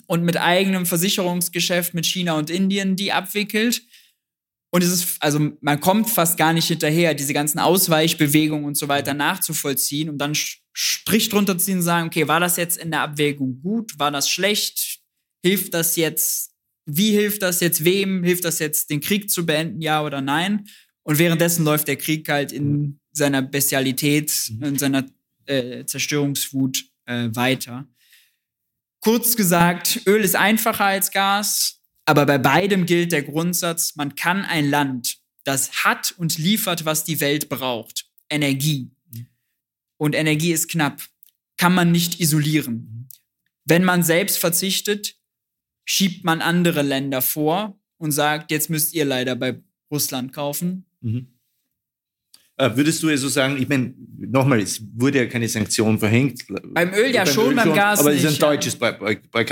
und 0.06 0.24
mit 0.24 0.38
eigenem 0.38 0.86
Versicherungsgeschäft 0.86 1.94
mit 1.94 2.04
China 2.04 2.36
und 2.36 2.50
Indien 2.50 2.96
die 2.96 3.12
abwickelt. 3.12 3.82
Und 4.74 4.82
es 4.82 4.90
ist, 4.90 5.22
also 5.22 5.52
man 5.60 5.78
kommt 5.78 6.10
fast 6.10 6.36
gar 6.36 6.52
nicht 6.52 6.66
hinterher, 6.66 7.14
diese 7.14 7.32
ganzen 7.32 7.60
Ausweichbewegungen 7.60 8.64
und 8.64 8.76
so 8.76 8.88
weiter 8.88 9.14
nachzuvollziehen 9.14 10.10
und 10.10 10.18
dann 10.18 10.34
Strich 10.72 11.28
drunter 11.28 11.56
ziehen 11.58 11.76
und 11.76 11.84
sagen, 11.84 12.08
okay, 12.08 12.26
war 12.26 12.40
das 12.40 12.56
jetzt 12.56 12.78
in 12.78 12.90
der 12.90 13.02
Abwägung 13.02 13.60
gut? 13.62 13.96
War 14.00 14.10
das 14.10 14.28
schlecht? 14.28 14.98
Hilft 15.44 15.74
das 15.74 15.94
jetzt? 15.94 16.50
Wie 16.86 17.12
hilft 17.12 17.42
das 17.42 17.60
jetzt 17.60 17.84
wem? 17.84 18.24
Hilft 18.24 18.44
das 18.44 18.58
jetzt, 18.58 18.90
den 18.90 19.00
Krieg 19.00 19.30
zu 19.30 19.46
beenden, 19.46 19.80
ja 19.80 20.02
oder 20.02 20.20
nein? 20.20 20.66
Und 21.04 21.20
währenddessen 21.20 21.64
läuft 21.64 21.86
der 21.86 21.96
Krieg 21.96 22.28
halt 22.28 22.50
in 22.50 22.98
seiner 23.12 23.42
Bestialität, 23.42 24.50
mhm. 24.50 24.64
in 24.64 24.78
seiner 24.80 25.06
äh, 25.46 25.84
Zerstörungswut 25.84 26.84
äh, 27.06 27.28
weiter. 27.32 27.86
Kurz 28.98 29.36
gesagt, 29.36 30.00
Öl 30.08 30.24
ist 30.24 30.34
einfacher 30.34 30.86
als 30.86 31.12
Gas, 31.12 31.80
aber 32.06 32.26
bei 32.26 32.38
beidem 32.38 32.86
gilt 32.86 33.12
der 33.12 33.22
Grundsatz, 33.22 33.96
man 33.96 34.14
kann 34.14 34.44
ein 34.44 34.68
Land, 34.68 35.18
das 35.44 35.84
hat 35.84 36.14
und 36.16 36.38
liefert, 36.38 36.84
was 36.84 37.04
die 37.04 37.20
Welt 37.20 37.48
braucht, 37.48 38.06
Energie, 38.30 38.90
mhm. 39.12 39.26
und 39.96 40.14
Energie 40.14 40.52
ist 40.52 40.68
knapp, 40.68 41.02
kann 41.56 41.74
man 41.74 41.92
nicht 41.92 42.20
isolieren. 42.20 42.74
Mhm. 42.74 43.08
Wenn 43.64 43.84
man 43.84 44.02
selbst 44.02 44.38
verzichtet, 44.38 45.16
schiebt 45.84 46.24
man 46.24 46.40
andere 46.40 46.82
Länder 46.82 47.22
vor 47.22 47.78
und 47.98 48.12
sagt, 48.12 48.50
jetzt 48.50 48.70
müsst 48.70 48.94
ihr 48.94 49.04
leider 49.04 49.36
bei 49.36 49.62
Russland 49.90 50.32
kaufen. 50.32 50.86
Mhm. 51.00 51.34
Äh, 52.56 52.76
würdest 52.76 53.02
du 53.02 53.08
also 53.08 53.28
sagen, 53.28 53.60
ich 53.60 53.68
meine, 53.68 53.94
nochmal, 54.16 54.60
es 54.60 54.80
wurde 54.94 55.18
ja 55.18 55.26
keine 55.26 55.48
Sanktion 55.48 55.98
verhängt. 55.98 56.44
Beim 56.48 56.94
Öl 56.94 57.12
ja 57.12 57.24
beim 57.24 57.34
schon, 57.34 57.48
Öl 57.48 57.56
beim 57.56 57.74
Gas 57.74 57.98
aber 57.98 58.12
es 58.12 58.22
ist 58.22 58.34
ein 58.34 58.38
deutsches 58.38 58.78
ja. 58.80 58.92
Bei, 58.92 59.16
bei, 59.16 59.44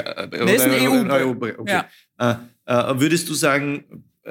ein 0.60 0.70
EU. 0.70 1.32
Okay. 1.58 1.72
Ja. 1.72 1.88
Äh, 2.22 2.34
äh, 2.66 3.00
würdest 3.00 3.28
du 3.28 3.34
sagen, 3.34 3.84
äh, 4.24 4.30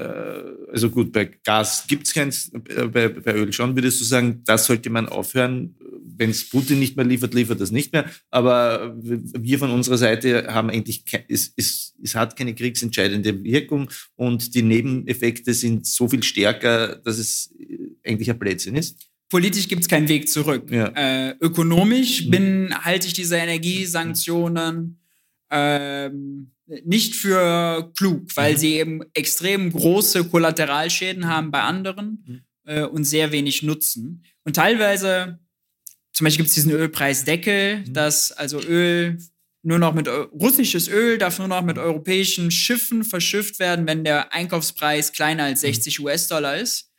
also 0.72 0.90
gut, 0.90 1.12
bei 1.12 1.26
Gas 1.44 1.86
gibt 1.88 2.08
es 2.08 2.14
keins, 2.14 2.52
bei, 2.92 3.10
bei 3.10 3.34
Öl 3.34 3.52
schon, 3.52 3.76
würdest 3.76 4.00
du 4.00 4.06
sagen, 4.06 4.42
das 4.46 4.66
sollte 4.66 4.90
man 4.90 5.10
aufhören, 5.10 5.76
wenn 6.16 6.30
es 6.30 6.48
Putin 6.48 6.80
nicht 6.80 6.96
mehr 6.96 7.06
liefert, 7.06 7.34
liefert 7.34 7.60
das 7.60 7.72
nicht 7.72 7.92
mehr. 7.92 8.10
Aber 8.30 8.96
wir 8.96 9.60
von 9.60 9.72
unserer 9.72 9.98
Seite 9.98 10.48
haben 10.54 10.70
eigentlich, 10.70 11.04
es, 11.28 11.52
es, 11.58 11.94
es 12.02 12.16
hat 12.16 12.38
keine 12.38 12.56
kriegsentscheidende 12.56 13.44
Wirkung 13.44 13.90
und 14.16 14.56
die 14.56 14.62
Nebeneffekte 14.62 15.54
sind 15.54 15.86
so 15.86 16.08
viel 16.08 16.24
stärker, 16.24 16.96
dass 16.98 17.18
es 17.18 17.54
eigentlich 18.06 18.30
ein 18.30 18.40
Blödsinn 18.40 18.76
ist. 18.76 19.10
Politisch 19.30 19.68
gibt 19.68 19.82
es 19.82 19.88
keinen 19.88 20.10
Weg 20.10 20.30
zurück. 20.30 20.70
Ja. 20.72 20.88
Äh, 20.96 21.36
ökonomisch 21.40 22.30
bin, 22.30 22.74
halte 22.84 23.08
ich 23.08 23.14
diese 23.14 23.38
Energiesanktionen 23.38 25.00
ähm, 25.50 26.52
nicht 26.84 27.16
für 27.16 27.92
klug, 27.98 28.36
weil 28.36 28.54
mhm. 28.54 28.58
sie 28.58 28.74
eben 28.76 29.02
extrem 29.14 29.72
große 29.72 30.26
Kollateralschäden 30.26 31.28
haben 31.28 31.52
bei 31.52 31.62
anderen 31.62 32.24
mhm. 32.26 32.42
äh, 32.66 32.84
und 32.84 33.04
sehr 33.04 33.32
wenig 33.32 33.64
Nutzen. 33.64 34.24
Und 34.44 34.56
teilweise 34.56 35.40
zum 36.14 36.26
Beispiel 36.26 36.44
gibt 36.44 36.50
es 36.50 36.56
diesen 36.56 36.72
Ölpreisdeckel, 36.72 37.80
mhm. 37.80 37.94
dass 37.94 38.32
also 38.32 38.62
Öl 38.62 39.18
nur 39.64 39.80
noch 39.80 39.94
mit 39.94 40.08
russisches 40.08 40.88
Öl 40.88 41.18
darf 41.18 41.38
nur 41.38 41.48
noch 41.48 41.62
mit 41.62 41.78
europäischen 41.78 42.50
Schiffen 42.50 43.04
verschifft 43.04 43.60
werden, 43.60 43.86
wenn 43.86 44.04
der 44.04 44.34
Einkaufspreis 44.34 45.14
kleiner 45.14 45.44
als 45.44 45.62
60 45.62 46.00
mhm. 46.00 46.06
US-Dollar 46.06 46.58
ist. 46.58 46.90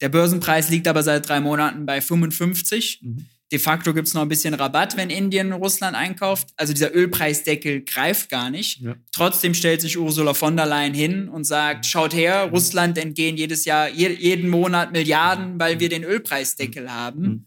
Der 0.00 0.08
Börsenpreis 0.08 0.68
liegt 0.68 0.88
aber 0.88 1.04
seit 1.04 1.28
drei 1.28 1.40
Monaten 1.40 1.86
bei 1.86 2.00
55. 2.00 3.00
Mhm. 3.02 3.26
De 3.52 3.58
facto 3.58 3.92
gibt 3.92 4.08
es 4.08 4.14
noch 4.14 4.22
ein 4.22 4.28
bisschen 4.28 4.54
Rabatt, 4.54 4.96
wenn 4.96 5.10
Indien 5.10 5.52
Russland 5.52 5.94
einkauft. 5.94 6.48
Also 6.56 6.72
dieser 6.72 6.94
Ölpreisdeckel 6.94 7.82
greift 7.84 8.30
gar 8.30 8.48
nicht. 8.48 8.80
Ja. 8.80 8.96
Trotzdem 9.12 9.52
stellt 9.52 9.82
sich 9.82 9.98
Ursula 9.98 10.32
von 10.32 10.56
der 10.56 10.64
Leyen 10.64 10.94
hin 10.94 11.28
und 11.28 11.44
sagt, 11.44 11.84
schaut 11.84 12.14
her, 12.14 12.46
mhm. 12.46 12.54
Russland 12.54 12.96
entgehen 12.96 13.36
jedes 13.36 13.66
Jahr, 13.66 13.90
jeden 13.90 14.48
Monat 14.48 14.92
Milliarden, 14.92 15.60
weil 15.60 15.80
wir 15.80 15.90
den 15.90 16.02
Ölpreisdeckel 16.02 16.90
haben. 16.90 17.22
Mhm. 17.22 17.46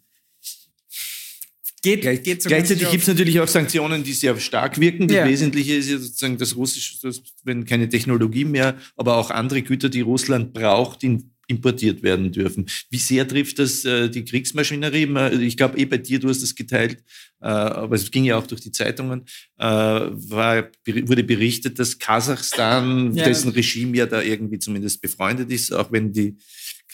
Geht, 1.81 2.01
Gleich, 2.01 2.23
geht 2.23 2.41
so 2.41 2.49
gleichzeitig 2.49 2.89
gibt 2.89 3.03
es 3.03 3.07
natürlich 3.07 3.39
auch 3.39 3.47
Sanktionen, 3.47 4.03
die 4.03 4.13
sehr 4.13 4.39
stark 4.39 4.79
wirken. 4.79 5.07
Das 5.07 5.17
ja. 5.17 5.25
Wesentliche 5.25 5.75
ist 5.75 5.89
ja 5.89 5.99
sozusagen 5.99 6.37
das 6.37 6.55
Russische, 6.55 6.97
das, 7.01 7.21
wenn 7.43 7.65
keine 7.65 7.89
Technologie 7.89 8.45
mehr, 8.45 8.77
aber 8.95 9.17
auch 9.17 9.29
andere 9.29 9.61
Güter, 9.61 9.89
die 9.89 10.01
Russland 10.01 10.53
braucht, 10.53 11.03
in 11.03 11.34
importiert 11.47 12.03
werden 12.03 12.31
dürfen. 12.31 12.65
Wie 12.89 12.97
sehr 12.97 13.27
trifft 13.27 13.59
das 13.59 13.85
äh, 13.85 14.09
die 14.09 14.25
Kriegsmaschinerie? 14.25 15.07
Ich 15.41 15.57
glaube, 15.57 15.77
eh 15.77 15.85
bei 15.85 15.97
dir, 15.97 16.19
du 16.19 16.29
hast 16.29 16.41
das 16.41 16.55
geteilt, 16.55 17.03
äh, 17.41 17.47
aber 17.47 17.95
es 17.95 18.09
ging 18.11 18.23
ja 18.23 18.37
auch 18.37 18.47
durch 18.47 18.61
die 18.61 18.71
Zeitungen, 18.71 19.25
äh, 19.57 19.65
war, 19.65 20.69
wurde 20.85 21.23
berichtet, 21.23 21.79
dass 21.79 21.99
Kasachstan, 21.99 23.13
ja. 23.13 23.25
dessen 23.25 23.51
Regime 23.51 23.95
ja 23.97 24.05
da 24.05 24.21
irgendwie 24.21 24.59
zumindest 24.59 25.01
befreundet 25.01 25.51
ist, 25.51 25.73
auch 25.73 25.91
wenn 25.91 26.11
die 26.11 26.37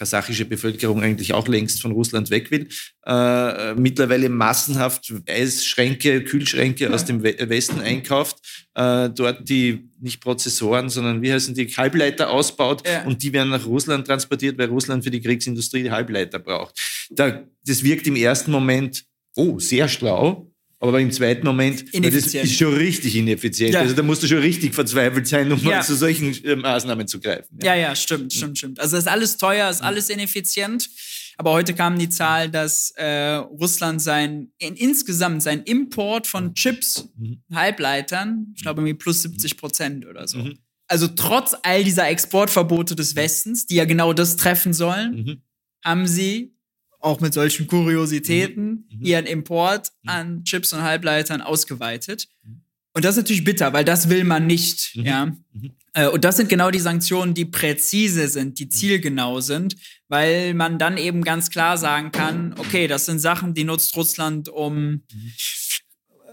kasachische 0.01 0.45
Bevölkerung 0.45 1.03
eigentlich 1.03 1.31
auch 1.35 1.47
längst 1.47 1.79
von 1.79 1.91
Russland 1.91 2.31
weg 2.31 2.49
will, 2.49 2.67
äh, 3.05 3.75
mittlerweile 3.75 4.29
massenhaft 4.29 5.13
Eisschränke, 5.27 6.23
Kühlschränke 6.23 6.85
ja. 6.85 6.89
aus 6.89 7.05
dem 7.05 7.21
Westen 7.21 7.81
einkauft, 7.81 8.37
äh, 8.73 9.11
dort 9.11 9.47
die 9.47 9.91
nicht 9.99 10.19
Prozessoren, 10.19 10.89
sondern 10.89 11.21
wie 11.21 11.31
heißen 11.31 11.53
die, 11.53 11.67
Halbleiter 11.67 12.31
ausbaut 12.31 12.81
ja. 12.87 13.03
und 13.03 13.21
die 13.21 13.31
werden 13.31 13.49
nach 13.49 13.67
Russland 13.67 14.07
transportiert, 14.07 14.57
weil 14.57 14.69
Russland 14.69 15.03
für 15.03 15.11
die 15.11 15.21
Kriegsindustrie 15.21 15.83
die 15.83 15.91
Halbleiter 15.91 16.39
braucht. 16.39 16.79
Da, 17.11 17.43
das 17.63 17.83
wirkt 17.83 18.07
im 18.07 18.15
ersten 18.15 18.49
Moment, 18.49 19.03
oh, 19.35 19.59
sehr 19.59 19.87
schlau, 19.87 20.50
aber 20.89 20.99
im 20.99 21.11
zweiten 21.11 21.45
Moment, 21.45 21.85
das 21.93 22.33
ist 22.33 22.57
schon 22.57 22.73
richtig 22.73 23.15
ineffizient. 23.15 23.73
Ja. 23.73 23.81
Also 23.81 23.93
da 23.93 24.01
musst 24.01 24.23
du 24.23 24.27
schon 24.27 24.39
richtig 24.39 24.73
verzweifelt 24.73 25.27
sein, 25.27 25.51
um 25.51 25.59
ja. 25.59 25.81
zu 25.81 25.95
solchen 25.95 26.33
äh, 26.43 26.55
Maßnahmen 26.55 27.07
zu 27.07 27.19
greifen. 27.19 27.59
Ja. 27.61 27.75
ja, 27.75 27.81
ja, 27.81 27.95
stimmt, 27.95 28.33
stimmt, 28.33 28.57
stimmt. 28.57 28.79
Also 28.79 28.97
ist 28.97 29.07
alles 29.07 29.37
teuer, 29.37 29.69
ist 29.69 29.81
alles 29.81 30.09
ineffizient. 30.09 30.89
Aber 31.37 31.51
heute 31.51 31.75
kam 31.75 31.99
die 31.99 32.09
Zahl, 32.09 32.49
dass 32.49 32.91
äh, 32.95 33.33
Russland 33.35 34.01
sein 34.01 34.51
in, 34.57 34.75
insgesamt 34.75 35.43
sein 35.43 35.61
Import 35.63 36.25
von 36.25 36.55
Chips, 36.55 37.09
mhm. 37.15 37.43
Halbleitern, 37.53 38.47
ich 38.55 38.63
glaube 38.63 38.81
irgendwie 38.81 38.95
plus 38.95 39.21
70 39.21 39.57
Prozent 39.57 40.05
oder 40.07 40.27
so. 40.27 40.39
Mhm. 40.39 40.57
Also 40.87 41.07
trotz 41.07 41.55
all 41.61 41.83
dieser 41.83 42.09
Exportverbote 42.09 42.95
des 42.95 43.15
Westens, 43.15 43.65
die 43.67 43.75
ja 43.75 43.85
genau 43.85 44.13
das 44.13 44.35
treffen 44.35 44.73
sollen, 44.73 45.15
mhm. 45.15 45.41
haben 45.85 46.07
sie 46.07 46.55
auch 47.01 47.19
mit 47.19 47.33
solchen 47.33 47.67
Kuriositäten 47.67 48.87
mhm. 48.89 48.97
mhm. 48.97 49.05
ihren 49.05 49.25
Import 49.25 49.89
mhm. 50.03 50.09
an 50.09 50.43
Chips 50.43 50.73
und 50.73 50.83
Halbleitern 50.83 51.41
ausgeweitet. 51.41 52.27
Mhm. 52.43 52.61
Und 52.93 53.05
das 53.05 53.15
ist 53.15 53.23
natürlich 53.23 53.43
bitter, 53.43 53.71
weil 53.71 53.85
das 53.85 54.09
will 54.09 54.23
man 54.23 54.47
nicht. 54.47 54.95
Mhm. 54.95 55.05
Ja? 55.05 55.25
Mhm. 55.25 55.71
Äh, 55.93 56.07
und 56.07 56.23
das 56.23 56.37
sind 56.37 56.49
genau 56.49 56.71
die 56.71 56.79
Sanktionen, 56.79 57.33
die 57.33 57.45
präzise 57.45 58.27
sind, 58.27 58.59
die 58.59 58.69
zielgenau 58.69 59.39
sind, 59.41 59.75
weil 60.07 60.53
man 60.53 60.77
dann 60.77 60.97
eben 60.97 61.23
ganz 61.23 61.49
klar 61.49 61.77
sagen 61.77 62.11
kann, 62.11 62.53
okay, 62.57 62.87
das 62.87 63.05
sind 63.05 63.19
Sachen, 63.19 63.53
die 63.53 63.63
nutzt 63.63 63.95
Russland, 63.95 64.49
um 64.49 65.03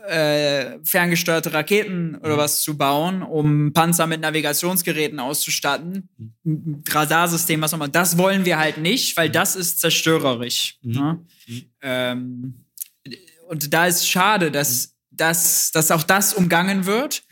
äh, 0.08 0.78
ferngesteuerte 0.84 1.52
Raketen 1.52 2.16
oder 2.16 2.34
mhm. 2.34 2.38
was 2.38 2.62
zu 2.62 2.78
bauen, 2.78 3.22
um 3.22 3.72
Panzer 3.72 4.06
mit 4.06 4.20
Navigationsgeräten 4.20 5.20
auszustatten, 5.20 6.08
mhm. 6.44 6.82
Radarsystem, 6.88 7.60
was 7.60 7.72
auch 7.72 7.76
immer. 7.76 7.88
Das 7.88 8.16
wollen 8.16 8.44
wir 8.44 8.58
halt 8.58 8.78
nicht, 8.78 9.16
weil 9.16 9.28
mhm. 9.28 9.32
das 9.32 9.54
ist 9.54 9.80
zerstörerisch. 9.80 10.78
Mhm. 10.82 10.92
Ne? 10.92 11.26
Mhm. 11.46 11.62
Ähm, 11.82 12.64
und 13.48 13.72
da 13.72 13.86
ist 13.86 14.08
schade, 14.08 14.50
dass, 14.50 14.96
dass, 15.10 15.72
dass 15.72 15.90
auch 15.90 16.02
das 16.02 16.34
umgangen 16.34 16.86
wird. 16.86 17.22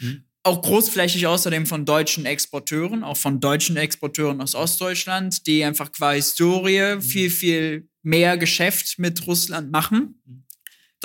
Auch 0.42 0.62
großflächig 0.62 1.26
außerdem 1.26 1.66
von 1.66 1.84
deutschen 1.84 2.24
Exporteuren, 2.24 3.02
auch 3.02 3.16
von 3.16 3.40
deutschen 3.40 3.76
Exporteuren 3.76 4.40
aus 4.40 4.54
Ostdeutschland, 4.54 5.46
die 5.46 5.64
einfach 5.64 5.90
qua 5.90 6.12
Historie 6.12 7.00
viel, 7.00 7.30
viel 7.30 7.88
mehr 8.02 8.38
Geschäft 8.38 8.98
mit 8.98 9.26
Russland 9.26 9.72
machen. 9.72 10.22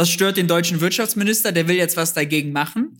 Das 0.01 0.09
stört 0.09 0.35
den 0.35 0.47
deutschen 0.47 0.81
Wirtschaftsminister, 0.81 1.51
der 1.51 1.67
will 1.67 1.75
jetzt 1.75 1.95
was 1.95 2.15
dagegen 2.15 2.51
machen. 2.51 2.99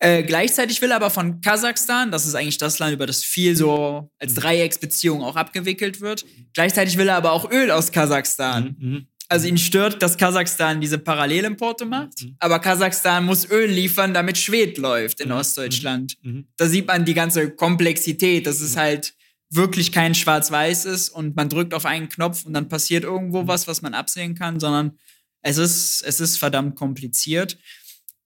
Äh, 0.00 0.24
gleichzeitig 0.24 0.82
will 0.82 0.90
er 0.90 0.96
aber 0.96 1.10
von 1.10 1.40
Kasachstan, 1.40 2.10
das 2.10 2.26
ist 2.26 2.34
eigentlich 2.34 2.58
das 2.58 2.80
Land, 2.80 2.92
über 2.92 3.06
das 3.06 3.22
viel 3.22 3.54
so 3.54 4.10
als 4.18 4.34
Dreiecksbeziehung 4.34 5.22
auch 5.22 5.36
abgewickelt 5.36 6.00
wird, 6.00 6.26
gleichzeitig 6.52 6.98
will 6.98 7.06
er 7.06 7.14
aber 7.14 7.30
auch 7.30 7.52
Öl 7.52 7.70
aus 7.70 7.92
Kasachstan. 7.92 8.76
Mhm. 8.80 8.88
mhm. 8.88 9.06
Also 9.28 9.46
ihn 9.46 9.58
stört, 9.58 10.02
dass 10.02 10.18
Kasachstan 10.18 10.80
diese 10.80 10.98
Parallelimporte 10.98 11.84
macht, 11.84 12.20
mhm. 12.20 12.34
aber 12.40 12.58
Kasachstan 12.58 13.24
muss 13.26 13.48
Öl 13.48 13.70
liefern, 13.70 14.12
damit 14.12 14.36
Schwed 14.36 14.76
läuft 14.76 15.20
in 15.20 15.28
mhm. 15.28 15.36
Ostdeutschland. 15.36 16.16
Mhm. 16.22 16.32
mhm. 16.32 16.48
Da 16.56 16.66
sieht 16.66 16.88
man 16.88 17.04
die 17.04 17.14
ganze 17.14 17.48
Komplexität, 17.48 18.48
dass 18.48 18.60
es 18.60 18.76
halt 18.76 19.14
wirklich 19.50 19.92
kein 19.92 20.16
Schwarz-Weiß 20.16 20.84
ist 20.86 21.10
und 21.10 21.36
man 21.36 21.48
drückt 21.48 21.74
auf 21.74 21.86
einen 21.86 22.08
Knopf 22.08 22.44
und 22.44 22.54
dann 22.54 22.68
passiert 22.68 23.04
irgendwo 23.04 23.46
was, 23.46 23.68
was 23.68 23.82
man 23.82 23.94
absehen 23.94 24.34
kann, 24.34 24.58
sondern 24.58 24.98
es 25.42 25.58
ist, 25.58 26.02
es 26.02 26.20
ist 26.20 26.36
verdammt 26.36 26.76
kompliziert. 26.76 27.58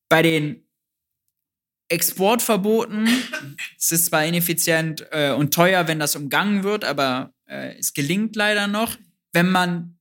Bei 0.09 0.23
den 0.23 0.67
Exportverboten, 1.89 3.09
es 3.79 3.93
ist 3.93 4.07
zwar 4.07 4.25
ineffizient 4.25 5.07
äh, 5.11 5.33
und 5.33 5.53
teuer, 5.53 5.87
wenn 5.87 5.99
das 5.99 6.17
umgangen 6.17 6.65
wird, 6.65 6.85
aber 6.85 7.35
äh, 7.47 7.77
es 7.79 7.93
gelingt 7.93 8.37
leider 8.37 8.67
noch. 8.67 8.97
Wenn 9.33 9.51
man 9.51 9.99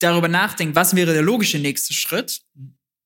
darüber 0.00 0.28
nachdenkt, 0.28 0.76
was 0.76 0.96
wäre 0.96 1.12
der 1.12 1.22
logische 1.22 1.58
nächste 1.58 1.94
Schritt, 1.94 2.42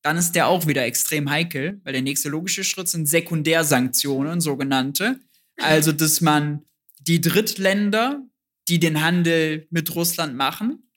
dann 0.03 0.17
ist 0.17 0.33
der 0.33 0.49
auch 0.49 0.67
wieder 0.67 0.85
extrem 0.85 1.31
heikel, 1.31 1.81
weil 1.83 1.95
der 1.95 2.03
nächste 2.03 2.29
logische 2.29 2.63
Schritt 2.63 2.89
sind 2.89 3.07
Sekundärsanktionen, 3.07 4.41
sogenannte. 4.41 5.19
Also, 5.57 5.93
dass 5.93 6.21
man 6.21 6.65
die 7.01 7.21
Drittländer, 7.21 8.23
die 8.69 8.79
den 8.79 9.03
Handel 9.03 9.67
mit 9.71 9.95
Russland 9.95 10.37
machen, 10.37 10.91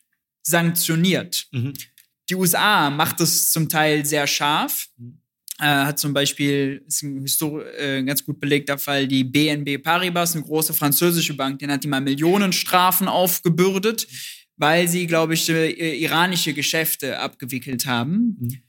sanktioniert. 0.43 1.47
Mhm. 1.51 1.73
Die 2.29 2.35
USA 2.35 2.89
macht 2.89 3.21
es 3.21 3.51
zum 3.51 3.69
Teil 3.69 4.05
sehr 4.05 4.27
scharf. 4.27 4.87
Äh, 5.59 5.65
hat 5.65 5.97
zum 5.97 6.13
Beispiel, 6.13 6.83
ist 6.87 7.01
ein 7.01 7.21
Histor 7.21 7.65
äh, 7.79 8.03
ganz 8.03 8.23
gut 8.23 8.39
belegter 8.39 8.77
Fall, 8.77 9.07
die 9.07 9.23
BNB 9.23 9.81
Paribas, 9.81 10.35
eine 10.35 10.43
große 10.43 10.73
französische 10.73 11.33
Bank, 11.33 11.59
den 11.59 11.71
hat 11.71 11.83
die 11.83 11.87
mal 11.87 12.01
Millionenstrafen 12.01 13.07
aufgebürdet, 13.07 14.07
weil 14.55 14.87
sie, 14.87 15.07
glaube 15.07 15.33
ich, 15.33 15.49
äh, 15.49 15.99
iranische 15.99 16.53
Geschäfte 16.53 17.19
abgewickelt 17.19 17.87
haben. 17.87 18.37
Mhm. 18.39 18.61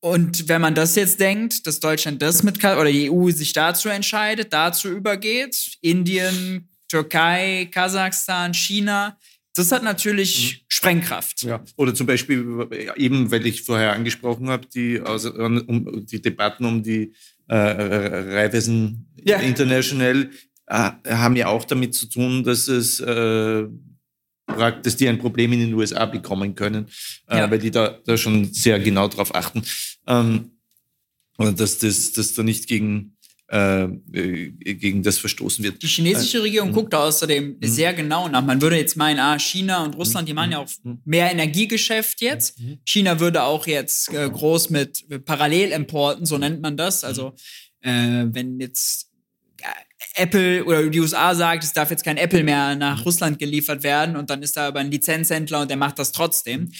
Und 0.00 0.48
wenn 0.48 0.60
man 0.60 0.76
das 0.76 0.94
jetzt 0.94 1.18
denkt, 1.18 1.66
dass 1.66 1.80
Deutschland 1.80 2.22
das 2.22 2.44
mit 2.44 2.64
oder 2.64 2.84
die 2.84 3.10
EU 3.10 3.30
sich 3.30 3.52
dazu 3.52 3.88
entscheidet, 3.88 4.52
dazu 4.52 4.88
übergeht, 4.88 5.78
Indien, 5.80 6.68
Türkei, 6.88 7.68
Kasachstan, 7.72 8.54
China, 8.54 9.18
das 9.58 9.72
hat 9.72 9.82
natürlich 9.82 10.64
Sprengkraft. 10.68 11.42
Ja. 11.42 11.62
Oder 11.76 11.94
zum 11.94 12.06
Beispiel 12.06 12.66
eben, 12.96 13.30
weil 13.30 13.46
ich 13.46 13.62
vorher 13.62 13.92
angesprochen 13.92 14.48
habe, 14.48 14.66
die, 14.66 15.00
also, 15.00 15.32
um, 15.34 16.06
die 16.06 16.22
Debatten 16.22 16.64
um 16.64 16.82
die 16.82 17.12
äh, 17.48 17.54
Raiffeisen 17.56 19.08
Ja. 19.24 19.38
International 19.40 20.30
äh, 20.66 20.90
haben 21.08 21.36
ja 21.36 21.48
auch 21.48 21.64
damit 21.64 21.94
zu 21.94 22.06
tun, 22.06 22.44
dass 22.44 22.68
es 22.68 23.00
äh, 23.00 23.66
dass 24.46 24.96
die 24.96 25.06
ein 25.08 25.18
Problem 25.18 25.52
in 25.52 25.60
den 25.60 25.74
USA 25.74 26.06
bekommen 26.06 26.54
können, 26.54 26.86
äh, 27.28 27.38
Ja. 27.38 27.50
weil 27.50 27.58
die 27.58 27.70
da, 27.70 27.98
da 28.06 28.16
schon 28.16 28.52
sehr 28.54 28.78
genau 28.80 29.06
drauf 29.08 29.34
achten. 29.34 29.62
Ähm, 30.06 30.52
dass 31.38 31.78
das 31.78 32.12
dass 32.12 32.34
da 32.34 32.42
nicht 32.42 32.66
gegen, 32.66 33.16
äh, 33.50 33.84
äh, 33.84 34.50
gegen 34.74 35.02
das 35.02 35.16
verstoßen 35.16 35.64
wird. 35.64 35.82
Die 35.82 35.86
chinesische 35.86 36.42
Regierung 36.42 36.70
guckt 36.70 36.92
da 36.92 37.04
außerdem 37.04 37.56
sehr 37.62 37.94
genau 37.94 38.28
nach. 38.28 38.44
Man 38.44 38.60
würde 38.60 38.76
jetzt 38.76 38.94
meinen, 38.94 39.18
ah, 39.18 39.38
China 39.38 39.84
und 39.84 39.96
Russland, 39.96 40.28
die 40.28 40.34
machen 40.34 40.52
ja 40.52 40.58
auch 40.58 40.68
mehr 41.06 41.30
Energiegeschäft 41.30 42.20
jetzt. 42.20 42.60
China 42.84 43.20
würde 43.20 43.42
auch 43.42 43.66
jetzt 43.66 44.12
äh, 44.12 44.28
groß 44.28 44.68
mit 44.68 45.24
Parallelimporten, 45.24 46.26
so 46.26 46.36
nennt 46.36 46.60
man 46.60 46.76
das. 46.76 47.04
Also 47.04 47.34
äh, 47.80 48.26
wenn 48.26 48.60
jetzt 48.60 49.10
äh, 49.62 50.22
Apple 50.22 50.64
oder 50.66 50.86
die 50.90 51.00
USA 51.00 51.34
sagt, 51.34 51.64
es 51.64 51.72
darf 51.72 51.90
jetzt 51.90 52.04
kein 52.04 52.18
Apple 52.18 52.44
mehr 52.44 52.74
nach 52.76 53.06
Russland 53.06 53.38
geliefert 53.38 53.82
werden 53.82 54.16
und 54.16 54.28
dann 54.28 54.42
ist 54.42 54.58
da 54.58 54.68
aber 54.68 54.80
ein 54.80 54.90
Lizenzhändler 54.90 55.62
und 55.62 55.70
der 55.70 55.78
macht 55.78 55.98
das 55.98 56.12
trotzdem. 56.12 56.70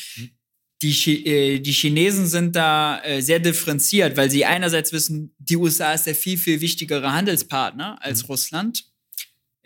Die, 0.83 1.27
äh, 1.27 1.59
die 1.59 1.73
Chinesen 1.73 2.27
sind 2.27 2.55
da 2.55 3.03
äh, 3.03 3.21
sehr 3.21 3.41
differenziert, 3.41 4.17
weil 4.17 4.31
sie 4.31 4.45
einerseits 4.45 4.93
wissen, 4.93 5.35
die 5.39 5.57
USA 5.57 5.93
ist 5.93 6.07
der 6.07 6.15
viel, 6.15 6.39
viel 6.39 6.61
wichtigere 6.61 7.13
Handelspartner 7.13 7.99
als 8.01 8.29
Russland. 8.29 8.85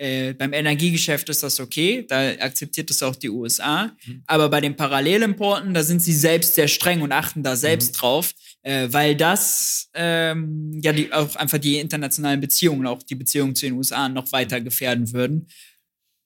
Äh, 0.03 0.33
beim 0.35 0.53
Energiegeschäft 0.53 1.29
ist 1.29 1.45
das 1.45 1.61
okay, 1.61 2.05
da 2.09 2.31
akzeptiert 2.31 2.91
das 2.91 3.05
auch 3.05 3.15
die 3.15 3.29
USA. 3.29 3.93
Aber 4.27 4.49
bei 4.49 4.61
den 4.61 4.75
Parallelimporten, 4.75 5.75
da 5.75 5.85
sind 5.85 6.03
sie 6.03 6.15
selbst 6.15 6.57
sehr 6.57 6.67
streng 6.67 7.03
und 7.03 7.13
achten 7.13 7.45
da 7.45 7.55
selbst 7.55 7.93
drauf, 7.93 8.35
äh, 8.63 8.89
weil 8.91 9.15
das 9.15 9.91
ähm, 9.95 10.81
ja 10.83 10.93
die, 10.93 11.13
auch 11.13 11.37
einfach 11.37 11.59
die 11.59 11.79
internationalen 11.79 12.41
Beziehungen, 12.41 12.87
auch 12.87 13.03
die 13.03 13.15
Beziehungen 13.15 13.55
zu 13.55 13.67
den 13.67 13.75
USA 13.75 14.09
noch 14.09 14.33
weiter 14.33 14.61
gefährden 14.61 15.13
würden. 15.13 15.47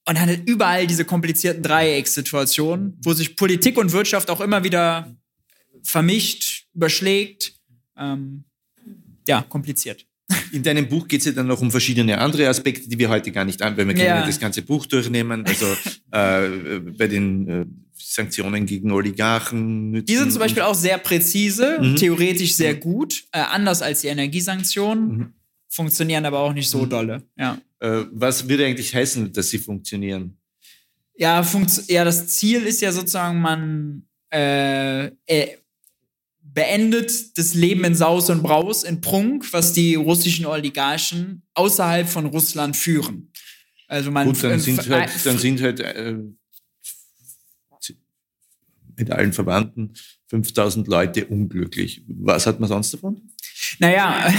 Und 0.08 0.16
dann 0.18 0.28
hat 0.30 0.40
überall 0.46 0.86
diese 0.86 1.04
komplizierten 1.04 1.62
Dreieckssituationen, 1.62 2.96
wo 3.02 3.12
sich 3.12 3.34
Politik 3.36 3.76
und 3.76 3.92
Wirtschaft 3.92 4.30
auch 4.30 4.40
immer 4.40 4.62
wieder 4.64 5.14
vermischt, 5.82 6.66
überschlägt. 6.74 7.54
Ähm, 7.98 8.44
ja, 9.26 9.42
kompliziert. 9.48 10.06
In 10.52 10.62
deinem 10.62 10.88
Buch 10.88 11.06
geht 11.08 11.20
es 11.20 11.26
ja 11.26 11.32
dann 11.32 11.46
noch 11.46 11.60
um 11.60 11.70
verschiedene 11.70 12.18
andere 12.18 12.48
Aspekte, 12.48 12.88
die 12.88 12.98
wir 12.98 13.08
heute 13.08 13.30
gar 13.32 13.44
nicht 13.44 13.62
an, 13.62 13.76
weil 13.76 13.86
wir 13.86 13.94
können 13.94 14.06
Ja. 14.06 14.26
das 14.26 14.38
ganze 14.40 14.62
Buch 14.62 14.86
durchnehmen. 14.86 15.44
Also 15.46 15.66
äh, 16.12 16.78
bei 16.96 17.06
den 17.08 17.48
äh, 17.48 17.64
Sanktionen 17.94 18.66
gegen 18.66 18.90
Oligarchen. 18.92 19.90
Nützen 19.90 20.06
Die 20.06 20.16
sind 20.16 20.30
zum 20.32 20.40
Beispiel 20.40 20.62
auch 20.62 20.74
sehr 20.74 20.98
präzise, 20.98 21.78
Mhm. 21.80 21.96
theoretisch 21.96 22.54
sehr 22.54 22.74
gut, 22.74 23.24
äh, 23.32 23.38
anders 23.38 23.82
als 23.82 24.02
die 24.02 24.08
Energiesanktionen, 24.08 25.08
Mhm. 25.16 25.32
Funktionieren 25.68 26.24
aber 26.24 26.40
auch 26.40 26.52
nicht 26.52 26.68
so 26.70 26.82
Mhm. 26.84 26.90
dolle. 26.90 27.22
Ja. 27.36 27.60
äh, 27.80 28.04
was 28.12 28.48
würde 28.48 28.64
eigentlich 28.64 28.94
heißen, 28.94 29.32
dass 29.32 29.50
sie 29.50 29.58
funktionieren? 29.58 30.38
Ja, 31.18 31.42
funktio- 31.42 31.90
ja, 31.92 32.04
das 32.04 32.26
Ziel 32.28 32.62
ist 32.62 32.80
ja 32.80 32.90
sozusagen, 32.92 33.40
man 33.40 34.06
äh, 34.32 35.06
äh, 35.26 35.56
beendet 36.42 37.36
das 37.38 37.54
Leben 37.54 37.84
in 37.84 37.94
Saus 37.94 38.30
und 38.30 38.42
Braus, 38.42 38.82
in 38.82 39.00
Prunk, 39.00 39.52
was 39.52 39.72
die 39.74 39.94
russischen 39.94 40.46
Oligarchen 40.46 41.42
außerhalb 41.54 42.08
von 42.08 42.26
Russland 42.26 42.76
führen. 42.76 43.30
Also 43.88 44.10
man 44.10 44.26
Gut, 44.28 44.42
dann 44.42 44.52
äh, 44.52 44.58
sind 44.58 44.88
halt, 44.88 45.10
dann 45.24 45.38
sind 45.38 45.60
halt 45.60 45.80
mit 48.96 49.10
allen 49.10 49.32
Verwandten 49.32 49.92
5000 50.28 50.88
Leute 50.88 51.26
unglücklich. 51.26 52.02
Was 52.08 52.46
hat 52.46 52.58
man 52.60 52.68
sonst 52.68 52.94
davon? 52.94 53.30
Naja, 53.78 54.32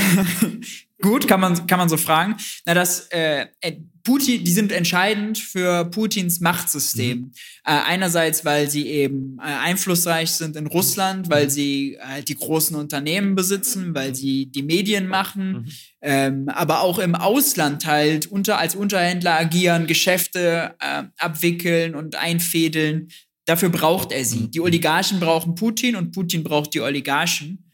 gut, 1.01 1.27
kann 1.27 1.39
man, 1.39 1.67
kann 1.67 1.79
man 1.79 1.89
so 1.89 1.97
fragen. 1.97 2.35
Na, 2.65 2.73
das, 2.73 3.07
äh, 3.11 3.47
äh, 3.61 3.73
Putin, 4.07 4.45
die 4.45 4.51
sind 4.53 4.71
entscheidend 4.71 5.37
für 5.37 5.83
Putins 5.83 6.39
Machtsystem. 6.39 7.33
Äh, 7.65 7.71
einerseits, 7.71 8.45
weil 8.45 8.69
sie 8.69 8.87
eben 8.87 9.37
äh, 9.39 9.43
einflussreich 9.43 10.31
sind 10.31 10.55
in 10.55 10.67
Russland, 10.67 11.29
weil 11.29 11.49
sie 11.49 11.97
halt 12.01 12.29
die 12.29 12.35
großen 12.35 12.77
Unternehmen 12.77 13.35
besitzen, 13.35 13.93
weil 13.93 14.15
sie 14.15 14.45
die 14.45 14.63
Medien 14.63 15.09
machen, 15.09 15.69
ähm, 16.01 16.47
aber 16.47 16.83
auch 16.83 16.99
im 16.99 17.15
Ausland 17.15 17.85
halt 17.85 18.27
unter, 18.27 18.57
als 18.59 18.75
Unterhändler 18.75 19.37
agieren, 19.37 19.87
Geschäfte 19.87 20.75
äh, 20.79 21.03
abwickeln 21.17 21.93
und 21.93 22.15
einfädeln. 22.15 23.09
Dafür 23.43 23.69
braucht 23.69 24.13
er 24.13 24.23
sie. 24.23 24.49
Die 24.49 24.61
Oligarchen 24.61 25.19
brauchen 25.19 25.55
Putin 25.55 25.97
und 25.97 26.13
Putin 26.13 26.43
braucht 26.43 26.73
die 26.73 26.79
Oligarchen. 26.79 27.66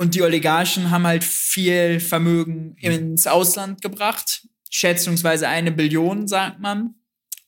Und 0.00 0.14
die 0.14 0.22
Oligarchen 0.22 0.90
haben 0.90 1.06
halt 1.06 1.22
viel 1.24 2.00
Vermögen 2.00 2.74
ins 2.78 3.26
Ausland 3.26 3.82
gebracht. 3.82 4.46
Schätzungsweise 4.70 5.46
eine 5.46 5.72
Billion, 5.72 6.26
sagt 6.26 6.58
man. 6.58 6.94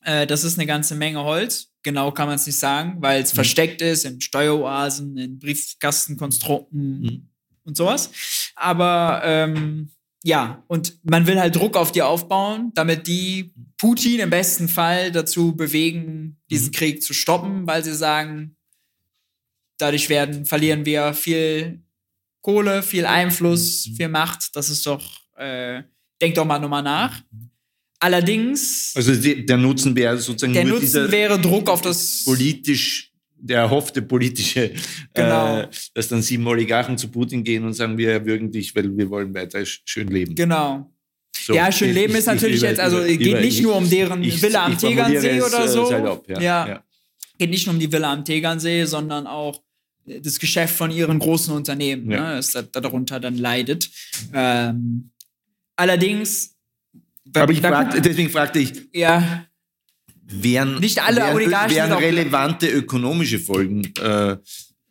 Äh, 0.05 0.27
das 0.27 0.45
ist 0.45 0.59
eine 0.59 0.67
ganze 0.67 0.95
Menge 0.95 1.25
Holz. 1.25 1.73
Genau 1.83 2.13
kann 2.13 2.27
man 2.27 2.37
es 2.37 2.45
nicht 2.45 2.59
sagen, 2.59 2.99
weil 3.01 3.23
es 3.23 3.33
versteckt 3.33 3.81
ist 3.81 4.05
in 4.05 4.21
Steueroasen, 4.21 5.17
in 5.17 5.39
Briefkastenkonstrukten 5.39 7.01
Mhm. 7.01 7.29
und 7.65 7.75
sowas. 7.75 8.11
Aber 8.55 9.23
ähm, 9.25 9.91
ja, 10.23 10.63
und 10.67 10.99
man 11.05 11.27
will 11.27 11.41
halt 11.41 11.57
Druck 11.57 11.79
auf 11.79 11.91
die 11.91 12.03
aufbauen, 12.03 12.71
damit 12.75 13.07
die 13.07 13.55
Putin 13.79 14.21
im 14.21 14.29
besten 14.29 14.69
Fall 14.69 15.11
dazu 15.11 15.57
bewegen, 15.57 16.39
diesen 16.51 16.71
Krieg 16.71 17.03
zu 17.03 17.15
stoppen, 17.15 17.67
weil 17.67 17.83
sie 17.83 17.95
sagen, 17.95 18.57
dadurch 19.79 20.11
werden, 20.11 20.45
verlieren 20.45 20.85
wir 20.85 21.15
viel 21.15 21.83
Kohle, 22.43 22.83
viel 22.83 23.07
Einfluss, 23.07 23.89
viel 23.97 24.09
Macht. 24.09 24.55
Das 24.55 24.69
ist 24.69 24.85
doch, 24.87 25.03
äh, 25.37 25.83
denk 26.21 26.35
doch 26.35 26.45
mal 26.45 26.59
nochmal 26.59 26.83
nach. 26.83 27.23
Allerdings, 28.01 28.93
Also 28.97 29.15
der 29.15 29.57
Nutzen 29.57 29.95
wäre 29.95 30.19
sozusagen 30.19 30.53
der 30.53 30.65
Nutzen 30.65 31.11
wäre 31.11 31.39
Druck 31.41 31.71
auf 31.71 31.83
das. 31.83 32.25
politisch, 32.25 33.13
der 33.37 33.59
erhoffte 33.61 34.03
politische, 34.03 34.73
Genau. 35.15 35.61
äh, 35.61 35.69
dass 35.95 36.09
dann 36.09 36.21
sieben 36.21 36.45
Oligarchen 36.47 36.99
zu 36.99 37.09
Putin 37.09 37.45
gehen 37.45 37.65
und 37.65 37.75
sagen, 37.75 37.97
wir 37.97 38.11
erwürgen 38.11 38.51
dich, 38.51 38.75
weil 38.75 38.97
wir 38.97 39.09
wollen 39.09 39.33
weiter 39.35 39.61
sch- 39.61 39.81
schön 39.85 40.09
leben. 40.09 40.35
Genau. 40.35 40.91
So. 41.45 41.55
ja, 41.55 41.71
schön 41.73 41.91
Ich- 41.91 41.95
leben 41.95 42.15
ist 42.17 42.27
natürlich 42.27 42.57
ich- 42.57 42.63
jetzt, 42.63 42.81
also 42.81 43.03
geht 43.05 43.21
nicht 43.41 43.59
ich- 43.59 43.63
nur 43.63 43.77
um 43.77 43.89
deren 43.89 44.23
Villa 44.23 44.67
am 44.67 44.77
Tegernsee 44.77 45.41
oder 45.41 45.65
äh, 45.65 45.69
so. 45.69 45.87
salopp, 45.87 46.29
ja. 46.29 46.41
ja. 46.41 46.69
Ja. 46.69 46.85
Geht 47.39 47.51
nicht 47.51 47.67
nur 47.67 47.75
um 47.75 47.81
die 47.81 47.91
Villa 47.91 48.13
am 48.13 48.25
Tegernsee, 48.25 48.85
sondern 48.85 49.27
auch 49.27 49.63
das 50.05 50.39
Geschäft 50.39 50.75
von 50.77 50.91
ihren 50.91 51.19
großen 51.19 51.55
Unternehmen, 51.55 52.11
Ja. 52.11 52.31
ne, 52.31 52.37
das 52.37 52.51
da, 52.53 52.63
darunter 52.63 53.21
dann 53.21 53.37
leidet. 53.37 53.89
Ähm, 54.33 55.11
allerdings, 55.77 56.57
Aber 57.35 57.53
ich 57.53 57.63
guckt- 57.63 58.05
deswegen 58.05 58.31
fragte 58.31 58.59
ich, 58.59 58.73
ja, 58.93 59.47
wären, 60.25 60.81
Nicht 60.81 61.03
alle 61.03 61.19
wären, 61.19 61.35
Oligarchen 61.37 61.77
wären 61.77 61.93
relevante 61.93 62.69
ökonomische 62.69 63.39
Folgen? 63.39 63.85
Äh, 64.01 64.37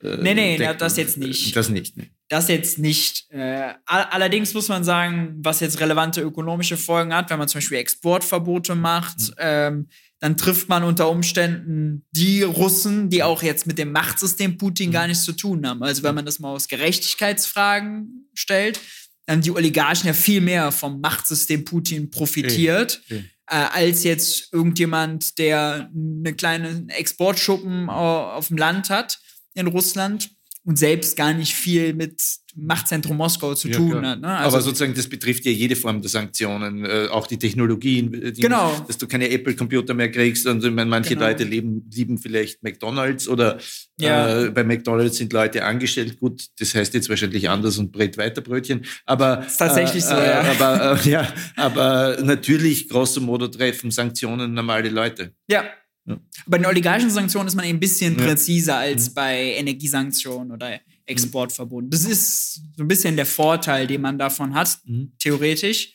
Nee, 0.03 0.34
nee, 0.34 0.57
decken- 0.57 0.80
das 0.80 0.97
jetzt 0.97 1.18
nicht. 1.18 1.55
Das 1.55 1.70
nicht. 1.70 1.95
Ne. 1.95 2.07
Das 2.28 2.47
jetzt 2.47 2.80
nicht. 2.80 3.30
Äh, 3.30 3.74
all- 3.86 4.05
allerdings 4.09 4.51
muss 4.55 4.68
man 4.68 4.84
sagen, 4.84 5.36
was 5.43 5.59
jetzt 5.59 5.80
relevante 5.80 6.22
ökonomische 6.22 6.76
Folgen 6.76 7.14
hat, 7.14 7.30
wenn 7.30 7.38
man 7.38 7.47
zum 7.47 7.59
Beispiel 7.59 7.78
Exportverbote 7.78 8.74
macht, 8.74 9.20
Mhm. 9.20 9.34
ähm, 9.38 9.89
dann 10.22 10.38
trifft 10.38 10.69
man 10.69 10.84
unter 10.84 11.09
Umständen 11.09 12.05
die 12.11 12.43
Russen, 12.43 13.09
die 13.09 13.24
auch 13.24 13.43
jetzt 13.43 13.67
mit 13.67 13.78
dem 13.78 13.91
Machtsystem 13.91 14.57
Putin 14.57 14.89
Mhm. 14.89 14.93
gar 14.93 15.07
nichts 15.07 15.24
zu 15.24 15.34
tun 15.34 15.67
haben. 15.67 15.84
Also 15.84 16.03
wenn 16.03 16.15
man 16.15 16.26
das 16.26 16.39
mal 16.39 16.51
aus 16.51 16.67
Gerechtigkeitsfragen 16.69 18.30
stellt, 18.34 18.80
dann 19.26 19.38
haben 19.38 19.41
die 19.43 19.51
Oligarchen 19.51 20.07
ja 20.07 20.13
viel 20.13 20.41
mehr 20.41 20.72
vom 20.72 20.99
Machtsystem 21.01 21.63
Putin 21.65 22.09
profitiert. 22.09 23.01
Ja. 23.07 23.17
äh, 23.17 23.67
als 23.74 24.03
jetzt 24.03 24.53
irgendjemand, 24.53 25.38
der 25.38 25.89
eine 25.93 26.34
kleine 26.34 26.86
Exportschuppen 26.89 27.89
auf 27.89 28.47
dem 28.47 28.57
Land 28.57 28.89
hat 28.89 29.19
in 29.53 29.67
Russland 29.67 30.30
und 30.64 30.78
selbst 30.78 31.18
gar 31.18 31.34
nicht 31.34 31.55
viel 31.55 31.93
mit 31.93 32.22
Machtzentrum 32.55 33.18
Moskau 33.18 33.55
zu 33.55 33.70
ja, 33.70 33.78
tun 33.78 34.05
hat. 34.05 34.20
Ne? 34.20 34.28
Also 34.28 34.57
Aber 34.57 34.62
sozusagen, 34.62 34.93
das 34.93 35.07
betrifft 35.07 35.45
ja 35.45 35.51
jede 35.51 35.76
Form 35.76 36.01
der 36.01 36.09
Sanktionen, 36.09 36.86
äh, 36.86 37.07
auch 37.09 37.26
die 37.26 37.39
Technologien, 37.39 38.14
äh, 38.14 38.32
die, 38.32 38.41
genau. 38.41 38.84
dass 38.88 38.97
du 38.97 39.07
keine 39.07 39.30
Apple-Computer 39.30 39.93
mehr 39.93 40.12
kriegst. 40.12 40.45
Und 40.45 40.64
ich 40.64 40.72
meine, 40.72 40.89
manche 40.89 41.16
genau. 41.16 41.28
Leute 41.28 41.45
leben, 41.45 41.89
lieben 41.91 42.18
vielleicht 42.18 42.62
McDonalds 42.62 43.28
oder 43.28 43.57
ja. 43.99 44.43
äh, 44.43 44.51
bei 44.51 44.64
McDonalds 44.64 45.18
sind 45.18 45.34
Leute 45.34 45.64
angestellt. 45.64 46.20
Gut, 46.20 46.47
das 46.59 46.76
heißt 46.76 46.93
jetzt 46.93 47.09
wahrscheinlich 47.09 47.49
anders 47.49 47.78
und 47.78 47.91
brät 47.91 48.18
weiter 48.18 48.41
Brötchen. 48.41 48.86
Aber 49.05 49.45
ist 49.45 49.57
tatsächlich 49.57 50.03
so, 50.03 50.16
äh, 50.16 50.28
ja. 50.28 50.41
Aber, 50.41 50.99
äh, 51.05 51.09
ja. 51.09 51.34
Aber 51.55 52.18
natürlich, 52.22 52.89
grosso 52.89 53.22
modo, 53.22 53.47
treffen 53.47 53.91
Sanktionen 53.91 54.53
normale 54.53 54.89
Leute. 54.89 55.34
Ja, 55.47 55.64
ja. 56.06 56.20
Bei 56.47 56.58
den 56.58 56.66
oligarchischen 56.66 57.12
Sanktionen 57.12 57.47
ist 57.47 57.56
man 57.56 57.66
eben 57.66 57.78
ein 57.78 57.80
bisschen 57.80 58.18
präziser 58.18 58.78
als 58.78 59.10
mhm. 59.10 59.14
bei 59.14 59.54
Energiesanktionen 59.54 60.52
oder 60.52 60.80
Exportverboten. 61.06 61.89
Das 61.89 62.06
ist 62.06 62.62
so 62.76 62.84
ein 62.84 62.88
bisschen 62.88 63.16
der 63.16 63.26
Vorteil, 63.26 63.88
den 63.88 64.02
man 64.02 64.18
davon 64.18 64.54
hat, 64.54 64.80
mhm. 64.86 65.14
theoretisch. 65.20 65.93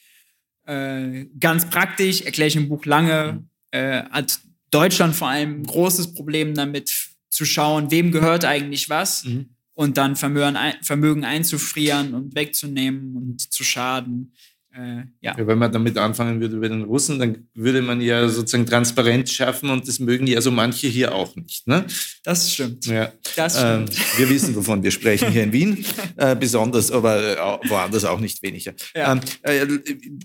Äh, 0.65 1.27
ganz 1.39 1.69
praktisch, 1.69 2.23
erkläre 2.23 2.49
ich 2.49 2.57
im 2.57 2.69
Buch 2.69 2.85
lange, 2.87 3.33
mhm. 3.33 3.51
äh, 3.71 4.03
hat 4.05 4.41
Deutschland 4.71 5.15
vor 5.15 5.29
allem 5.29 5.61
ein 5.61 5.67
großes 5.67 6.15
Problem 6.15 6.55
damit 6.55 6.93
zu 7.29 7.45
schauen, 7.45 7.91
wem 7.91 8.13
gehört 8.13 8.45
eigentlich 8.45 8.89
was 8.89 9.25
mhm. 9.25 9.51
und 9.75 9.97
dann 9.97 10.17
Vermögen, 10.17 10.57
Vermögen 10.83 11.25
einzufrieren 11.25 12.15
und 12.15 12.35
wegzunehmen 12.35 13.17
und 13.17 13.53
zu 13.53 13.65
schaden. 13.65 14.33
Äh, 14.77 15.05
ja. 15.21 15.37
ja. 15.39 15.47
Wenn 15.47 15.59
man 15.59 15.73
damit 15.73 15.97
anfangen 15.97 16.41
würde 16.41 16.59
bei 16.59 16.69
den 16.69 16.83
Russen, 16.83 17.19
dann 17.19 17.49
würde 17.55 17.81
man 17.81 18.01
ja 18.01 18.29
sozusagen 18.29 18.67
Transparenz 18.67 19.31
schaffen 19.31 19.71
und 19.71 19.89
das 19.89 19.99
mögen 20.01 20.27
ja 20.27 20.41
so 20.41 20.51
manche 20.51 20.87
hier 20.87 21.15
auch 21.15 21.35
nicht. 21.37 21.67
Ne? 21.67 21.87
Das 22.25 22.53
stimmt. 22.53 22.85
Ja. 22.87 23.13
Das 23.37 23.59
stimmt. 23.59 23.91
Ähm, 23.91 23.97
wir 24.19 24.29
wissen, 24.29 24.55
wovon 24.55 24.83
wir 24.83 24.91
sprechen 24.91 25.31
hier 25.31 25.45
in 25.45 25.53
Wien, 25.53 25.85
äh, 26.17 26.37
besonders, 26.37 26.91
aber 26.91 27.63
äh, 27.63 27.69
woanders 27.69 28.05
auch 28.05 28.21
nicht 28.21 28.43
weniger. 28.43 28.75
Ja. 28.95 29.13
Ähm, 29.13 29.21
äh, 29.43 29.67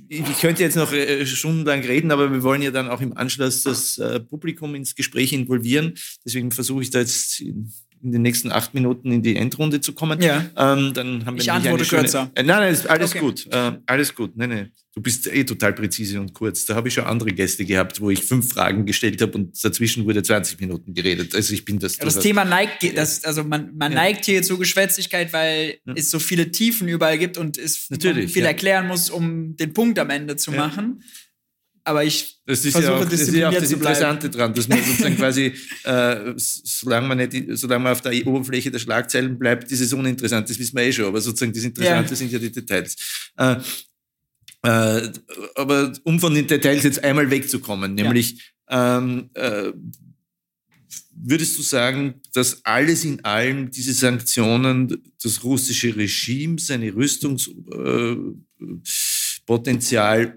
ich 0.09 0.39
könnte 0.41 0.63
jetzt 0.63 0.75
noch 0.75 0.91
äh, 0.91 1.25
stundenlang 1.25 1.81
reden, 1.81 2.11
aber 2.11 2.31
wir 2.31 2.43
wollen 2.43 2.61
ja 2.61 2.71
dann 2.71 2.89
auch 2.89 3.01
im 3.01 3.15
Anschluss 3.15 3.63
das 3.63 3.97
äh, 3.97 4.19
Publikum 4.19 4.75
ins 4.75 4.95
Gespräch 4.95 5.31
involvieren. 5.31 5.93
Deswegen 6.25 6.51
versuche 6.51 6.81
ich 6.81 6.89
da 6.89 6.99
jetzt 6.99 7.41
in 8.03 8.11
den 8.11 8.21
nächsten 8.21 8.51
acht 8.51 8.73
Minuten 8.73 9.11
in 9.11 9.21
die 9.21 9.35
Endrunde 9.35 9.81
zu 9.81 9.93
kommen. 9.93 10.21
Ja. 10.21 10.45
Ähm, 10.57 10.93
dann 10.93 11.25
haben 11.25 11.35
wir 11.35 11.41
ich 11.41 11.51
antworte 11.51 11.85
schöne, 11.85 12.03
kürzer. 12.03 12.31
Äh, 12.35 12.43
nein, 12.43 12.59
nein, 12.59 12.73
ist 12.73 12.87
alles 12.87 13.11
okay. 13.11 13.19
gut. 13.19 13.47
Äh, 13.51 13.73
alles 13.85 14.15
gut. 14.15 14.35
Nein, 14.35 14.49
nein. 14.49 14.71
Du 14.93 15.01
bist 15.01 15.27
eh 15.27 15.43
total 15.43 15.73
präzise 15.73 16.19
und 16.19 16.33
kurz. 16.33 16.65
Da 16.65 16.75
habe 16.75 16.89
ich 16.89 16.93
schon 16.93 17.05
andere 17.05 17.31
Gäste 17.31 17.63
gehabt, 17.63 18.01
wo 18.01 18.09
ich 18.09 18.23
fünf 18.23 18.53
Fragen 18.53 18.85
gestellt 18.85 19.21
habe 19.21 19.33
und 19.33 19.63
dazwischen 19.63 20.05
wurde 20.05 20.21
20 20.21 20.59
Minuten 20.59 20.93
geredet. 20.93 21.33
Also 21.33 21.53
ich 21.53 21.63
bin 21.63 21.79
das. 21.79 21.97
Ja, 21.97 22.05
das 22.05 22.19
Thema 22.19 22.43
neigt, 22.43 22.83
das, 22.97 23.23
also 23.23 23.43
man, 23.43 23.75
man 23.75 23.91
ja. 23.91 23.99
neigt 23.99 24.25
hier 24.25 24.43
zur 24.43 24.59
Geschwätzigkeit, 24.59 25.31
weil 25.31 25.77
ja. 25.85 25.93
es 25.95 26.11
so 26.11 26.19
viele 26.19 26.51
Tiefen 26.51 26.87
überall 26.87 27.17
gibt 27.17 27.37
und 27.37 27.57
es 27.57 27.89
Natürlich, 27.89 28.33
viel 28.33 28.43
erklären 28.43 28.87
muss, 28.87 29.09
um 29.09 29.55
den 29.55 29.73
Punkt 29.73 29.97
am 29.99 30.09
Ende 30.09 30.35
zu 30.35 30.51
machen 30.51 31.01
aber 31.83 32.03
ich 32.03 32.39
das 32.45 32.65
ist 32.65 32.73
versuche 32.73 32.93
ja 32.93 32.99
auch, 32.99 33.09
das 33.09 33.21
ist 33.21 33.33
ja 33.33 33.49
auch 33.49 33.53
das 33.53 33.71
Interessante 33.71 34.29
dran, 34.29 34.53
dass 34.53 34.67
man 34.67 34.83
sozusagen 34.83 35.15
quasi, 35.17 35.53
äh, 35.83 36.33
solange, 36.35 37.07
man 37.07 37.17
nicht, 37.17 37.33
solange 37.53 37.83
man 37.83 37.91
auf 37.93 38.01
der 38.01 38.27
Oberfläche 38.27 38.71
der 38.71 38.79
Schlagzeilen 38.79 39.37
bleibt, 39.39 39.71
ist 39.71 39.81
es 39.81 39.93
uninteressant, 39.93 40.49
das 40.49 40.59
wissen 40.59 40.75
wir 40.75 40.83
eh 40.83 40.91
schon, 40.91 41.05
aber 41.05 41.21
sozusagen 41.21 41.53
das 41.53 41.63
Interessante 41.63 42.09
ja. 42.09 42.15
sind 42.15 42.31
ja 42.31 42.39
die 42.39 42.51
Details. 42.51 42.95
Äh, 43.37 43.55
äh, 44.63 45.11
aber 45.55 45.93
um 46.03 46.19
von 46.19 46.33
den 46.33 46.47
Details 46.47 46.83
jetzt 46.83 47.03
einmal 47.03 47.31
wegzukommen, 47.31 47.95
nämlich 47.95 48.53
ja. 48.69 48.97
ähm, 48.97 49.29
äh, 49.33 49.71
würdest 51.23 51.57
du 51.57 51.61
sagen, 51.61 52.21
dass 52.33 52.65
alles 52.65 53.05
in 53.05 53.23
allem 53.23 53.71
diese 53.71 53.93
Sanktionen 53.93 55.01
das 55.21 55.43
russische 55.43 55.95
Regime, 55.95 56.57
seine 56.59 56.93
Rüstungspotenzial 56.93 58.33
äh, 58.59 58.81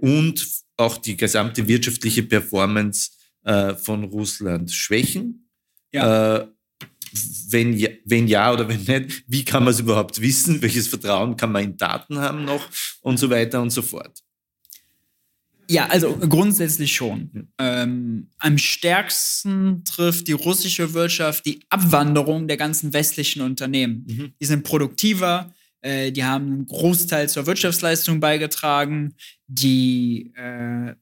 und 0.01 0.47
auch 0.77 0.99
die 0.99 1.17
gesamte 1.17 1.67
wirtschaftliche 1.69 2.23
Performance 2.23 3.11
äh, 3.45 3.75
von 3.75 4.05
Russland 4.05 4.73
schwächen? 4.73 5.49
Ja. 5.93 6.37
Äh, 6.37 6.49
wenn, 7.49 7.75
ja, 7.75 7.91
wenn 8.05 8.27
ja 8.27 8.53
oder 8.53 8.69
wenn 8.69 8.83
nicht, 8.83 9.25
wie 9.29 9.45
kann 9.45 9.65
man 9.65 9.73
es 9.73 9.81
überhaupt 9.81 10.21
wissen? 10.21 10.61
Welches 10.63 10.89
Vertrauen 10.89 11.37
kann 11.37 11.53
man 11.53 11.63
in 11.63 11.77
Daten 11.77 12.19
haben 12.19 12.45
noch? 12.45 12.67
Und 13.03 13.19
so 13.19 13.31
weiter 13.31 13.63
und 13.63 13.71
so 13.71 13.83
fort. 13.83 14.25
Ja, 15.69 15.87
also 15.87 16.17
grundsätzlich 16.17 16.95
schon. 16.95 17.49
Ähm, 17.59 18.29
am 18.39 18.59
stärksten 18.59 19.83
trifft 19.85 20.29
die 20.29 20.33
russische 20.33 20.93
Wirtschaft 20.93 21.47
die 21.47 21.61
Abwanderung 21.71 22.49
der 22.49 22.57
ganzen 22.57 22.93
westlichen 22.93 23.41
Unternehmen. 23.41 24.05
Mhm. 24.07 24.33
Die 24.41 24.45
sind 24.45 24.65
produktiver, 24.65 25.55
äh, 25.85 26.11
die 26.11 26.25
haben 26.25 26.47
einen 26.47 26.67
Großteil 26.67 27.29
zur 27.29 27.47
Wirtschaftsleistung 27.47 28.19
beigetragen. 28.19 29.15
Die 29.47 30.33
äh, 30.35 30.95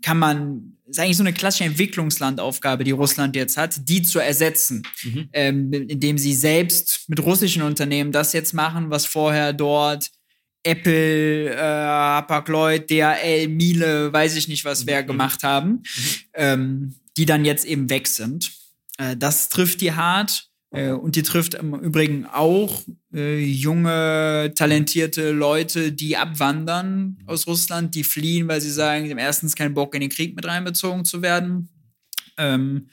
kann 0.00 0.18
man, 0.18 0.76
ist 0.86 1.00
eigentlich 1.00 1.16
so 1.16 1.24
eine 1.24 1.32
klassische 1.32 1.64
Entwicklungslandaufgabe, 1.64 2.84
die 2.84 2.92
Russland 2.92 3.34
jetzt 3.34 3.56
hat, 3.56 3.88
die 3.88 4.02
zu 4.02 4.20
ersetzen, 4.20 4.84
mhm. 5.02 5.28
ähm, 5.32 5.72
indem 5.72 6.18
sie 6.18 6.34
selbst 6.34 7.08
mit 7.08 7.20
russischen 7.20 7.62
Unternehmen 7.62 8.12
das 8.12 8.32
jetzt 8.32 8.54
machen, 8.54 8.90
was 8.90 9.06
vorher 9.06 9.52
dort 9.52 10.08
Apple, 10.62 11.52
äh, 11.52 11.58
Hapag-Lloyd, 11.58 12.88
DHL, 12.88 13.48
Miele, 13.48 14.12
weiß 14.12 14.36
ich 14.36 14.46
nicht, 14.46 14.64
was 14.64 14.86
wer 14.86 15.02
mhm. 15.02 15.06
gemacht 15.08 15.42
haben, 15.42 15.70
mhm. 15.70 15.82
ähm, 16.34 16.94
die 17.16 17.26
dann 17.26 17.44
jetzt 17.44 17.64
eben 17.64 17.90
weg 17.90 18.06
sind. 18.06 18.52
Äh, 18.98 19.16
das 19.16 19.48
trifft 19.48 19.80
die 19.80 19.94
hart. 19.94 20.47
Äh, 20.70 20.90
und 20.90 21.16
die 21.16 21.22
trifft 21.22 21.54
im 21.54 21.74
Übrigen 21.74 22.26
auch 22.26 22.82
äh, 23.12 23.38
junge, 23.38 24.52
talentierte 24.54 25.30
Leute, 25.30 25.92
die 25.92 26.16
abwandern 26.16 27.18
aus 27.26 27.46
Russland, 27.46 27.94
die 27.94 28.04
fliehen, 28.04 28.48
weil 28.48 28.60
sie 28.60 28.70
sagen, 28.70 29.06
sie 29.06 29.10
haben 29.10 29.18
erstens 29.18 29.56
keinen 29.56 29.74
Bock, 29.74 29.94
in 29.94 30.00
den 30.00 30.10
Krieg 30.10 30.36
mit 30.36 30.46
reinbezogen 30.46 31.04
zu 31.04 31.22
werden. 31.22 31.68
Ähm, 32.36 32.88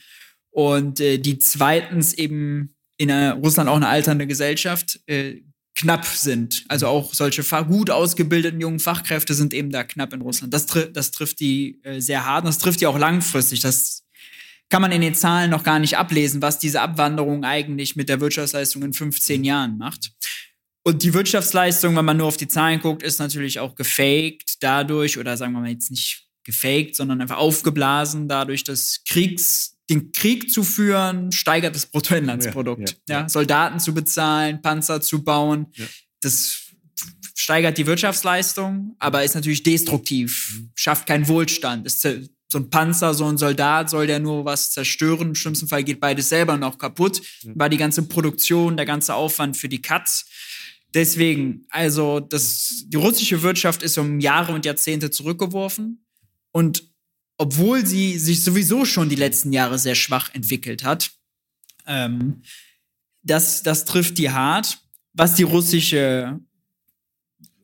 und 0.52 1.00
äh, 1.02 1.18
die 1.18 1.38
zweitens 1.40 2.14
eben 2.14 2.76
in 2.98 3.12
Russland 3.12 3.70
auch 3.70 3.76
eine 3.76 3.90
alternde 3.90 4.26
Gesellschaft 4.26 5.02
äh, 5.08 5.42
knapp 5.76 6.06
sind. 6.06 6.64
Also 6.70 6.88
auch 6.88 7.14
solche 7.14 7.44
gut 7.66 7.90
ausgebildeten 7.90 8.62
jungen 8.62 8.80
Fachkräfte 8.80 9.34
sind 9.34 9.54
eben 9.54 9.70
da 9.70 9.84
knapp 9.84 10.14
in 10.14 10.22
Russland. 10.22 10.54
Das, 10.54 10.66
tri 10.66 10.92
das 10.92 11.12
trifft 11.12 11.42
die 11.42 11.82
äh, 11.84 12.00
sehr 12.00 12.26
hart 12.26 12.46
und 12.46 12.48
das 12.48 12.60
trifft 12.60 12.80
die 12.80 12.88
auch 12.88 12.98
langfristig. 12.98 13.60
Das 13.60 14.05
kann 14.76 14.82
man 14.82 14.92
in 14.92 15.00
den 15.00 15.16
Zahlen 15.16 15.52
noch 15.52 15.64
gar 15.64 15.80
nicht 15.80 15.98
ablesen, 15.98 16.42
was 16.42 16.60
diese 16.60 16.82
Abwanderung 16.82 17.46
eigentlich 17.46 17.96
mit 17.96 18.10
der 18.10 18.20
Wirtschaftsleistung 18.20 18.84
in 18.84 18.92
15 18.92 19.46
Jahren 19.46 19.78
macht. 19.78 20.12
Und 20.84 21.02
die 21.02 21.14
Wirtschaftsleistung, 21.14 21.96
wenn 21.96 22.04
man 22.04 22.18
nur 22.18 22.28
auf 22.28 22.36
die 22.36 22.50
Zahlen 22.50 22.82
guckt, 22.82 23.02
ist 23.02 23.20
natürlich 23.20 23.60
auch 23.60 23.76
gefaked 23.76 24.58
dadurch, 24.60 25.18
oder 25.18 25.38
sagen 25.38 25.54
wir 25.54 25.62
mal 25.62 25.72
jetzt 25.72 25.92
nicht 25.92 26.28
gefaked, 26.44 26.94
sondern 26.94 27.22
einfach 27.22 27.38
aufgeblasen 27.38 28.28
dadurch, 28.28 28.66
dass 28.66 29.02
Kriegs, 29.08 29.78
den 29.90 30.12
Krieg 30.12 30.52
zu 30.52 30.66
führen, 30.66 31.32
steigert 31.32 31.74
das 31.74 31.86
Bruttoinlandsprodukt. 31.86 32.98
Ja, 33.08 33.16
ja, 33.16 33.22
ja. 33.22 33.30
Soldaten 33.30 33.80
zu 33.80 33.94
bezahlen, 33.94 34.62
Panzer 34.62 35.00
zu 35.00 35.24
bauen, 35.24 35.68
das 36.20 36.64
steigert 37.34 37.78
die 37.78 37.86
Wirtschaftsleistung, 37.86 38.98
aber 39.00 39.24
ist 39.24 39.36
natürlich 39.36 39.64
destruktiv, 39.64 40.64
schafft 40.76 41.08
keinen 41.08 41.30
Wohlstand, 41.30 41.86
ist 41.86 42.06
so 42.56 42.60
ein 42.60 42.70
Panzer, 42.70 43.14
so 43.14 43.26
ein 43.26 43.38
Soldat 43.38 43.90
soll 43.90 44.08
der 44.08 44.20
nur 44.20 44.46
was 44.46 44.72
zerstören. 44.72 45.30
Im 45.30 45.36
schlimmsten 45.36 45.68
Fall 45.68 45.84
geht 45.84 46.00
beides 46.00 46.30
selber 46.30 46.56
noch 46.56 46.78
kaputt. 46.78 47.22
War 47.44 47.68
die 47.68 47.76
ganze 47.76 48.04
Produktion, 48.04 48.78
der 48.78 48.86
ganze 48.86 49.14
Aufwand 49.14 49.58
für 49.58 49.68
die 49.68 49.82
Cuts. 49.82 50.26
Deswegen, 50.94 51.66
also 51.70 52.22
das, 52.22 52.86
die 52.88 52.96
russische 52.96 53.42
Wirtschaft 53.42 53.84
ist 53.84 53.98
um 53.98 54.22
Jahre 54.22 54.54
und 54.54 54.64
Jahrzehnte 54.64 55.12
zurückgeworfen. 55.12 56.06
Und 56.54 56.90
obwohl 57.38 57.86
sie 57.86 58.18
sich 58.18 58.42
sowieso 58.42 58.86
schon 58.86 59.10
die 59.10 59.18
letzten 59.18 59.52
Jahre 59.52 59.78
sehr 59.78 59.96
schwach 59.96 60.34
entwickelt 60.34 60.86
hat, 60.86 61.12
ähm, 61.86 62.42
das, 63.22 63.64
das 63.64 63.84
trifft 63.84 64.18
die 64.18 64.32
hart. 64.32 64.80
Was 65.12 65.36
die 65.36 65.44
russische 65.44 66.40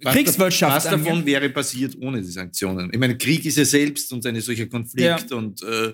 was 0.03 0.13
Kriegswirtschaft. 0.13 0.75
Was 0.75 0.83
davon 0.83 1.25
wäre 1.25 1.49
passiert 1.49 1.95
ohne 1.99 2.21
die 2.21 2.31
Sanktionen? 2.31 2.89
Ich 2.91 2.99
meine, 2.99 3.17
Krieg 3.17 3.45
ist 3.45 3.57
ja 3.57 3.65
selbst 3.65 4.11
und 4.13 4.25
ein 4.25 4.39
solcher 4.41 4.67
Konflikt 4.67 5.29
ja. 5.29 5.37
und 5.37 5.61
äh, 5.63 5.93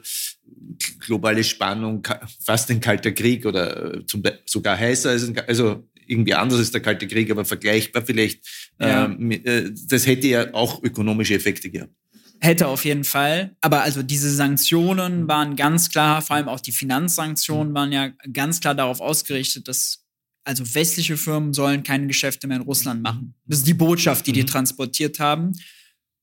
globale 1.00 1.44
Spannung, 1.44 2.06
fast 2.44 2.70
ein 2.72 2.80
kalter 2.80 3.12
Krieg 3.12 3.46
oder 3.46 3.96
äh, 3.96 4.06
zum, 4.06 4.24
sogar 4.46 4.78
heißer 4.78 5.10
als 5.10 5.28
ein, 5.28 5.38
also 5.48 5.88
irgendwie 6.08 6.34
anders 6.34 6.60
ist 6.60 6.74
der 6.74 6.82
Kalte 6.82 7.08
Krieg, 7.08 7.30
aber 7.32 7.46
vergleichbar 7.46 8.04
vielleicht. 8.06 8.46
Ja. 8.80 9.06
Ähm, 9.06 9.32
äh, 9.32 9.72
das 9.88 10.08
hätte 10.08 10.28
ja 10.28 10.54
auch 10.54 10.82
ökonomische 10.84 11.36
Effekte 11.36 11.70
gehabt. 11.70 11.94
Hätte 12.40 12.68
auf 12.68 12.86
jeden 12.86 13.04
Fall. 13.04 13.56
Aber 13.62 13.82
also 13.82 14.04
diese 14.04 14.30
Sanktionen 14.32 15.28
waren 15.28 15.56
ganz 15.56 15.90
klar, 15.90 16.22
vor 16.22 16.36
allem 16.36 16.48
auch 16.48 16.60
die 16.60 16.72
Finanzsanktionen 16.72 17.74
waren 17.74 17.92
ja 17.92 18.12
ganz 18.32 18.60
klar 18.60 18.76
darauf 18.76 19.02
ausgerichtet, 19.02 19.68
dass 19.68 20.06
also 20.48 20.64
westliche 20.74 21.18
Firmen 21.18 21.54
sollen 21.54 21.84
keine 21.84 22.08
Geschäfte 22.08 22.48
mehr 22.48 22.58
in 22.58 22.64
Russland 22.64 23.04
machen. 23.04 23.36
Das 23.46 23.60
ist 23.60 23.68
die 23.68 23.74
Botschaft, 23.74 24.26
die 24.26 24.32
die 24.32 24.44
mhm. 24.44 24.48
transportiert 24.48 25.20
haben. 25.20 25.52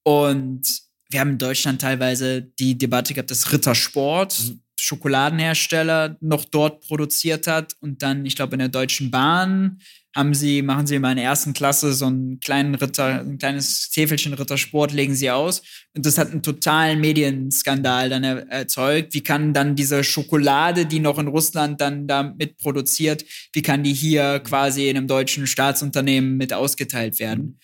Und 0.02 0.62
wir 1.10 1.20
haben 1.20 1.32
in 1.32 1.38
Deutschland 1.38 1.82
teilweise 1.82 2.40
die 2.42 2.76
Debatte 2.78 3.12
gehabt, 3.12 3.30
dass 3.30 3.52
Rittersport, 3.52 4.42
mhm. 4.42 4.60
Schokoladenhersteller, 4.80 6.16
noch 6.20 6.46
dort 6.46 6.86
produziert 6.86 7.46
hat 7.46 7.76
und 7.80 8.02
dann, 8.02 8.24
ich 8.24 8.34
glaube, 8.34 8.54
in 8.54 8.60
der 8.60 8.68
Deutschen 8.68 9.10
Bahn 9.10 9.80
haben 10.14 10.32
sie, 10.34 10.62
machen 10.62 10.86
sie 10.86 10.96
in 10.96 11.02
meiner 11.02 11.22
ersten 11.22 11.52
Klasse 11.52 11.92
so 11.92 12.06
einen 12.06 12.38
kleinen 12.38 12.74
Ritter, 12.76 13.20
ein 13.20 13.38
kleines 13.38 13.90
Täfelchen 13.90 14.34
Rittersport, 14.34 14.92
legen 14.92 15.14
sie 15.14 15.30
aus. 15.30 15.62
Und 15.96 16.06
das 16.06 16.18
hat 16.18 16.30
einen 16.30 16.42
totalen 16.42 17.00
Medienskandal 17.00 18.08
dann 18.10 18.22
er, 18.22 18.48
erzeugt. 18.48 19.12
Wie 19.14 19.22
kann 19.22 19.52
dann 19.52 19.74
diese 19.74 20.04
Schokolade, 20.04 20.86
die 20.86 21.00
noch 21.00 21.18
in 21.18 21.26
Russland 21.26 21.80
dann 21.80 22.06
damit 22.06 22.58
produziert, 22.58 23.24
wie 23.52 23.62
kann 23.62 23.82
die 23.82 23.92
hier 23.92 24.40
quasi 24.40 24.88
in 24.88 24.96
einem 24.96 25.08
deutschen 25.08 25.46
Staatsunternehmen 25.46 26.36
mit 26.36 26.52
ausgeteilt 26.52 27.18
werden? 27.18 27.58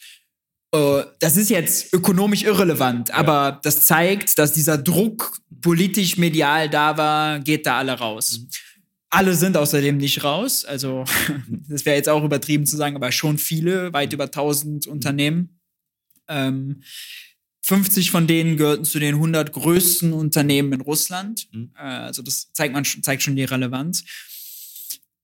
Uh, 0.75 1.03
das 1.19 1.37
ist 1.37 1.51
jetzt 1.51 1.93
ökonomisch 1.93 2.45
irrelevant, 2.45 3.09
ja. 3.09 3.17
aber 3.17 3.59
das 3.65 3.87
zeigt, 3.87 4.39
dass 4.39 4.53
dieser 4.53 4.79
Druck 4.79 5.37
politisch 5.61 6.17
medial 6.17 6.69
da 6.71 6.97
war, 6.97 7.41
geht 7.41 7.67
da 7.67 7.79
alle 7.79 7.93
raus. 7.93 8.39
Mhm. 8.39 8.49
Alle 9.11 9.35
sind 9.35 9.57
außerdem 9.57 9.97
nicht 9.97 10.23
raus. 10.23 10.65
Also, 10.65 11.05
das 11.69 11.85
wäre 11.85 11.97
jetzt 11.97 12.09
auch 12.09 12.25
übertrieben 12.25 12.65
zu 12.65 12.77
sagen, 12.77 12.97
aber 12.97 13.11
schon 13.11 13.39
viele, 13.39 13.93
weit 13.93 14.13
über 14.13 14.25
1000 14.25 14.87
Unternehmen. 14.87 15.61
Ähm, 16.29 16.83
50 17.63 18.11
von 18.11 18.27
denen 18.27 18.57
gehörten 18.57 18.85
zu 18.85 18.99
den 18.99 19.17
100 19.17 19.53
größten 19.53 20.13
Unternehmen 20.13 20.73
in 20.73 20.81
Russland. 20.81 21.49
Mhm. 21.53 21.73
Äh, 21.77 21.83
also, 21.83 22.23
das 22.23 22.53
zeigt, 22.53 22.73
man, 22.73 22.85
zeigt 22.85 23.23
schon 23.23 23.37
die 23.37 23.45
Relevanz. 23.45 24.05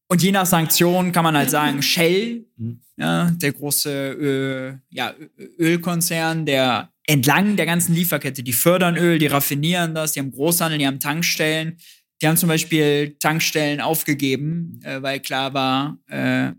Und 0.08 0.22
je 0.22 0.30
nach 0.32 0.46
Sanktionen 0.46 1.12
kann 1.12 1.24
man 1.24 1.36
halt 1.36 1.50
sagen, 1.50 1.82
Shell, 1.82 2.46
mhm. 2.56 2.80
ja, 2.96 3.30
der 3.30 3.52
große 3.52 4.12
Öl, 4.12 4.82
ja, 4.90 5.14
Ölkonzern, 5.58 6.44
der 6.44 6.90
entlang 7.06 7.56
der 7.56 7.66
ganzen 7.66 7.94
Lieferkette, 7.94 8.42
die 8.42 8.52
fördern 8.52 8.96
Öl, 8.96 9.18
die 9.18 9.26
raffinieren 9.26 9.94
das, 9.94 10.12
die 10.12 10.20
haben 10.20 10.32
Großhandel, 10.32 10.78
die 10.78 10.86
haben 10.86 11.00
Tankstellen, 11.00 11.78
die 12.20 12.28
haben 12.28 12.36
zum 12.36 12.48
Beispiel 12.48 13.16
Tankstellen 13.18 13.80
aufgegeben, 13.80 14.80
äh, 14.84 15.02
weil 15.02 15.20
klar 15.20 15.54
war, 15.54 15.98
äh, 16.08 16.52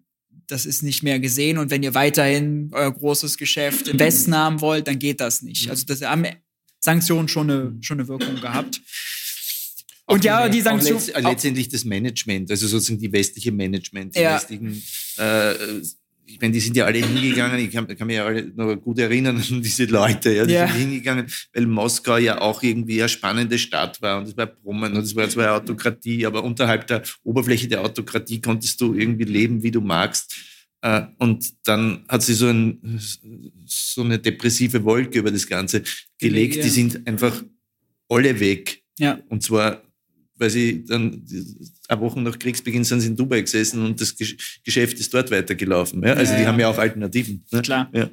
das 0.48 0.66
ist 0.66 0.82
nicht 0.82 1.04
mehr 1.04 1.20
gesehen. 1.20 1.58
Und 1.58 1.72
wenn 1.72 1.84
ihr 1.84 1.94
weiterhin 1.94 2.70
euer 2.72 2.92
großes 2.92 3.38
Geschäft 3.38 3.88
im 3.88 4.00
Westen 4.00 4.36
haben 4.36 4.62
wollt, 4.62 4.88
dann 4.88 5.00
geht 5.00 5.20
das 5.20 5.42
nicht. 5.42 5.70
Also 5.70 5.86
das 5.86 6.02
haben 6.02 6.26
Sanktionen 6.80 7.28
schon 7.28 7.52
eine, 7.52 7.78
schon 7.82 8.00
eine 8.00 8.08
Wirkung 8.08 8.40
gehabt. 8.40 8.82
Und 10.06 10.24
ja, 10.24 10.48
die 10.48 10.62
Sanktionen. 10.62 11.06
Letzt, 11.06 11.22
letztendlich 11.22 11.68
das 11.68 11.84
Management, 11.84 12.50
also 12.50 12.66
sozusagen 12.66 13.00
die 13.00 13.12
westliche 13.12 13.52
Management, 13.52 14.16
die 14.16 14.22
ja. 14.22 14.36
westlichen 14.36 14.82
äh, 15.18 15.54
ich 16.30 16.42
meine, 16.42 16.54
die 16.54 16.60
sind 16.60 16.76
ja 16.76 16.86
alle 16.86 17.00
hingegangen, 17.00 17.58
ich 17.60 17.72
kann, 17.72 17.88
kann 17.88 18.06
mich 18.06 18.18
ja 18.18 18.26
alle 18.26 18.52
noch 18.54 18.76
gut 18.76 19.00
erinnern 19.00 19.38
an 19.38 19.62
diese 19.62 19.86
Leute, 19.86 20.34
ja, 20.34 20.46
die 20.46 20.54
ja. 20.54 20.68
sind 20.68 20.78
hingegangen, 20.78 21.28
weil 21.54 21.66
Moskau 21.66 22.18
ja 22.18 22.42
auch 22.42 22.62
irgendwie 22.62 23.00
eine 23.02 23.10
spannende 23.10 23.58
Stadt 23.58 24.02
war 24.02 24.20
und 24.20 24.28
es 24.28 24.36
war 24.36 24.46
Brummen 24.46 24.94
und 24.94 25.04
es 25.04 25.16
war 25.16 25.30
zwar 25.30 25.56
Autokratie, 25.56 26.26
aber 26.26 26.44
unterhalb 26.44 26.86
der 26.88 27.02
Oberfläche 27.24 27.68
der 27.68 27.82
Autokratie 27.82 28.42
konntest 28.42 28.82
du 28.82 28.94
irgendwie 28.94 29.24
leben, 29.24 29.64
wie 29.64 29.72
du 29.72 29.80
magst. 29.80 30.36
Äh, 30.82 31.04
und 31.18 31.54
dann 31.66 32.04
hat 32.10 32.22
sie 32.24 32.34
so, 32.34 32.50
ein, 32.50 33.00
so 33.66 34.04
eine 34.04 34.20
depressive 34.20 34.84
Wolke 34.84 35.20
über 35.20 35.32
das 35.32 35.48
Ganze 35.48 35.84
gelegt, 36.20 36.64
die 36.64 36.70
sind 36.70 37.08
einfach 37.08 37.42
alle 38.10 38.40
weg. 38.40 38.84
Ja. 39.00 39.20
Und 39.30 39.44
zwar 39.44 39.82
weil 40.38 40.50
sie 40.50 40.86
dann 40.86 41.24
ein 41.88 42.00
Wochen 42.00 42.24
nach 42.24 42.38
Kriegsbeginn 42.38 42.84
sind 42.84 43.02
sie 43.02 43.08
in 43.08 43.16
Dubai 43.16 43.42
gesessen 43.42 43.84
und 43.84 44.00
das 44.00 44.16
Geschäft 44.64 45.00
ist 45.00 45.14
dort 45.14 45.32
weitergelaufen. 45.32 46.04
Ja? 46.04 46.14
Also 46.14 46.32
ja, 46.32 46.38
die 46.38 46.44
ja. 46.44 46.50
haben 46.50 46.60
ja 46.60 46.70
auch 46.70 46.78
Alternativen. 46.78 47.44
Ne? 47.52 47.62
Klar. 47.62 47.90
Ja. 47.94 48.10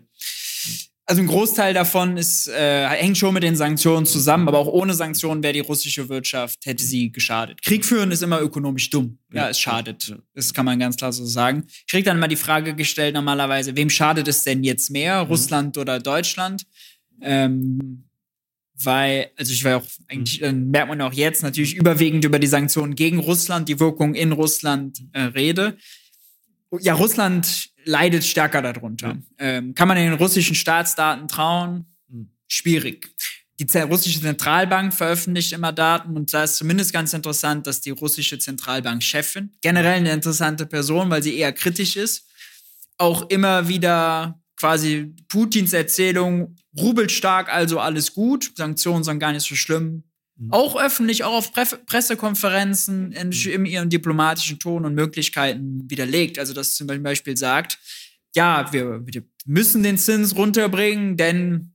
Also 1.06 1.20
ein 1.20 1.26
Großteil 1.26 1.74
davon 1.74 2.16
ist, 2.16 2.48
äh, 2.48 2.86
hängt 2.88 3.18
schon 3.18 3.34
mit 3.34 3.42
den 3.42 3.56
Sanktionen 3.56 4.06
zusammen, 4.06 4.48
aber 4.48 4.58
auch 4.58 4.68
ohne 4.68 4.94
Sanktionen 4.94 5.42
wäre 5.42 5.52
die 5.52 5.60
russische 5.60 6.08
Wirtschaft, 6.08 6.64
hätte 6.64 6.82
sie 6.82 7.12
geschadet. 7.12 7.60
Krieg 7.62 7.84
führen 7.84 8.10
ist 8.10 8.22
immer 8.22 8.40
ökonomisch 8.40 8.88
dumm. 8.88 9.18
Ja, 9.30 9.50
es 9.50 9.60
schadet. 9.60 10.16
Das 10.32 10.54
kann 10.54 10.64
man 10.64 10.78
ganz 10.78 10.96
klar 10.96 11.12
so 11.12 11.26
sagen. 11.26 11.64
Ich 11.68 11.86
kriege 11.88 12.04
dann 12.04 12.16
immer 12.16 12.28
die 12.28 12.36
Frage 12.36 12.74
gestellt 12.74 13.14
normalerweise, 13.14 13.76
wem 13.76 13.90
schadet 13.90 14.28
es 14.28 14.44
denn 14.44 14.64
jetzt 14.64 14.90
mehr, 14.90 15.24
mhm. 15.24 15.28
Russland 15.28 15.76
oder 15.76 16.00
Deutschland? 16.00 16.64
Ähm, 17.20 18.03
weil, 18.82 19.30
also 19.36 19.52
ich 19.52 19.64
war 19.64 19.78
auch 19.78 19.86
eigentlich, 20.08 20.42
äh, 20.42 20.52
merkt 20.52 20.88
man 20.88 21.00
auch 21.00 21.12
jetzt 21.12 21.42
natürlich 21.42 21.76
überwiegend 21.76 22.24
über 22.24 22.38
die 22.38 22.46
Sanktionen 22.46 22.94
gegen 22.94 23.18
Russland, 23.18 23.68
die 23.68 23.78
Wirkung 23.80 24.14
in 24.14 24.32
Russland 24.32 25.00
äh, 25.12 25.22
rede. 25.22 25.76
Ja, 26.80 26.94
Russland 26.94 27.70
leidet 27.84 28.24
stärker 28.24 28.62
darunter. 28.62 29.16
Ähm, 29.38 29.74
kann 29.74 29.88
man 29.88 29.96
den 29.96 30.14
russischen 30.14 30.56
Staatsdaten 30.56 31.28
trauen? 31.28 31.86
Hm. 32.10 32.30
Schwierig. 32.48 33.14
Die 33.60 33.78
russische 33.78 34.20
Zentralbank 34.20 34.92
veröffentlicht 34.92 35.52
immer 35.52 35.72
Daten 35.72 36.16
und 36.16 36.34
da 36.34 36.42
ist 36.42 36.56
zumindest 36.56 36.92
ganz 36.92 37.12
interessant, 37.12 37.68
dass 37.68 37.80
die 37.80 37.90
russische 37.90 38.38
Zentralbankchefin, 38.38 39.52
generell 39.62 39.98
eine 39.98 40.12
interessante 40.12 40.66
Person, 40.66 41.08
weil 41.08 41.22
sie 41.22 41.38
eher 41.38 41.52
kritisch 41.52 41.94
ist, 41.94 42.26
auch 42.98 43.30
immer 43.30 43.68
wieder 43.68 44.42
quasi 44.56 45.14
Putins 45.28 45.72
Erzählung 45.72 46.56
rubelstark, 46.78 47.52
also 47.52 47.80
alles 47.80 48.14
gut, 48.14 48.52
Sanktionen 48.56 49.04
sind 49.04 49.18
gar 49.18 49.32
nicht 49.32 49.46
so 49.46 49.54
schlimm. 49.54 50.04
Mhm. 50.36 50.52
Auch 50.52 50.76
öffentlich, 50.76 51.24
auch 51.24 51.34
auf 51.34 51.52
Pre 51.52 51.64
Pressekonferenzen 51.86 53.12
in, 53.12 53.28
mhm. 53.28 53.50
in, 53.50 53.66
ihrem 53.66 53.90
diplomatischen 53.90 54.58
Ton 54.58 54.84
und 54.84 54.94
Möglichkeiten 54.94 55.88
widerlegt. 55.88 56.38
Also, 56.38 56.54
dass 56.54 56.74
zum 56.74 56.86
Beispiel 56.86 57.36
sagt, 57.36 57.78
ja, 58.34 58.72
wir, 58.72 59.02
wir 59.06 59.22
müssen 59.46 59.82
den 59.82 59.98
Zins 59.98 60.34
runterbringen, 60.34 61.16
denn 61.16 61.73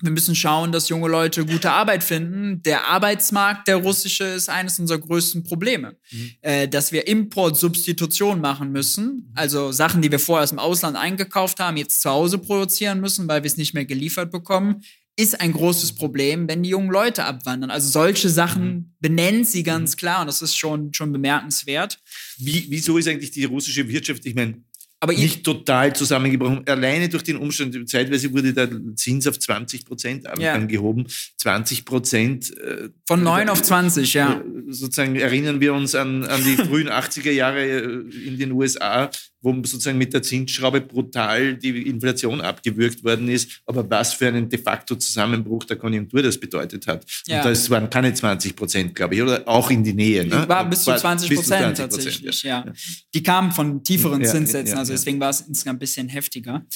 wir 0.00 0.12
müssen 0.12 0.34
schauen, 0.34 0.70
dass 0.70 0.88
junge 0.88 1.08
Leute 1.08 1.44
gute 1.44 1.72
Arbeit 1.72 2.04
finden. 2.04 2.62
Der 2.62 2.86
Arbeitsmarkt, 2.86 3.66
der 3.66 3.76
russische, 3.76 4.24
ist 4.24 4.48
eines 4.48 4.78
unserer 4.78 4.98
größten 4.98 5.42
Probleme. 5.42 5.96
Mhm. 6.10 6.30
Äh, 6.40 6.68
dass 6.68 6.92
wir 6.92 7.08
Importsubstitution 7.08 8.40
machen 8.40 8.70
müssen, 8.70 9.32
also 9.34 9.72
Sachen, 9.72 10.00
die 10.00 10.10
wir 10.10 10.20
vorher 10.20 10.44
aus 10.44 10.50
dem 10.50 10.60
Ausland 10.60 10.96
eingekauft 10.96 11.58
haben, 11.58 11.76
jetzt 11.76 12.00
zu 12.00 12.10
Hause 12.10 12.38
produzieren 12.38 13.00
müssen, 13.00 13.26
weil 13.28 13.42
wir 13.42 13.48
es 13.48 13.56
nicht 13.56 13.74
mehr 13.74 13.84
geliefert 13.84 14.30
bekommen, 14.30 14.82
ist 15.18 15.40
ein 15.40 15.52
großes 15.52 15.96
Problem, 15.96 16.48
wenn 16.48 16.62
die 16.62 16.70
jungen 16.70 16.90
Leute 16.90 17.24
abwandern. 17.24 17.72
Also 17.72 17.88
solche 17.88 18.28
Sachen 18.28 18.64
mhm. 18.64 18.94
benennt 19.00 19.48
sie 19.48 19.64
ganz 19.64 19.96
mhm. 19.96 19.98
klar 19.98 20.20
und 20.20 20.28
das 20.28 20.42
ist 20.42 20.56
schon, 20.56 20.94
schon 20.94 21.10
bemerkenswert. 21.10 21.98
Wie, 22.38 22.66
wieso 22.68 22.98
ist 22.98 23.08
eigentlich 23.08 23.32
die 23.32 23.44
russische 23.44 23.88
Wirtschaft, 23.88 24.24
ich 24.26 24.36
meine, 24.36 24.62
aber 25.00 25.12
nicht 25.12 25.44
total 25.44 25.94
zusammengebrochen. 25.94 26.66
Alleine 26.66 27.08
durch 27.08 27.22
den 27.22 27.36
Umstand, 27.36 27.88
zeitweise 27.88 28.32
wurde 28.32 28.52
der 28.52 28.68
Zins 28.96 29.26
auf 29.28 29.38
20 29.38 29.84
Prozent 29.84 30.26
ja. 30.38 30.54
angehoben. 30.54 31.06
20 31.36 31.84
Prozent. 31.84 32.56
Äh, 32.58 32.88
Von 33.06 33.22
9 33.22 33.48
auf 33.48 33.62
20, 33.62 34.14
ja. 34.14 34.40
Äh, 34.40 34.72
sozusagen 34.72 35.14
erinnern 35.14 35.60
wir 35.60 35.72
uns 35.72 35.94
an, 35.94 36.24
an 36.24 36.42
die 36.42 36.56
frühen 36.56 36.88
80er 36.88 37.30
Jahre 37.30 37.64
äh, 37.64 38.26
in 38.26 38.38
den 38.38 38.52
USA, 38.52 39.10
wo 39.40 39.52
sozusagen 39.54 39.98
mit 39.98 40.12
der 40.12 40.22
Zinsschraube 40.22 40.80
brutal 40.80 41.56
die 41.56 41.88
Inflation 41.88 42.40
abgewürgt 42.40 43.04
worden 43.04 43.28
ist, 43.28 43.60
aber 43.66 43.88
was 43.88 44.14
für 44.14 44.28
einen 44.28 44.48
de 44.48 44.60
facto 44.60 44.96
Zusammenbruch 44.96 45.64
der 45.64 45.76
Konjunktur 45.76 46.22
das 46.22 46.38
bedeutet 46.38 46.86
hat. 46.86 47.04
Ja. 47.26 47.38
Und 47.38 47.46
das 47.46 47.70
waren 47.70 47.88
keine 47.88 48.12
20 48.12 48.56
Prozent, 48.56 48.94
glaube 48.94 49.14
ich, 49.14 49.22
oder 49.22 49.46
auch 49.46 49.70
in 49.70 49.84
die 49.84 49.94
Nähe. 49.94 50.26
Ne? 50.26 50.48
War 50.48 50.68
bis 50.68 50.84
zu 50.84 50.94
20 50.94 51.34
Prozent 51.34 51.76
tatsächlich, 51.76 52.42
ja. 52.42 52.64
ja. 52.66 52.72
Die 53.14 53.22
kamen 53.22 53.52
von 53.52 53.82
tieferen 53.82 54.22
ja, 54.22 54.30
Zinssätzen, 54.30 54.76
also 54.76 54.92
deswegen 54.92 55.20
war 55.20 55.30
es 55.30 55.42
insgesamt 55.42 55.76
ein 55.76 55.80
bisschen 55.80 56.08
heftiger. 56.08 56.66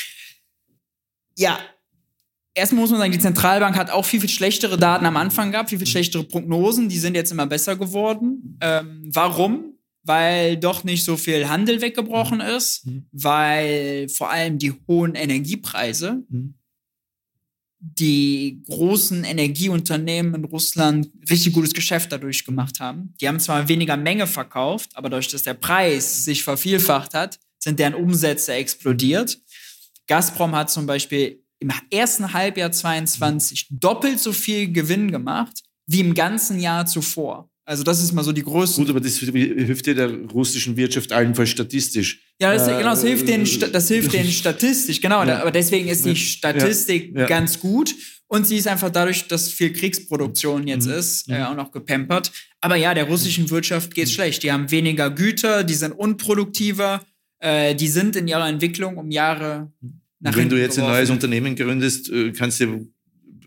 Ja, 1.36 1.58
Erstmal 2.54 2.82
muss 2.82 2.90
man 2.90 3.00
sagen, 3.00 3.12
die 3.12 3.18
Zentralbank 3.18 3.76
hat 3.76 3.90
auch 3.90 4.04
viel, 4.04 4.20
viel 4.20 4.28
schlechtere 4.28 4.76
Daten 4.76 5.06
am 5.06 5.16
Anfang 5.16 5.52
gehabt, 5.52 5.70
viel, 5.70 5.78
viel 5.78 5.86
schlechtere 5.86 6.22
Prognosen. 6.22 6.90
Die 6.90 6.98
sind 6.98 7.14
jetzt 7.14 7.32
immer 7.32 7.46
besser 7.46 7.76
geworden. 7.76 8.58
Ähm, 8.60 9.08
warum? 9.10 9.71
Weil 10.04 10.56
doch 10.56 10.84
nicht 10.84 11.04
so 11.04 11.16
viel 11.16 11.48
Handel 11.48 11.80
weggebrochen 11.80 12.38
mhm. 12.38 12.56
ist, 12.56 12.86
mhm. 12.86 13.06
weil 13.12 14.08
vor 14.08 14.30
allem 14.30 14.58
die 14.58 14.72
hohen 14.88 15.14
Energiepreise 15.14 16.24
mhm. 16.28 16.54
die 17.78 18.62
großen 18.66 19.24
Energieunternehmen 19.24 20.34
in 20.34 20.44
Russland 20.44 21.08
richtig 21.30 21.52
gutes 21.52 21.74
Geschäft 21.74 22.12
dadurch 22.12 22.44
gemacht 22.44 22.80
haben. 22.80 23.14
Die 23.20 23.28
haben 23.28 23.40
zwar 23.40 23.68
weniger 23.68 23.96
Menge 23.96 24.26
verkauft, 24.26 24.90
aber 24.94 25.08
dadurch, 25.08 25.28
dass 25.28 25.42
der 25.42 25.54
Preis 25.54 26.24
sich 26.24 26.42
vervielfacht 26.42 27.14
hat, 27.14 27.38
sind 27.58 27.78
deren 27.78 27.94
Umsätze 27.94 28.54
explodiert. 28.54 29.40
Gazprom 30.08 30.54
hat 30.54 30.70
zum 30.70 30.86
Beispiel 30.86 31.42
im 31.60 31.70
ersten 31.90 32.32
Halbjahr 32.32 32.72
22 32.72 33.68
doppelt 33.70 34.18
so 34.18 34.32
viel 34.32 34.72
Gewinn 34.72 35.12
gemacht 35.12 35.62
wie 35.86 36.00
im 36.00 36.14
ganzen 36.14 36.58
Jahr 36.58 36.86
zuvor. 36.86 37.51
Also 37.64 37.84
das 37.84 38.02
ist 38.02 38.12
mal 38.12 38.24
so 38.24 38.32
die 38.32 38.42
größte. 38.42 38.80
Gut, 38.80 38.90
aber 38.90 39.00
das 39.00 39.18
hilft 39.18 39.86
ja 39.86 39.94
der 39.94 40.10
russischen 40.32 40.76
Wirtschaft 40.76 41.12
allenfalls 41.12 41.50
statistisch. 41.50 42.20
Ja, 42.40 42.52
das, 42.52 42.66
äh, 42.66 42.72
genau, 42.78 42.90
das 42.90 43.04
hilft 43.04 43.28
denen, 43.28 43.46
das 43.72 43.88
hilft 43.88 44.12
denen 44.12 44.30
statistisch, 44.32 45.00
genau. 45.00 45.24
Ja. 45.24 45.40
Aber 45.40 45.52
deswegen 45.52 45.88
ist 45.88 46.04
die 46.04 46.16
Statistik 46.16 47.16
ja. 47.16 47.26
ganz 47.26 47.60
gut. 47.60 47.94
Und 48.26 48.46
sie 48.46 48.56
ist 48.56 48.66
einfach 48.66 48.90
dadurch, 48.90 49.28
dass 49.28 49.50
viel 49.50 49.72
Kriegsproduktion 49.74 50.66
jetzt 50.66 50.86
mhm. 50.86 50.94
ist, 50.94 51.28
äh, 51.28 51.42
auch 51.42 51.54
noch 51.54 51.70
gepampert. 51.70 52.32
Aber 52.62 52.76
ja, 52.76 52.94
der 52.94 53.04
russischen 53.04 53.50
Wirtschaft 53.50 53.94
geht's 53.94 54.10
mhm. 54.12 54.14
schlecht. 54.14 54.42
Die 54.42 54.50
haben 54.50 54.70
weniger 54.70 55.10
Güter, 55.10 55.64
die 55.64 55.74
sind 55.74 55.92
unproduktiver, 55.92 57.04
äh, 57.40 57.74
die 57.74 57.88
sind 57.88 58.16
in 58.16 58.26
ihrer 58.26 58.48
Entwicklung 58.48 58.96
um 58.96 59.10
Jahre 59.10 59.70
nach 60.18 60.34
Wenn 60.36 60.48
du 60.48 60.58
jetzt 60.58 60.76
geworfen. 60.76 60.92
ein 60.92 60.98
neues 60.98 61.10
Unternehmen 61.10 61.56
gründest, 61.56 62.10
äh, 62.10 62.32
kannst 62.32 62.60
du 62.60 62.90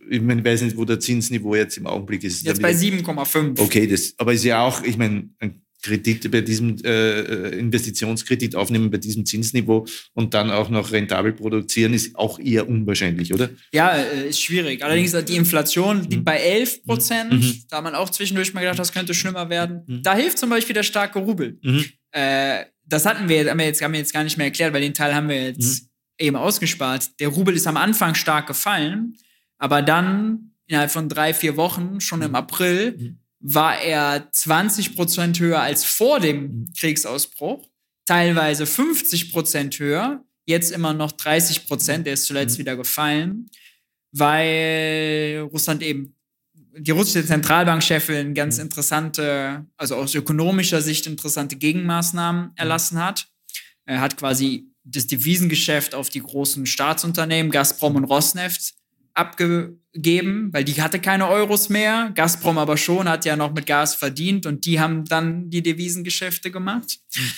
ich, 0.09 0.21
mein, 0.21 0.39
ich 0.39 0.45
weiß 0.45 0.61
nicht, 0.63 0.77
wo 0.77 0.85
der 0.85 0.99
Zinsniveau 0.99 1.55
jetzt 1.55 1.77
im 1.77 1.87
Augenblick 1.87 2.23
ist. 2.23 2.45
Jetzt 2.45 2.61
bei 2.61 2.71
7,5. 2.71 3.59
Okay, 3.59 3.87
das, 3.87 4.13
aber 4.17 4.33
ist 4.33 4.43
ja 4.43 4.61
auch, 4.61 4.83
ich 4.83 4.97
meine, 4.97 5.29
ein 5.39 5.65
Kredit 5.85 6.31
bei 6.31 6.41
diesem 6.41 6.77
äh, 6.83 7.49
Investitionskredit 7.59 8.55
aufnehmen 8.55 8.89
bei 8.89 8.97
diesem 8.97 9.25
Zinsniveau 9.25 9.85
und 10.13 10.33
dann 10.33 10.49
auch 10.49 10.69
noch 10.69 10.91
rentabel 10.91 11.33
produzieren, 11.33 11.93
ist 11.93 12.15
auch 12.15 12.39
eher 12.39 12.67
unwahrscheinlich, 12.67 13.33
oder? 13.33 13.49
Ja, 13.71 13.95
äh, 13.95 14.29
ist 14.29 14.41
schwierig. 14.41 14.83
Allerdings 14.83 15.13
mhm. 15.13 15.25
die 15.25 15.35
Inflation 15.35 16.01
liegt 16.01 16.21
mhm. 16.21 16.23
bei 16.23 16.37
11 16.37 16.83
Prozent. 16.85 17.33
Mhm. 17.33 17.63
Da 17.69 17.77
hat 17.77 17.83
man 17.83 17.93
auch 17.93 18.09
zwischendurch 18.09 18.53
mal 18.53 18.61
gedacht, 18.61 18.79
das 18.79 18.93
könnte 18.93 19.13
schlimmer 19.13 19.49
werden. 19.49 19.83
Mhm. 19.85 20.01
Da 20.01 20.15
hilft 20.15 20.39
zum 20.39 20.49
Beispiel 20.49 20.73
der 20.73 20.83
starke 20.83 21.19
Rubel. 21.19 21.59
Mhm. 21.61 21.85
Äh, 22.11 22.65
das 22.87 23.05
hatten 23.05 23.29
wir, 23.29 23.49
haben 23.49 23.59
wir, 23.59 23.65
jetzt, 23.65 23.81
haben 23.81 23.93
wir 23.93 23.99
jetzt 23.99 24.13
gar 24.13 24.23
nicht 24.23 24.37
mehr 24.37 24.47
erklärt, 24.47 24.73
weil 24.73 24.81
den 24.81 24.93
Teil 24.95 25.13
haben 25.13 25.29
wir 25.29 25.43
jetzt 25.43 25.83
mhm. 25.83 25.87
eben 26.17 26.35
ausgespart. 26.35 27.11
Der 27.19 27.27
Rubel 27.27 27.55
ist 27.55 27.67
am 27.67 27.77
Anfang 27.77 28.15
stark 28.15 28.47
gefallen, 28.47 29.15
aber 29.57 29.81
dann 29.81 30.51
innerhalb 30.67 30.91
von 30.91 31.09
drei, 31.09 31.33
vier 31.33 31.57
Wochen, 31.57 32.01
schon 32.01 32.21
im 32.21 32.35
April, 32.35 33.17
war 33.39 33.79
er 33.79 34.29
20 34.31 34.95
Prozent 34.95 35.39
höher 35.39 35.61
als 35.61 35.83
vor 35.83 36.19
dem 36.19 36.41
mhm. 36.41 36.73
Kriegsausbruch, 36.77 37.67
teilweise 38.05 38.65
50 38.65 39.31
Prozent 39.31 39.79
höher, 39.79 40.23
jetzt 40.45 40.71
immer 40.71 40.93
noch 40.93 41.11
30 41.11 41.67
Prozent, 41.67 42.07
der 42.07 42.13
ist 42.13 42.25
zuletzt 42.25 42.57
mhm. 42.57 42.61
wieder 42.61 42.75
gefallen, 42.75 43.49
weil 44.11 45.47
Russland 45.51 45.83
eben 45.83 46.15
die 46.77 46.91
russische 46.91 47.25
Zentralbankchefin 47.25 48.33
ganz 48.33 48.57
mhm. 48.57 48.63
interessante, 48.63 49.65
also 49.77 49.95
aus 49.95 50.15
ökonomischer 50.15 50.81
Sicht 50.81 51.05
interessante 51.05 51.55
Gegenmaßnahmen 51.55 52.51
erlassen 52.55 53.03
hat. 53.03 53.27
Er 53.85 54.01
hat 54.01 54.17
quasi 54.17 54.71
das 54.83 55.07
Devisengeschäft 55.07 55.95
auf 55.95 56.09
die 56.09 56.21
großen 56.21 56.65
Staatsunternehmen 56.65 57.51
Gazprom 57.51 57.95
und 57.95 58.05
Rosneft 58.05 58.73
abgegeben, 59.15 60.53
weil 60.53 60.63
die 60.63 60.79
hatte 60.81 60.99
keine 60.99 61.27
Euros 61.27 61.69
mehr. 61.69 62.11
Gazprom 62.13 62.57
aber 62.57 62.77
schon, 62.77 63.09
hat 63.09 63.25
ja 63.25 63.35
noch 63.35 63.53
mit 63.53 63.65
Gas 63.65 63.95
verdient 63.95 64.45
und 64.45 64.65
die 64.65 64.79
haben 64.79 65.05
dann 65.05 65.49
die 65.49 65.63
Devisengeschäfte 65.63 66.51
gemacht. 66.51 66.99
Mhm. 67.15 67.31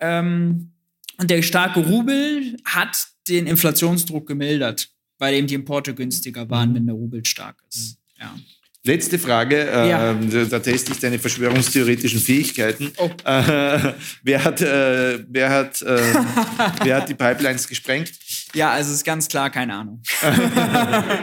Ähm, 0.00 0.70
und 1.18 1.30
der 1.30 1.42
starke 1.42 1.80
Rubel 1.80 2.56
hat 2.64 3.08
den 3.28 3.46
Inflationsdruck 3.46 4.26
gemildert, 4.26 4.90
weil 5.18 5.34
eben 5.34 5.46
die 5.46 5.54
Importe 5.54 5.94
günstiger 5.94 6.48
waren, 6.50 6.74
wenn 6.74 6.86
der 6.86 6.94
Rubel 6.94 7.24
stark 7.24 7.62
ist. 7.68 7.98
Ja. 8.18 8.34
Letzte 8.86 9.18
Frage, 9.18 9.56
äh, 9.56 9.88
ja. 9.88 10.12
da 10.12 10.58
teste 10.58 10.92
ich 10.92 10.98
deine 10.98 11.18
verschwörungstheoretischen 11.18 12.20
Fähigkeiten. 12.20 12.92
Oh. 12.98 13.08
Äh, 13.24 13.94
wer, 14.22 14.44
hat, 14.44 14.60
äh, 14.60 15.24
wer, 15.26 15.48
hat, 15.48 15.80
äh, 15.80 15.86
wer 16.82 16.98
hat 16.98 17.08
die 17.08 17.14
Pipelines 17.14 17.66
gesprengt? 17.66 18.12
Ja, 18.54 18.72
also 18.72 18.92
ist 18.92 19.02
ganz 19.02 19.26
klar 19.26 19.48
keine 19.48 19.72
Ahnung. 19.72 20.02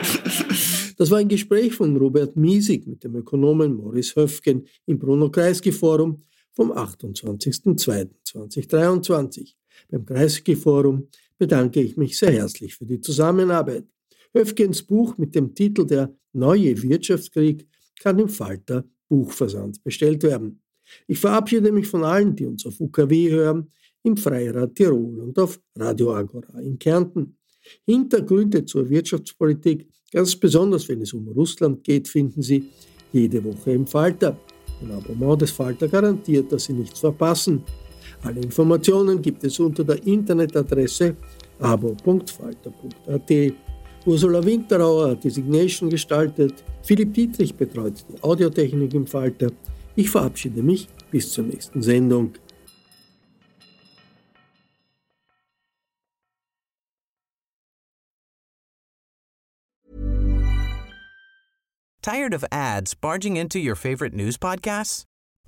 das 0.97 1.12
war 1.12 1.20
ein 1.20 1.28
Gespräch 1.28 1.76
von 1.76 1.95
Robert 1.95 2.36
Miesig 2.36 2.88
mit 2.88 3.03
dem 3.03 3.16
Ökonomen 3.16 3.76
Morris 3.76 4.16
Höfgen 4.16 4.66
im 4.88 4.97
Bruno-Kreisky-Forum 4.97 6.20
vom 6.53 6.72
28.02.2023. 6.72 9.53
Beim 9.91 10.03
Kreisky-Forum 10.03 11.09
bedanke 11.38 11.80
ich 11.80 11.95
mich 11.95 12.18
sehr 12.18 12.32
herzlich 12.32 12.74
für 12.74 12.86
die 12.86 13.01
Zusammenarbeit. 13.01 13.86
Höfgens 14.34 14.84
Buch 14.84 15.17
mit 15.17 15.36
dem 15.36 15.53
Titel 15.53 15.86
Der 15.86 16.13
neue 16.34 16.82
Wirtschaftskrieg 16.82 17.67
kann 17.99 18.19
im 18.19 18.29
Falter 18.29 18.86
Buchversand 19.09 19.84
bestellt 19.84 20.23
werden. 20.23 20.61
Ich 21.07 21.19
verabschiede 21.19 21.71
mich 21.71 21.88
von 21.88 22.03
allen, 22.03 22.36
die 22.36 22.45
uns 22.45 22.65
auf 22.65 22.79
UKW 22.79 23.29
hören, 23.32 23.71
im 24.03 24.17
Freirad 24.17 24.75
Tirol 24.75 25.19
und 25.19 25.38
auf 25.38 25.59
Radio 25.75 26.13
Agora 26.13 26.59
in 26.59 26.79
Kärnten. 26.79 27.38
Hintergründe 27.86 28.65
zur 28.65 28.89
Wirtschaftspolitik, 28.89 29.88
ganz 30.11 30.36
besonders 30.36 30.88
wenn 30.89 31.01
es 31.01 31.13
um 31.13 31.27
Russland 31.27 31.84
geht, 31.84 32.07
finden 32.07 32.41
Sie 32.41 32.63
jede 33.13 33.43
Woche 33.43 33.73
im 33.73 33.86
Falter. 33.86 34.39
Ein 34.82 34.91
Abonnement 34.91 35.41
des 35.41 35.51
Falter 35.51 35.88
garantiert, 35.88 36.51
dass 36.51 36.63
Sie 36.63 36.73
nichts 36.73 36.99
verpassen. 36.99 37.63
Alle 38.23 38.41
Informationen 38.41 39.21
gibt 39.21 39.43
es 39.43 39.59
unter 39.59 39.84
der 39.84 40.03
Internetadresse 40.05 41.15
abo.falter.at. 41.59 43.32
Ursula 44.06 44.43
Winterauer 44.43 45.12
hat 45.12 45.24
die 45.24 45.30
Signation 45.30 45.89
gestaltet, 45.89 46.64
Philipp 46.82 47.14
Dietrich 47.14 47.54
betreut 47.54 48.04
die 48.10 48.24
Audiotechnik 48.24 48.93
im 48.95 49.06
Falter. 49.06 49.52
Ich 49.95 50.10
verabschiede 50.10 50.64
mich 50.64 50.88
bis 51.12 51.32
zur 51.32 51.43
nächsten 51.45 51.82
Sendung. 51.82 52.34
Tired 62.02 62.34
of 62.34 62.43
ads 62.52 62.95
barging 62.95 63.38
into 63.38 63.60
your 63.60 63.76
favorite 63.76 64.16
news 64.16 64.36
podcasts? 64.36 65.04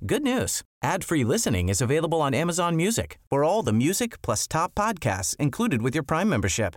Good 0.06 0.22
news. 0.22 0.62
Ad-free 0.84 1.24
listening 1.24 1.68
is 1.68 1.80
available 1.80 2.20
on 2.22 2.32
Amazon 2.32 2.76
Music. 2.76 3.18
For 3.28 3.42
all 3.42 3.64
the 3.64 3.72
music 3.72 4.22
plus 4.22 4.46
top 4.46 4.74
podcasts 4.76 5.34
included 5.40 5.82
with 5.82 5.94
your 5.96 6.04
Prime 6.04 6.28
membership. 6.28 6.76